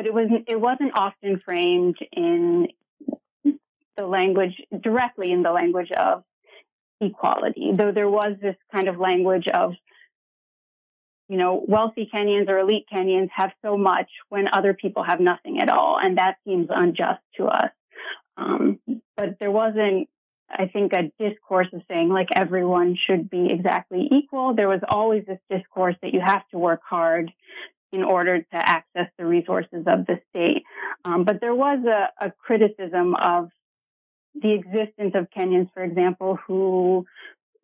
but 0.00 0.06
it 0.06 0.14
wasn't 0.14 0.44
it 0.48 0.58
wasn't 0.58 0.92
often 0.94 1.38
framed 1.38 1.94
in 2.10 2.68
the 3.44 4.06
language 4.06 4.54
directly 4.82 5.30
in 5.30 5.42
the 5.42 5.50
language 5.50 5.90
of 5.90 6.24
equality, 7.02 7.72
though 7.76 7.92
there 7.92 8.08
was 8.08 8.34
this 8.40 8.56
kind 8.72 8.88
of 8.88 8.98
language 8.98 9.46
of 9.52 9.74
you 11.28 11.36
know, 11.36 11.62
wealthy 11.68 12.08
Kenyans 12.12 12.48
or 12.48 12.58
elite 12.58 12.86
Kenyans 12.90 13.28
have 13.36 13.52
so 13.62 13.76
much 13.76 14.08
when 14.30 14.48
other 14.50 14.72
people 14.72 15.02
have 15.02 15.20
nothing 15.20 15.60
at 15.60 15.68
all. 15.68 15.98
And 16.02 16.16
that 16.16 16.38
seems 16.46 16.68
unjust 16.70 17.20
to 17.36 17.44
us. 17.44 17.70
Um, 18.38 18.80
but 19.18 19.36
there 19.38 19.50
wasn't, 19.50 20.08
I 20.50 20.66
think, 20.66 20.94
a 20.94 21.12
discourse 21.22 21.68
of 21.74 21.82
saying 21.90 22.08
like 22.08 22.28
everyone 22.38 22.96
should 22.96 23.28
be 23.28 23.48
exactly 23.50 24.08
equal. 24.10 24.54
There 24.54 24.66
was 24.66 24.80
always 24.88 25.26
this 25.26 25.38
discourse 25.50 25.94
that 26.00 26.14
you 26.14 26.20
have 26.24 26.48
to 26.52 26.58
work 26.58 26.80
hard 26.88 27.30
in 27.92 28.02
order 28.02 28.40
to 28.40 28.46
access 28.56 29.08
the 29.18 29.26
resources 29.26 29.84
of 29.86 30.06
the 30.06 30.20
state. 30.30 30.62
Um, 31.04 31.24
but 31.24 31.40
there 31.40 31.54
was 31.54 31.84
a, 31.84 32.26
a 32.26 32.32
criticism 32.32 33.14
of 33.14 33.50
the 34.40 34.52
existence 34.52 35.12
of 35.14 35.28
Kenyans, 35.36 35.72
for 35.74 35.82
example, 35.82 36.38
who 36.46 37.06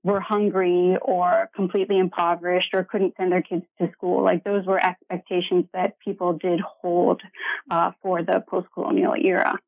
were 0.02 0.20
hungry 0.20 0.96
or 1.02 1.50
completely 1.54 1.98
impoverished 1.98 2.70
or 2.74 2.84
couldn't 2.84 3.14
send 3.16 3.32
their 3.32 3.42
kids 3.42 3.64
to 3.80 3.90
school. 3.92 4.22
Like 4.22 4.44
those 4.44 4.64
were 4.64 4.84
expectations 4.84 5.66
that 5.74 5.98
people 5.98 6.34
did 6.34 6.60
hold 6.60 7.22
uh, 7.70 7.90
for 8.02 8.22
the 8.22 8.44
post-colonial 8.48 9.14
era. 9.14 9.58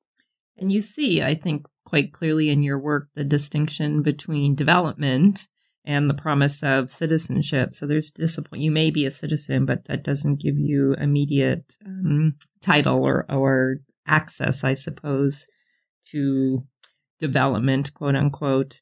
And 0.57 0.71
you 0.71 0.81
see, 0.81 1.23
I 1.23 1.35
think, 1.35 1.67
quite 1.85 2.13
clearly 2.13 2.51
in 2.51 2.63
your 2.63 2.79
work 2.79 3.09
the 3.15 3.25
distinction 3.25 4.03
between 4.03 4.55
development 4.55 5.49
and 5.85 6.09
the 6.09 6.14
promise 6.14 6.62
of 6.62 6.91
citizenship. 6.91 7.74
So 7.74 7.87
there's 7.87 8.11
discipline. 8.11 8.61
You 8.61 8.70
may 8.70 8.91
be 8.91 9.07
a 9.07 9.11
citizen, 9.11 9.64
but 9.64 9.87
that 9.87 10.05
doesn't 10.05 10.41
give 10.41 10.59
you 10.59 10.95
immediate 10.95 11.76
um, 11.85 12.35
title 12.61 13.05
or 13.05 13.24
or 13.31 13.79
access, 14.07 14.64
I 14.64 14.74
suppose, 14.74 15.47
to 16.07 16.62
development, 17.20 17.95
quote 17.95 18.16
unquote. 18.16 18.81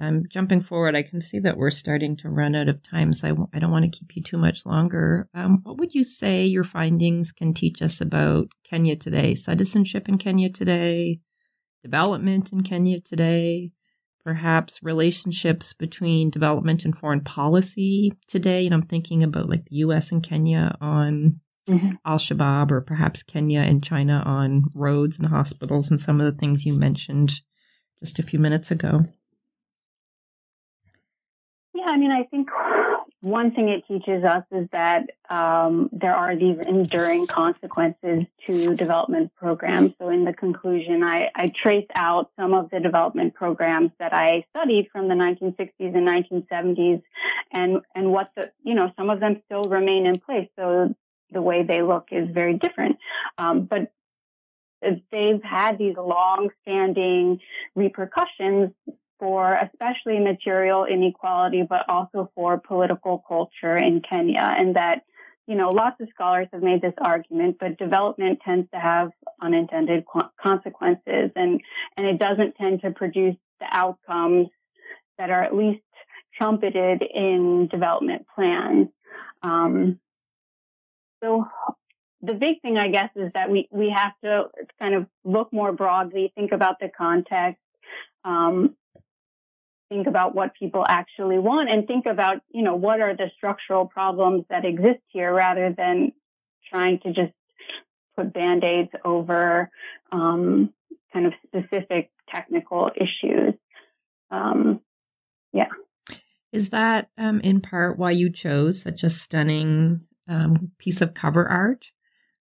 Um, 0.00 0.22
jumping 0.30 0.62
forward, 0.62 0.96
I 0.96 1.02
can 1.02 1.20
see 1.20 1.40
that 1.40 1.58
we're 1.58 1.68
starting 1.68 2.16
to 2.18 2.30
run 2.30 2.54
out 2.54 2.70
of 2.70 2.82
time, 2.82 3.12
so 3.12 3.28
I 3.28 3.30
w- 3.32 3.48
I 3.52 3.58
don't 3.58 3.70
want 3.70 3.84
to 3.84 3.98
keep 3.98 4.16
you 4.16 4.22
too 4.22 4.38
much 4.38 4.64
longer. 4.64 5.28
Um, 5.34 5.60
what 5.62 5.76
would 5.76 5.94
you 5.94 6.02
say 6.04 6.46
your 6.46 6.64
findings 6.64 7.32
can 7.32 7.52
teach 7.52 7.82
us 7.82 8.00
about 8.00 8.48
Kenya 8.64 8.96
today? 8.96 9.34
Citizenship 9.34 10.08
in 10.08 10.16
Kenya 10.16 10.48
today, 10.48 11.20
development 11.82 12.50
in 12.50 12.62
Kenya 12.62 13.00
today, 13.00 13.72
perhaps 14.24 14.82
relationships 14.82 15.72
between 15.72 16.30
development 16.30 16.84
and 16.84 16.96
foreign 16.96 17.22
policy 17.22 18.12
today. 18.26 18.66
And 18.66 18.74
I'm 18.74 18.82
thinking 18.82 19.22
about 19.22 19.48
like 19.48 19.64
the 19.66 19.76
US 19.76 20.12
and 20.12 20.22
Kenya 20.22 20.76
on 20.80 21.40
mm-hmm. 21.68 21.92
Al 22.04 22.18
Shabaab, 22.18 22.70
or 22.70 22.80
perhaps 22.80 23.22
Kenya 23.22 23.60
and 23.60 23.82
China 23.82 24.22
on 24.24 24.64
roads 24.76 25.18
and 25.18 25.28
hospitals, 25.28 25.90
and 25.90 26.00
some 26.00 26.20
of 26.20 26.32
the 26.32 26.38
things 26.38 26.66
you 26.66 26.78
mentioned 26.78 27.40
just 28.00 28.18
a 28.18 28.22
few 28.22 28.38
minutes 28.38 28.70
ago. 28.70 29.04
Yeah, 31.74 31.86
I 31.86 31.96
mean, 31.96 32.10
I 32.10 32.24
think 32.24 32.48
one 33.22 33.50
thing 33.52 33.68
it 33.68 33.86
teaches 33.86 34.24
us 34.24 34.44
is 34.50 34.66
that 34.72 35.10
um, 35.28 35.90
there 35.92 36.14
are 36.14 36.34
these 36.34 36.56
enduring 36.66 37.26
consequences 37.26 38.24
to 38.46 38.74
development 38.74 39.32
programs. 39.36 39.92
So, 39.98 40.08
in 40.08 40.24
the 40.24 40.32
conclusion, 40.32 41.02
I, 41.02 41.30
I 41.34 41.48
trace 41.48 41.86
out 41.94 42.30
some 42.38 42.54
of 42.54 42.70
the 42.70 42.80
development 42.80 43.34
programs 43.34 43.90
that 43.98 44.14
I 44.14 44.44
studied 44.50 44.88
from 44.90 45.08
the 45.08 45.14
1960s 45.14 45.70
and 45.78 46.08
1970s, 46.08 47.02
and 47.52 47.80
and 47.94 48.10
what 48.10 48.30
the 48.36 48.50
you 48.62 48.74
know 48.74 48.90
some 48.96 49.10
of 49.10 49.20
them 49.20 49.42
still 49.44 49.64
remain 49.64 50.06
in 50.06 50.18
place. 50.18 50.48
So 50.58 50.94
the 51.30 51.42
way 51.42 51.62
they 51.62 51.82
look 51.82 52.08
is 52.10 52.28
very 52.30 52.54
different, 52.54 52.96
um, 53.36 53.64
but 53.64 53.92
they've 55.12 55.42
had 55.42 55.76
these 55.76 55.94
long-standing 55.96 57.40
repercussions 57.74 58.72
for 59.20 59.54
especially 59.54 60.18
material 60.18 60.86
inequality, 60.86 61.62
but 61.62 61.88
also 61.88 62.32
for 62.34 62.58
political 62.58 63.22
culture 63.28 63.76
in 63.76 64.00
Kenya. 64.00 64.54
And 64.58 64.74
that, 64.74 65.02
you 65.46 65.54
know, 65.54 65.68
lots 65.68 66.00
of 66.00 66.08
scholars 66.14 66.48
have 66.52 66.62
made 66.62 66.80
this 66.80 66.94
argument, 66.98 67.58
but 67.60 67.78
development 67.78 68.40
tends 68.44 68.68
to 68.72 68.80
have 68.80 69.10
unintended 69.40 70.04
consequences 70.40 71.30
and, 71.36 71.60
and 71.96 72.06
it 72.06 72.18
doesn't 72.18 72.56
tend 72.56 72.80
to 72.80 72.90
produce 72.90 73.36
the 73.60 73.66
outcomes 73.70 74.48
that 75.18 75.30
are 75.30 75.42
at 75.42 75.54
least 75.54 75.82
trumpeted 76.34 77.02
in 77.02 77.68
development 77.68 78.26
plans. 78.34 78.88
Um, 79.42 80.00
so 81.22 81.44
the 82.22 82.34
big 82.34 82.62
thing, 82.62 82.78
I 82.78 82.88
guess, 82.88 83.10
is 83.16 83.32
that 83.34 83.50
we, 83.50 83.68
we 83.70 83.90
have 83.94 84.12
to 84.24 84.44
kind 84.80 84.94
of 84.94 85.06
look 85.24 85.52
more 85.52 85.72
broadly, 85.72 86.32
think 86.34 86.52
about 86.52 86.80
the 86.80 86.88
context, 86.88 87.60
um, 88.24 88.76
think 89.90 90.06
about 90.06 90.34
what 90.34 90.54
people 90.54 90.84
actually 90.88 91.38
want 91.38 91.68
and 91.68 91.86
think 91.86 92.06
about, 92.06 92.38
you 92.50 92.62
know, 92.62 92.76
what 92.76 93.00
are 93.00 93.14
the 93.14 93.30
structural 93.36 93.86
problems 93.86 94.44
that 94.48 94.64
exist 94.64 95.02
here 95.08 95.34
rather 95.34 95.74
than 95.76 96.12
trying 96.70 97.00
to 97.00 97.08
just 97.08 97.32
put 98.16 98.32
band-aids 98.32 98.90
over 99.04 99.68
um, 100.12 100.72
kind 101.12 101.26
of 101.26 101.32
specific 101.46 102.10
technical 102.32 102.90
issues. 102.94 103.54
Um, 104.30 104.80
yeah. 105.52 105.68
Is 106.52 106.70
that 106.70 107.10
um, 107.18 107.40
in 107.40 107.60
part 107.60 107.98
why 107.98 108.12
you 108.12 108.30
chose 108.30 108.82
such 108.82 109.02
a 109.02 109.10
stunning 109.10 110.06
um, 110.28 110.70
piece 110.78 111.00
of 111.00 111.14
cover 111.14 111.48
art? 111.48 111.90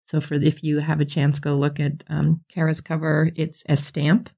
So, 0.06 0.20
for 0.20 0.36
if 0.36 0.64
you 0.64 0.80
have 0.80 1.02
a 1.02 1.06
chance, 1.06 1.40
go 1.40 1.56
look 1.56 1.80
at 1.80 2.04
um, 2.10 2.42
Kara's 2.50 2.82
cover. 2.82 3.32
It's 3.36 3.64
a 3.70 3.78
stamp 3.78 4.30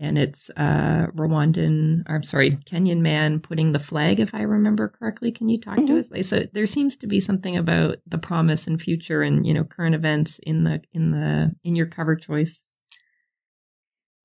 and 0.00 0.18
it's 0.18 0.50
uh 0.56 1.06
Rwandan, 1.14 2.02
I'm 2.06 2.22
sorry, 2.22 2.52
Kenyan 2.52 3.00
man 3.00 3.40
putting 3.40 3.72
the 3.72 3.78
flag, 3.78 4.18
if 4.18 4.34
I 4.34 4.42
remember 4.42 4.88
correctly. 4.88 5.30
Can 5.30 5.48
you 5.48 5.60
talk 5.60 5.76
mm-hmm. 5.78 5.98
to 5.98 6.18
us? 6.20 6.28
So 6.28 6.44
there 6.52 6.66
seems 6.66 6.96
to 6.96 7.06
be 7.06 7.20
something 7.20 7.56
about 7.56 7.98
the 8.06 8.18
promise 8.18 8.66
and 8.66 8.80
future 8.80 9.22
and 9.22 9.46
you 9.46 9.54
know 9.54 9.64
current 9.64 9.94
events 9.94 10.40
in 10.42 10.64
the 10.64 10.82
in 10.92 11.12
the 11.12 11.54
in 11.62 11.76
your 11.76 11.86
cover 11.86 12.16
choice. 12.16 12.64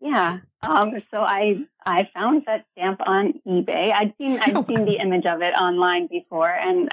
Yeah. 0.05 0.37
Um, 0.61 0.93
so 1.11 1.19
I 1.21 1.65
I 1.85 2.09
found 2.13 2.43
that 2.45 2.65
stamp 2.71 3.01
on 3.05 3.33
eBay. 3.47 3.91
I'd 3.93 4.13
seen 4.17 4.39
I'd 4.45 4.55
oh. 4.55 4.63
seen 4.67 4.85
the 4.85 4.97
image 4.99 5.25
of 5.25 5.41
it 5.41 5.53
online 5.55 6.07
before, 6.07 6.53
and 6.53 6.89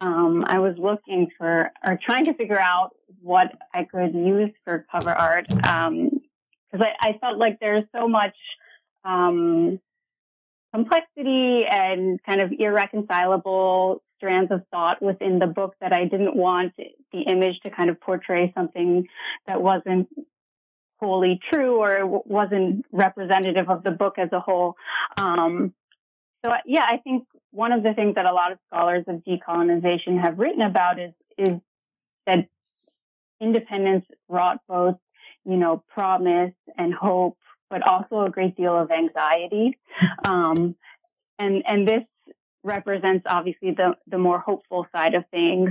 um, 0.00 0.42
I 0.46 0.58
was 0.58 0.76
looking 0.78 1.28
for 1.36 1.70
or 1.84 1.98
trying 2.02 2.24
to 2.26 2.34
figure 2.34 2.60
out 2.60 2.96
what 3.20 3.56
I 3.74 3.84
could 3.84 4.14
use 4.14 4.50
for 4.64 4.86
cover 4.90 5.12
art. 5.12 5.46
Um, 5.66 6.15
because 6.76 6.92
I, 7.02 7.08
I, 7.08 7.18
felt 7.18 7.38
like 7.38 7.58
there's 7.60 7.82
so 7.94 8.08
much 8.08 8.34
um, 9.04 9.80
complexity 10.74 11.64
and 11.66 12.22
kind 12.24 12.40
of 12.40 12.52
irreconcilable 12.58 14.02
strands 14.16 14.50
of 14.50 14.62
thought 14.70 15.02
within 15.02 15.38
the 15.38 15.46
book 15.46 15.74
that 15.80 15.92
I 15.92 16.04
didn't 16.04 16.34
want 16.34 16.72
the 16.76 17.20
image 17.20 17.60
to 17.64 17.70
kind 17.70 17.90
of 17.90 18.00
portray 18.00 18.52
something 18.56 19.06
that 19.46 19.60
wasn't 19.60 20.08
wholly 20.98 21.38
true 21.50 21.76
or 21.76 22.22
wasn't 22.24 22.84
representative 22.90 23.68
of 23.68 23.82
the 23.82 23.90
book 23.90 24.14
as 24.18 24.30
a 24.32 24.40
whole. 24.40 24.74
Um, 25.18 25.74
so 26.44 26.52
yeah, 26.64 26.86
I 26.88 26.98
think 26.98 27.24
one 27.50 27.72
of 27.72 27.82
the 27.82 27.92
things 27.92 28.14
that 28.14 28.24
a 28.24 28.32
lot 28.32 28.52
of 28.52 28.58
scholars 28.68 29.04
of 29.06 29.22
decolonization 29.28 30.20
have 30.20 30.38
written 30.38 30.62
about 30.62 30.98
is 30.98 31.12
is 31.36 31.56
that 32.26 32.48
independence 33.40 34.06
wrought 34.28 34.60
both 34.66 34.96
you 35.46 35.56
know, 35.56 35.82
promise 35.88 36.52
and 36.76 36.92
hope, 36.92 37.38
but 37.70 37.86
also 37.86 38.22
a 38.22 38.30
great 38.30 38.56
deal 38.56 38.76
of 38.76 38.90
anxiety. 38.90 39.78
Um, 40.26 40.76
and, 41.38 41.62
and 41.66 41.86
this 41.86 42.04
represents 42.64 43.24
obviously 43.26 43.70
the, 43.70 43.94
the 44.08 44.18
more 44.18 44.38
hopeful 44.38 44.86
side 44.94 45.14
of 45.14 45.24
things. 45.30 45.70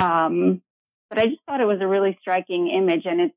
Um, 0.00 0.62
but 1.08 1.18
I 1.18 1.26
just 1.26 1.40
thought 1.46 1.60
it 1.60 1.66
was 1.66 1.80
a 1.80 1.86
really 1.86 2.16
striking 2.20 2.68
image 2.68 3.06
and 3.06 3.20
it's, 3.20 3.34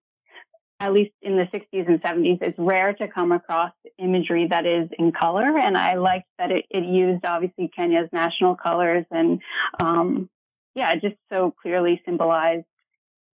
at 0.80 0.94
least 0.94 1.12
in 1.24 1.38
the 1.38 1.46
60s 1.46 1.88
and 1.88 2.02
70s, 2.02 2.42
it's 2.42 2.60
rare 2.60 2.94
to 2.94 3.08
come 3.08 3.32
across 3.32 3.72
imagery 3.98 4.48
that 4.48 4.68
is 4.68 4.90
in 5.00 5.12
color. 5.12 5.58
And 5.58 5.76
I 5.76 5.96
liked 5.96 6.28
that 6.38 6.52
it, 6.52 6.66
it 6.70 6.84
used 6.84 7.26
obviously 7.26 7.72
Kenya's 7.76 8.10
national 8.12 8.56
colors 8.56 9.06
and, 9.10 9.42
um, 9.82 10.30
yeah, 10.76 10.94
just 10.96 11.16
so 11.32 11.56
clearly 11.62 12.02
symbolized 12.06 12.66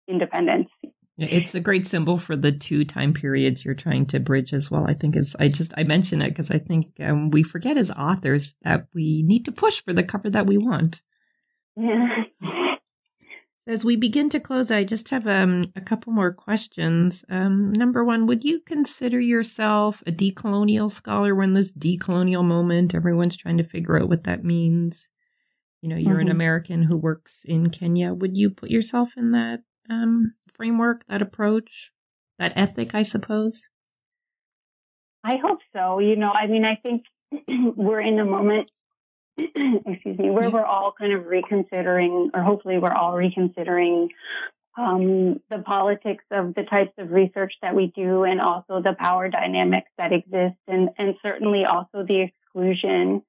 independence. 0.08 0.70
It's 1.20 1.56
a 1.56 1.60
great 1.60 1.88
symbol 1.88 2.20
for 2.20 2.36
the 2.36 2.52
two 2.52 2.86
time 2.86 3.12
periods 3.12 3.66
you're 3.66 3.74
trying 3.74 4.06
to 4.08 4.20
bridge 4.20 4.54
as 4.54 4.70
well. 4.70 4.86
I 4.88 4.94
think 4.94 5.16
is 5.16 5.36
I 5.40 5.48
just 5.48 5.74
I 5.76 5.84
mention 5.84 6.22
it 6.22 6.30
because 6.30 6.52
I 6.52 6.60
think 6.60 6.86
um, 7.00 7.32
we 7.32 7.42
forget 7.42 7.76
as 7.76 7.90
authors 7.90 8.54
that 8.62 8.88
we 8.94 9.24
need 9.24 9.46
to 9.46 9.52
push 9.52 9.84
for 9.84 9.94
the 9.94 10.04
cover 10.04 10.30
that 10.30 10.46
we 10.46 10.58
want. 10.58 11.02
Yeah. 11.76 12.26
As 13.68 13.84
we 13.84 13.98
begin 13.98 14.30
to 14.30 14.40
close, 14.40 14.72
I 14.72 14.86
just 14.86 15.10
have 15.10 15.28
um, 15.28 15.74
a 15.76 15.82
couple 15.82 16.14
more 16.14 16.32
questions. 16.32 17.26
Um, 17.30 17.74
number 17.74 18.06
one, 18.06 18.26
would 18.26 18.46
you 18.46 18.62
consider 18.62 19.20
yourself 19.20 20.02
a 20.08 20.12
decolonial 20.12 20.90
scholar? 20.90 21.36
We're 21.36 21.44
in 21.44 21.52
this 21.52 21.74
decolonial 21.74 22.46
moment. 22.46 22.96
Everyone's 22.96 23.36
trying 23.36 23.58
to 23.58 23.66
figure 23.66 24.02
out 24.02 24.08
what 24.08 24.24
that 24.24 24.46
means. 24.46 25.10
You 25.82 25.90
know, 25.90 25.98
you're 25.98 26.14
mm-hmm. 26.14 26.22
an 26.22 26.32
American 26.32 26.84
who 26.84 26.96
works 26.96 27.44
in 27.44 27.70
Kenya. 27.70 28.14
Would 28.14 28.38
you 28.38 28.52
put 28.52 28.70
yourself 28.70 29.12
in 29.18 29.32
that 29.32 29.64
um, 29.90 30.34
framework, 30.54 31.06
that 31.08 31.22
approach, 31.22 31.92
that 32.40 32.54
ethic, 32.56 32.94
I 32.94 33.04
suppose? 33.04 33.70
I 35.24 35.38
hope 35.38 35.60
so. 35.74 36.00
You 36.00 36.16
know, 36.16 36.32
I 36.32 36.48
mean, 36.48 36.66
I 36.66 36.76
think 36.76 37.04
we're 37.76 38.02
in 38.02 38.20
a 38.20 38.26
moment 38.26 38.70
excuse 39.38 40.18
me, 40.18 40.32
where 40.32 40.50
we're 40.50 40.66
all 40.66 40.94
kind 40.98 41.14
of 41.14 41.28
reconsidering, 41.28 42.32
or 42.34 42.42
hopefully 42.42 42.80
we're 42.80 42.94
all 42.94 43.16
reconsidering 43.16 44.10
um, 44.78 45.40
the 45.50 45.60
politics 45.60 46.24
of 46.32 46.56
the 46.56 46.64
types 46.64 46.94
of 46.98 47.12
research 47.12 47.54
that 47.62 47.76
we 47.76 47.92
do 47.96 48.24
and 48.24 48.42
also 48.42 48.82
the 48.82 48.96
power 49.00 49.30
dynamics 49.30 49.90
that 49.98 50.14
exist 50.14 50.58
and, 50.68 50.90
and 50.98 51.16
certainly 51.24 51.66
also 51.66 52.04
the 52.08 52.22
exclusion 52.22 53.22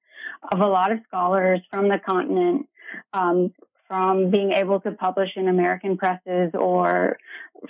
of 0.53 0.59
a 0.59 0.67
lot 0.67 0.91
of 0.91 0.99
scholars 1.07 1.59
from 1.71 1.89
the 1.89 1.99
continent 2.03 2.67
um, 3.13 3.53
from 3.89 4.29
being 4.29 4.53
able 4.53 4.79
to 4.81 4.91
publish 4.91 5.31
in 5.35 5.49
American 5.49 5.97
presses 5.97 6.51
or 6.53 7.17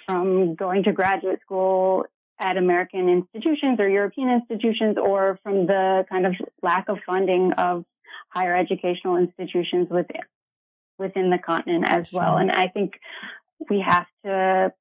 from 0.05 0.53
going 0.53 0.83
to 0.83 0.91
graduate 0.91 1.39
school 1.41 2.05
at 2.37 2.57
American 2.57 3.09
institutions 3.09 3.79
or 3.79 3.89
European 3.89 4.29
institutions 4.29 4.97
or 5.01 5.39
from 5.41 5.65
the 5.65 6.05
kind 6.09 6.27
of 6.27 6.35
lack 6.61 6.89
of 6.89 6.97
funding 7.05 7.53
of 7.53 7.85
higher 8.29 8.55
educational 8.55 9.15
institutions 9.17 9.89
within 9.89 10.21
within 10.97 11.29
the 11.29 11.37
continent 11.37 11.85
as 11.87 12.11
well. 12.11 12.35
And 12.35 12.51
I 12.51 12.67
think 12.67 12.99
we 13.69 13.79
have 13.79 14.05
to 14.25 14.73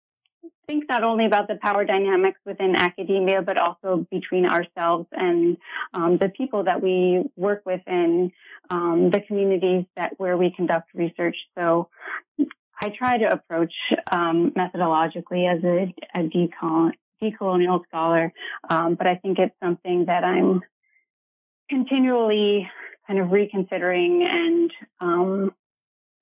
think 0.66 0.84
not 0.88 1.02
only 1.02 1.24
about 1.24 1.48
the 1.48 1.56
power 1.56 1.84
dynamics 1.84 2.38
within 2.44 2.76
academia, 2.76 3.42
but 3.42 3.58
also 3.58 4.06
between 4.10 4.46
ourselves 4.46 5.06
and 5.12 5.56
um, 5.94 6.18
the 6.18 6.28
people 6.28 6.64
that 6.64 6.82
we 6.82 7.24
work 7.36 7.62
with 7.64 7.80
in 7.86 8.30
um, 8.70 9.10
the 9.10 9.20
communities 9.26 9.84
that 9.96 10.12
where 10.18 10.36
we 10.36 10.50
conduct 10.50 10.90
research. 10.94 11.36
So 11.56 11.88
I 12.80 12.90
try 12.90 13.18
to 13.18 13.32
approach 13.32 13.72
um, 14.10 14.52
methodologically 14.52 15.50
as 15.50 15.64
a, 15.64 15.94
a 16.14 16.24
decol- 16.24 16.92
decolonial 17.22 17.82
scholar, 17.88 18.32
um, 18.70 18.94
but 18.94 19.06
I 19.06 19.16
think 19.16 19.38
it's 19.38 19.54
something 19.62 20.04
that 20.06 20.22
I'm 20.22 20.60
continually 21.68 22.70
kind 23.06 23.20
of 23.20 23.30
reconsidering 23.32 24.26
and 24.26 24.70
um, 25.00 25.54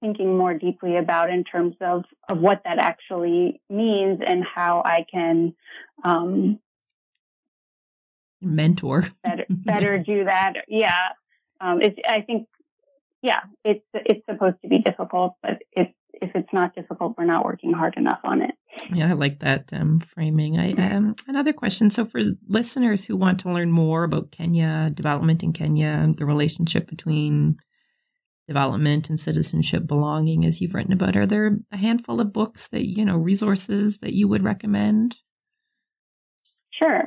thinking 0.00 0.36
more 0.36 0.54
deeply 0.54 0.96
about 0.96 1.30
in 1.30 1.44
terms 1.44 1.74
of, 1.80 2.04
of 2.28 2.38
what 2.38 2.62
that 2.64 2.78
actually 2.78 3.60
means 3.70 4.20
and 4.24 4.44
how 4.44 4.82
I 4.84 5.04
can 5.10 5.54
um, 6.04 6.58
mentor 8.40 9.04
better, 9.24 9.44
better 9.48 9.98
do 9.98 10.24
that. 10.24 10.54
Yeah, 10.68 11.08
um, 11.60 11.80
it's, 11.80 11.98
I 12.08 12.20
think 12.20 12.48
yeah, 13.22 13.40
it's 13.64 13.84
it's 13.94 14.24
supposed 14.30 14.56
to 14.62 14.68
be 14.68 14.78
difficult, 14.78 15.34
but 15.42 15.62
it's 15.72 15.92
if 16.22 16.30
it's 16.34 16.52
not 16.52 16.74
difficult, 16.74 17.14
we're 17.18 17.24
not 17.24 17.44
working 17.44 17.72
hard 17.72 17.96
enough 17.96 18.20
on 18.24 18.42
it. 18.42 18.52
Yeah, 18.92 19.10
I 19.10 19.12
like 19.12 19.40
that 19.40 19.70
um, 19.72 20.00
framing. 20.00 20.58
I 20.58 20.72
um, 20.72 21.14
another 21.26 21.52
question. 21.52 21.90
So, 21.90 22.04
for 22.04 22.20
listeners 22.48 23.04
who 23.04 23.16
want 23.16 23.40
to 23.40 23.52
learn 23.52 23.70
more 23.70 24.04
about 24.04 24.30
Kenya, 24.30 24.90
development 24.92 25.42
in 25.42 25.52
Kenya, 25.52 26.06
the 26.16 26.26
relationship 26.26 26.88
between 26.88 27.58
development 28.48 29.10
and 29.10 29.20
citizenship 29.20 29.86
belonging, 29.86 30.44
as 30.44 30.60
you've 30.60 30.74
written 30.74 30.92
about, 30.92 31.16
are 31.16 31.26
there 31.26 31.58
a 31.72 31.76
handful 31.76 32.20
of 32.20 32.32
books 32.32 32.68
that 32.68 32.86
you 32.86 33.04
know 33.04 33.16
resources 33.16 33.98
that 34.00 34.14
you 34.14 34.28
would 34.28 34.44
recommend? 34.44 35.16
Sure. 36.70 37.04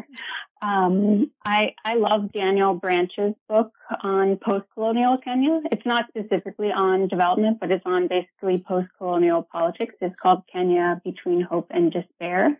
Um, 0.61 1.31
I 1.45 1.73
I 1.85 1.95
love 1.95 2.33
Daniel 2.33 2.73
Branch's 2.73 3.35
book 3.47 3.71
on 4.01 4.37
post-colonial 4.37 5.17
Kenya. 5.17 5.61
It's 5.71 5.85
not 5.85 6.07
specifically 6.09 6.71
on 6.71 7.07
development, 7.07 7.59
but 7.61 7.71
it's 7.71 7.85
on 7.85 8.07
basically 8.07 8.61
post-colonial 8.61 9.47
politics. 9.49 9.95
It's 10.01 10.15
called 10.15 10.43
Kenya 10.51 11.01
Between 11.05 11.41
Hope 11.41 11.67
and 11.69 11.91
Despair. 11.91 12.59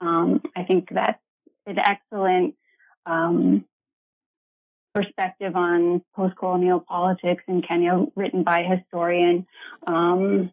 Um, 0.00 0.42
I 0.54 0.64
think 0.64 0.90
that's 0.90 1.22
an 1.66 1.78
excellent 1.78 2.56
um, 3.06 3.64
perspective 4.94 5.56
on 5.56 6.02
post-colonial 6.14 6.80
politics 6.80 7.44
in 7.46 7.62
Kenya, 7.62 8.06
written 8.16 8.42
by 8.42 8.62
historian. 8.62 9.46
Um, 9.86 10.52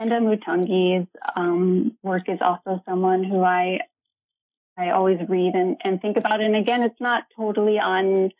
Kenda 0.00 0.20
Mutongi's 0.20 1.08
um, 1.36 1.96
work 2.02 2.28
is 2.28 2.40
also 2.40 2.82
someone 2.86 3.22
who 3.22 3.42
I 3.42 3.80
I 4.76 4.90
always 4.90 5.18
read 5.28 5.54
and, 5.54 5.76
and 5.84 6.00
think 6.00 6.16
about. 6.16 6.42
And 6.42 6.56
again, 6.56 6.82
it's 6.82 7.00
not 7.00 7.24
totally 7.36 7.78
on 7.78 8.32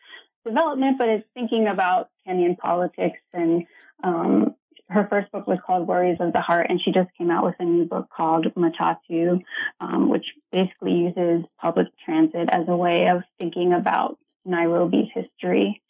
development, 0.47 0.97
but 0.97 1.09
it's 1.11 1.29
thinking 1.35 1.67
about 1.67 2.09
Kenyan 2.27 2.57
politics. 2.57 3.21
And 3.35 3.67
um, 4.03 4.55
her 4.89 5.07
first 5.09 5.31
book 5.33 5.47
was 5.47 5.61
called 5.61 5.87
Worries 5.87 6.17
of 6.19 6.33
the 6.33 6.41
Heart, 6.41 6.69
and 6.71 6.81
she 6.81 6.93
just 6.93 7.11
came 7.19 7.31
out 7.31 7.45
with 7.45 7.57
a 7.59 7.65
new 7.65 7.85
book 7.85 8.09
called 8.09 8.47
Matatu, 8.55 9.43
um, 9.81 10.09
which 10.09 10.27
basically 10.51 10.95
uses 10.95 11.45
public 11.61 11.89
transit 12.03 12.49
as 12.49 12.67
a 12.69 12.77
way 12.77 13.09
of 13.09 13.23
thinking 13.39 13.75
about 13.75 14.19
Nairobi's 14.45 15.11
history. 15.15 15.83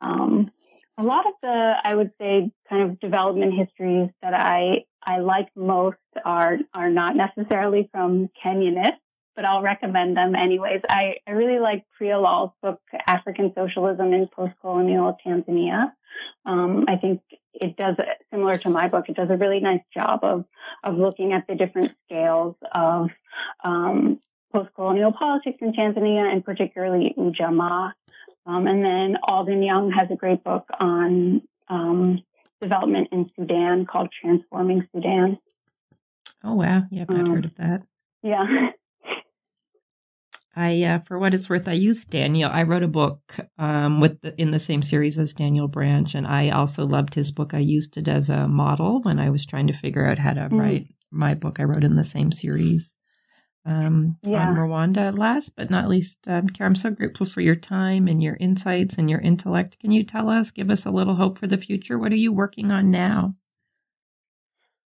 Um, 0.00 0.50
a 0.98 1.02
lot 1.02 1.26
of 1.26 1.32
the, 1.42 1.74
I 1.84 1.94
would 1.94 2.12
say, 2.16 2.50
kind 2.68 2.82
of 2.90 3.00
development 3.00 3.54
histories 3.54 4.10
that 4.22 4.34
I 4.34 4.84
I 5.04 5.18
like 5.18 5.48
most 5.56 5.96
are 6.24 6.58
are 6.74 6.90
not 6.90 7.16
necessarily 7.16 7.88
from 7.92 8.28
Kenyanists, 8.44 8.98
but 9.34 9.44
I'll 9.44 9.62
recommend 9.62 10.16
them 10.16 10.34
anyways. 10.34 10.82
I, 10.88 11.16
I 11.26 11.32
really 11.32 11.58
like 11.58 11.84
Priya 11.96 12.18
Lal's 12.18 12.52
book, 12.62 12.80
African 13.06 13.52
Socialism 13.54 14.12
in 14.12 14.28
Postcolonial 14.28 15.16
Tanzania. 15.24 15.92
Um, 16.44 16.84
I 16.88 16.96
think 16.96 17.22
it 17.54 17.76
does, 17.76 17.96
similar 18.30 18.56
to 18.56 18.70
my 18.70 18.88
book, 18.88 19.08
it 19.08 19.16
does 19.16 19.30
a 19.30 19.36
really 19.36 19.60
nice 19.60 19.82
job 19.94 20.20
of, 20.22 20.44
of 20.84 20.96
looking 20.96 21.32
at 21.32 21.46
the 21.46 21.54
different 21.54 21.94
scales 22.04 22.56
of 22.74 23.10
um, 23.64 24.20
postcolonial 24.52 25.14
politics 25.14 25.58
in 25.60 25.72
Tanzania 25.72 26.30
and 26.32 26.44
particularly 26.44 27.14
Ujamaa. 27.16 27.92
Um, 28.46 28.66
and 28.66 28.84
then 28.84 29.16
Alden 29.22 29.62
Young 29.62 29.90
has 29.92 30.10
a 30.10 30.16
great 30.16 30.42
book 30.44 30.68
on 30.78 31.42
um, 31.68 32.22
development 32.60 33.08
in 33.12 33.28
Sudan 33.28 33.86
called 33.86 34.10
Transforming 34.20 34.86
Sudan. 34.94 35.38
Oh, 36.44 36.54
wow. 36.54 36.82
Yep, 36.90 37.08
I've 37.10 37.28
heard 37.28 37.28
um, 37.28 37.44
of 37.44 37.54
that. 37.56 37.82
Yeah. 38.22 38.46
I, 40.54 40.82
uh, 40.82 40.98
for 41.00 41.18
what 41.18 41.32
it's 41.32 41.48
worth, 41.48 41.66
I 41.66 41.72
used 41.72 42.10
Daniel. 42.10 42.50
I 42.52 42.64
wrote 42.64 42.82
a 42.82 42.88
book 42.88 43.38
um, 43.58 44.00
with 44.00 44.20
the, 44.20 44.38
in 44.40 44.50
the 44.50 44.58
same 44.58 44.82
series 44.82 45.18
as 45.18 45.32
Daniel 45.32 45.66
Branch, 45.66 46.14
and 46.14 46.26
I 46.26 46.50
also 46.50 46.84
loved 46.84 47.14
his 47.14 47.32
book. 47.32 47.54
I 47.54 47.58
used 47.58 47.96
it 47.96 48.06
as 48.06 48.28
a 48.28 48.48
model 48.48 49.00
when 49.02 49.18
I 49.18 49.30
was 49.30 49.46
trying 49.46 49.68
to 49.68 49.72
figure 49.72 50.04
out 50.04 50.18
how 50.18 50.34
to 50.34 50.48
mm. 50.48 50.60
write 50.60 50.86
my 51.10 51.34
book. 51.34 51.58
I 51.58 51.64
wrote 51.64 51.84
in 51.84 51.96
the 51.96 52.04
same 52.04 52.30
series 52.30 52.94
um, 53.64 54.18
yeah. 54.22 54.48
on 54.48 54.56
Rwanda. 54.56 55.16
Last 55.16 55.54
but 55.56 55.70
not 55.70 55.88
least, 55.88 56.18
um, 56.26 56.48
Kara, 56.48 56.68
I'm 56.68 56.74
so 56.74 56.90
grateful 56.90 57.26
for 57.26 57.40
your 57.40 57.56
time 57.56 58.08
and 58.08 58.22
your 58.22 58.36
insights 58.40 58.98
and 58.98 59.08
your 59.08 59.20
intellect. 59.20 59.78
Can 59.78 59.90
you 59.90 60.02
tell 60.02 60.28
us, 60.28 60.50
give 60.50 60.70
us 60.70 60.86
a 60.86 60.90
little 60.90 61.14
hope 61.14 61.38
for 61.38 61.46
the 61.46 61.58
future? 61.58 61.98
What 61.98 62.12
are 62.12 62.16
you 62.16 62.32
working 62.32 62.72
on 62.72 62.88
now? 62.88 63.30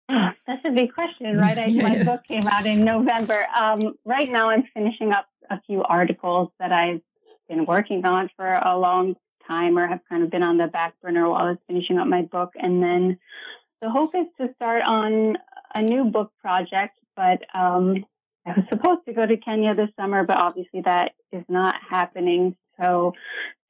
That's 0.09 0.65
a 0.65 0.71
big 0.71 0.93
question, 0.93 1.39
right? 1.39 1.57
I, 1.57 1.67
yeah. 1.67 1.83
My 1.83 2.03
book 2.05 2.25
came 2.27 2.47
out 2.47 2.67
in 2.67 2.85
November. 2.85 3.39
Um, 3.59 3.81
right 4.05 4.31
now, 4.31 4.51
I'm 4.51 4.65
finishing 4.75 5.13
up 5.13 5.27
a 5.51 5.61
few 5.63 5.83
articles 5.83 6.51
that 6.59 6.73
I've 6.73 7.01
been 7.49 7.65
working 7.65 8.05
on 8.05 8.29
for 8.37 8.61
a 8.63 8.77
long 8.77 9.17
time 9.47 9.79
or 9.79 9.87
have 9.87 10.01
kind 10.09 10.23
of 10.23 10.31
been 10.31 10.43
on 10.43 10.57
the 10.57 10.69
back 10.69 10.95
burner 11.01 11.29
while 11.29 11.43
I 11.47 11.51
was 11.51 11.59
finishing 11.69 11.99
up 11.99 12.07
my 12.07 12.23
book. 12.23 12.53
And 12.57 12.83
then 12.83 13.19
the 13.81 13.91
hope 13.91 14.15
is 14.15 14.27
to 14.41 14.53
start 14.55 14.83
on 14.83 15.39
a 15.75 15.83
new 15.83 16.05
book 16.05 16.33
project, 16.41 16.99
but 17.17 17.43
um, 17.55 18.05
I 18.45 18.53
was 18.53 18.65
supposed 18.69 19.07
to 19.07 19.13
go 19.13 19.25
to 19.25 19.37
Kenya 19.37 19.75
this 19.75 19.91
summer, 19.97 20.25
but 20.25 20.37
obviously 20.37 20.83
that 20.83 21.13
is 21.31 21.45
not 21.49 21.77
happening. 21.89 22.57
So 22.81 23.15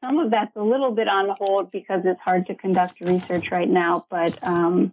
some 0.03 0.19
of 0.19 0.31
that's 0.31 0.55
a 0.57 0.63
little 0.63 0.93
bit 0.93 1.09
on 1.09 1.35
hold 1.39 1.71
because 1.71 2.03
it's 2.05 2.21
hard 2.21 2.47
to 2.47 2.55
conduct 2.55 3.01
research 3.01 3.51
right 3.51 3.69
now. 3.69 4.05
But 4.11 4.37
um, 4.43 4.93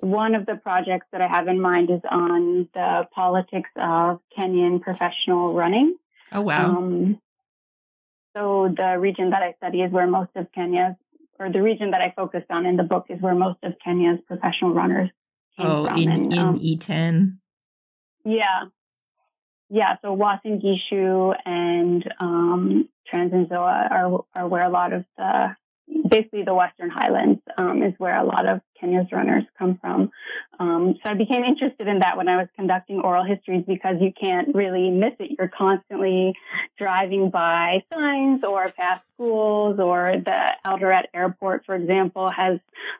one 0.00 0.34
of 0.34 0.46
the 0.46 0.56
projects 0.56 1.06
that 1.12 1.20
I 1.20 1.26
have 1.26 1.48
in 1.48 1.60
mind 1.60 1.90
is 1.90 2.00
on 2.10 2.68
the 2.74 3.08
politics 3.12 3.70
of 3.76 4.20
Kenyan 4.36 4.80
professional 4.80 5.54
running. 5.54 5.96
Oh, 6.32 6.42
wow. 6.42 6.76
Um, 6.76 7.20
so 8.36 8.72
the 8.76 8.98
region 8.98 9.30
that 9.30 9.42
I 9.42 9.54
study 9.54 9.80
is 9.80 9.90
where 9.90 10.06
most 10.06 10.30
of 10.36 10.52
Kenya's, 10.52 10.94
or 11.38 11.50
the 11.50 11.62
region 11.62 11.92
that 11.92 12.02
I 12.02 12.12
focused 12.14 12.50
on 12.50 12.66
in 12.66 12.76
the 12.76 12.82
book 12.82 13.06
is 13.08 13.20
where 13.20 13.34
most 13.34 13.58
of 13.62 13.74
Kenya's 13.82 14.20
professional 14.26 14.74
runners 14.74 15.10
came 15.56 15.66
oh, 15.66 15.86
from. 15.86 15.98
in, 15.98 16.10
and, 16.10 16.32
in 16.32 16.38
um, 16.38 16.60
Iten? 16.60 17.38
Yeah. 18.24 18.64
Yeah, 19.68 19.96
so 20.00 20.16
Uasin 20.16 20.62
Gishu 20.62 21.34
and 21.44 22.04
um, 22.20 22.88
Trans 23.08 23.32
Nzoia 23.32 23.90
are, 23.90 24.24
are 24.34 24.48
where 24.48 24.64
a 24.64 24.70
lot 24.70 24.92
of 24.92 25.04
the, 25.16 25.56
basically 26.08 26.44
the 26.44 26.54
Western 26.54 26.90
Highlands 26.90 27.40
um, 27.58 27.82
is 27.82 27.94
where 27.98 28.16
a 28.16 28.24
lot 28.24 28.46
of 28.46 28.60
Kenya's 28.80 29.06
runners 29.12 29.44
come 29.58 29.78
from. 29.78 30.10
Um, 30.58 30.94
so 31.04 31.10
I 31.10 31.14
became 31.14 31.44
interested 31.44 31.86
in 31.86 32.00
that 32.00 32.16
when 32.16 32.28
I 32.28 32.36
was 32.36 32.48
conducting 32.56 33.00
oral 33.00 33.24
histories 33.24 33.64
because 33.66 33.96
you 34.00 34.12
can't 34.12 34.54
really 34.54 34.90
miss 34.90 35.12
it. 35.18 35.36
You're 35.38 35.48
constantly 35.48 36.34
driving 36.78 37.30
by 37.30 37.82
signs 37.92 38.42
or 38.44 38.70
past 38.70 39.04
schools 39.14 39.78
or 39.78 40.14
the 40.24 40.56
Eldoret 40.64 41.04
airport, 41.14 41.64
for 41.66 41.74
example, 41.74 42.30
has 42.30 42.58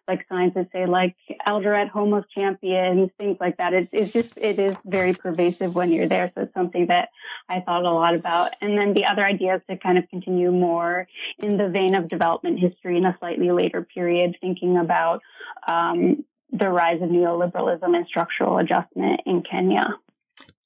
like 0.09 0.27
signs 0.29 0.55
that 0.55 0.71
say 0.73 0.87
like 0.87 1.17
Eldoret 1.49 1.89
home 1.89 2.13
of 2.13 2.29
champions, 2.31 3.11
things 3.19 3.37
like 3.41 3.57
that. 3.59 3.73
It's, 3.75 3.91
it's 3.93 4.13
just, 4.13 4.37
it 4.37 4.59
is 4.59 4.75
very 4.85 5.15
pervasive 5.15 5.75
when 5.75 5.91
you're 5.91 6.09
there. 6.09 6.29
So 6.29 6.43
it's 6.43 6.53
something 6.53 6.87
that 6.87 7.11
I 7.49 7.61
thought 7.61 7.85
a 7.85 7.91
lot 7.91 8.15
about. 8.15 8.53
And 8.61 8.79
then 8.79 8.95
the 8.95 9.07
other 9.07 9.23
idea 9.23 9.57
is 9.57 9.63
to 9.69 9.77
kind 9.77 9.99
of 9.99 10.09
continue 10.09 10.51
more 10.51 11.09
in 11.39 11.57
the 11.57 11.69
vein 11.69 11.95
of 11.95 12.09
development 12.09 12.59
history 12.59 12.97
in 12.97 13.07
a 13.07 13.17
slightly 13.19 13.51
later 13.51 13.83
period, 13.83 14.37
thinking 14.41 14.77
about 14.77 15.23
um, 15.67 16.25
the 16.51 16.69
rise 16.69 17.03
of 17.03 17.11
neoliberalism 17.11 17.97
and 17.97 18.07
structural 18.07 18.59
adjustment 18.59 19.21
in 19.27 19.43
Kenya. 19.43 19.95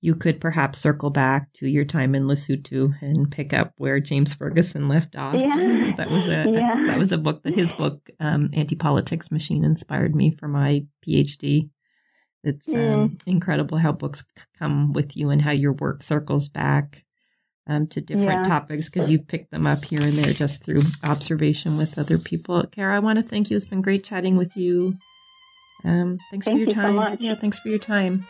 You 0.03 0.15
could 0.15 0.41
perhaps 0.41 0.79
circle 0.79 1.11
back 1.11 1.53
to 1.55 1.69
your 1.69 1.85
time 1.85 2.15
in 2.15 2.25
Lesotho 2.25 2.95
and 3.03 3.31
pick 3.31 3.53
up 3.53 3.75
where 3.77 4.01
James 4.01 4.33
Ferguson 4.33 4.89
left 4.89 5.15
off. 5.15 5.35
Yeah. 5.35 5.93
that 5.97 6.11
was 6.11 6.27
a 6.27 6.47
yeah. 6.49 6.85
that 6.87 6.99
was 6.99 7.13
a 7.13 7.19
book 7.19 7.43
that 7.43 7.55
his 7.55 7.73
book 7.73 8.09
um, 8.19 8.49
Anti 8.55 8.77
Politics 8.77 9.31
Machine 9.31 9.63
inspired 9.63 10.15
me 10.17 10.31
for 10.31 10.49
my 10.49 10.87
PhD. 11.07 11.69
It's 12.43 12.69
mm. 12.69 12.95
um, 12.95 13.19
incredible 13.27 13.77
how 13.77 13.93
books 13.93 14.25
come 14.59 14.95
with 14.95 15.19
you 15.19 15.29
and 15.29 15.43
how 15.43 15.51
your 15.51 15.75
work 15.75 16.03
circles 16.03 16.49
back 16.49 17.05
um, 17.71 17.87
to 17.87 18.01
different 18.01 18.47
yeah. 18.47 18.59
topics 18.59 18.91
because 18.91 19.09
you 19.09 19.21
pick 19.21 19.49
them 19.51 19.64
up 19.66 19.85
here 19.85 20.03
and 20.03 20.12
there 20.14 20.33
just 20.33 20.64
through 20.64 20.83
observation 21.05 21.79
with 21.79 21.99
other 21.99 22.18
people. 22.18 22.66
Kara, 22.66 22.97
I 22.97 22.99
want 22.99 23.18
to 23.18 23.23
thank 23.23 23.49
you. 23.49 23.57
It's 23.57 23.64
been 23.64 23.81
great 23.81 24.03
chatting 24.03 24.37
with 24.37 24.57
you. 24.57 24.97
Um, 25.85 26.18
thanks 26.31 26.47
thank 26.47 26.57
for 26.57 26.64
your 26.64 26.75
time. 26.75 27.16
So 27.16 27.23
yeah, 27.23 27.37
thanks 27.37 27.61
for 27.61 27.68
your 27.68 27.79
time. 27.79 28.27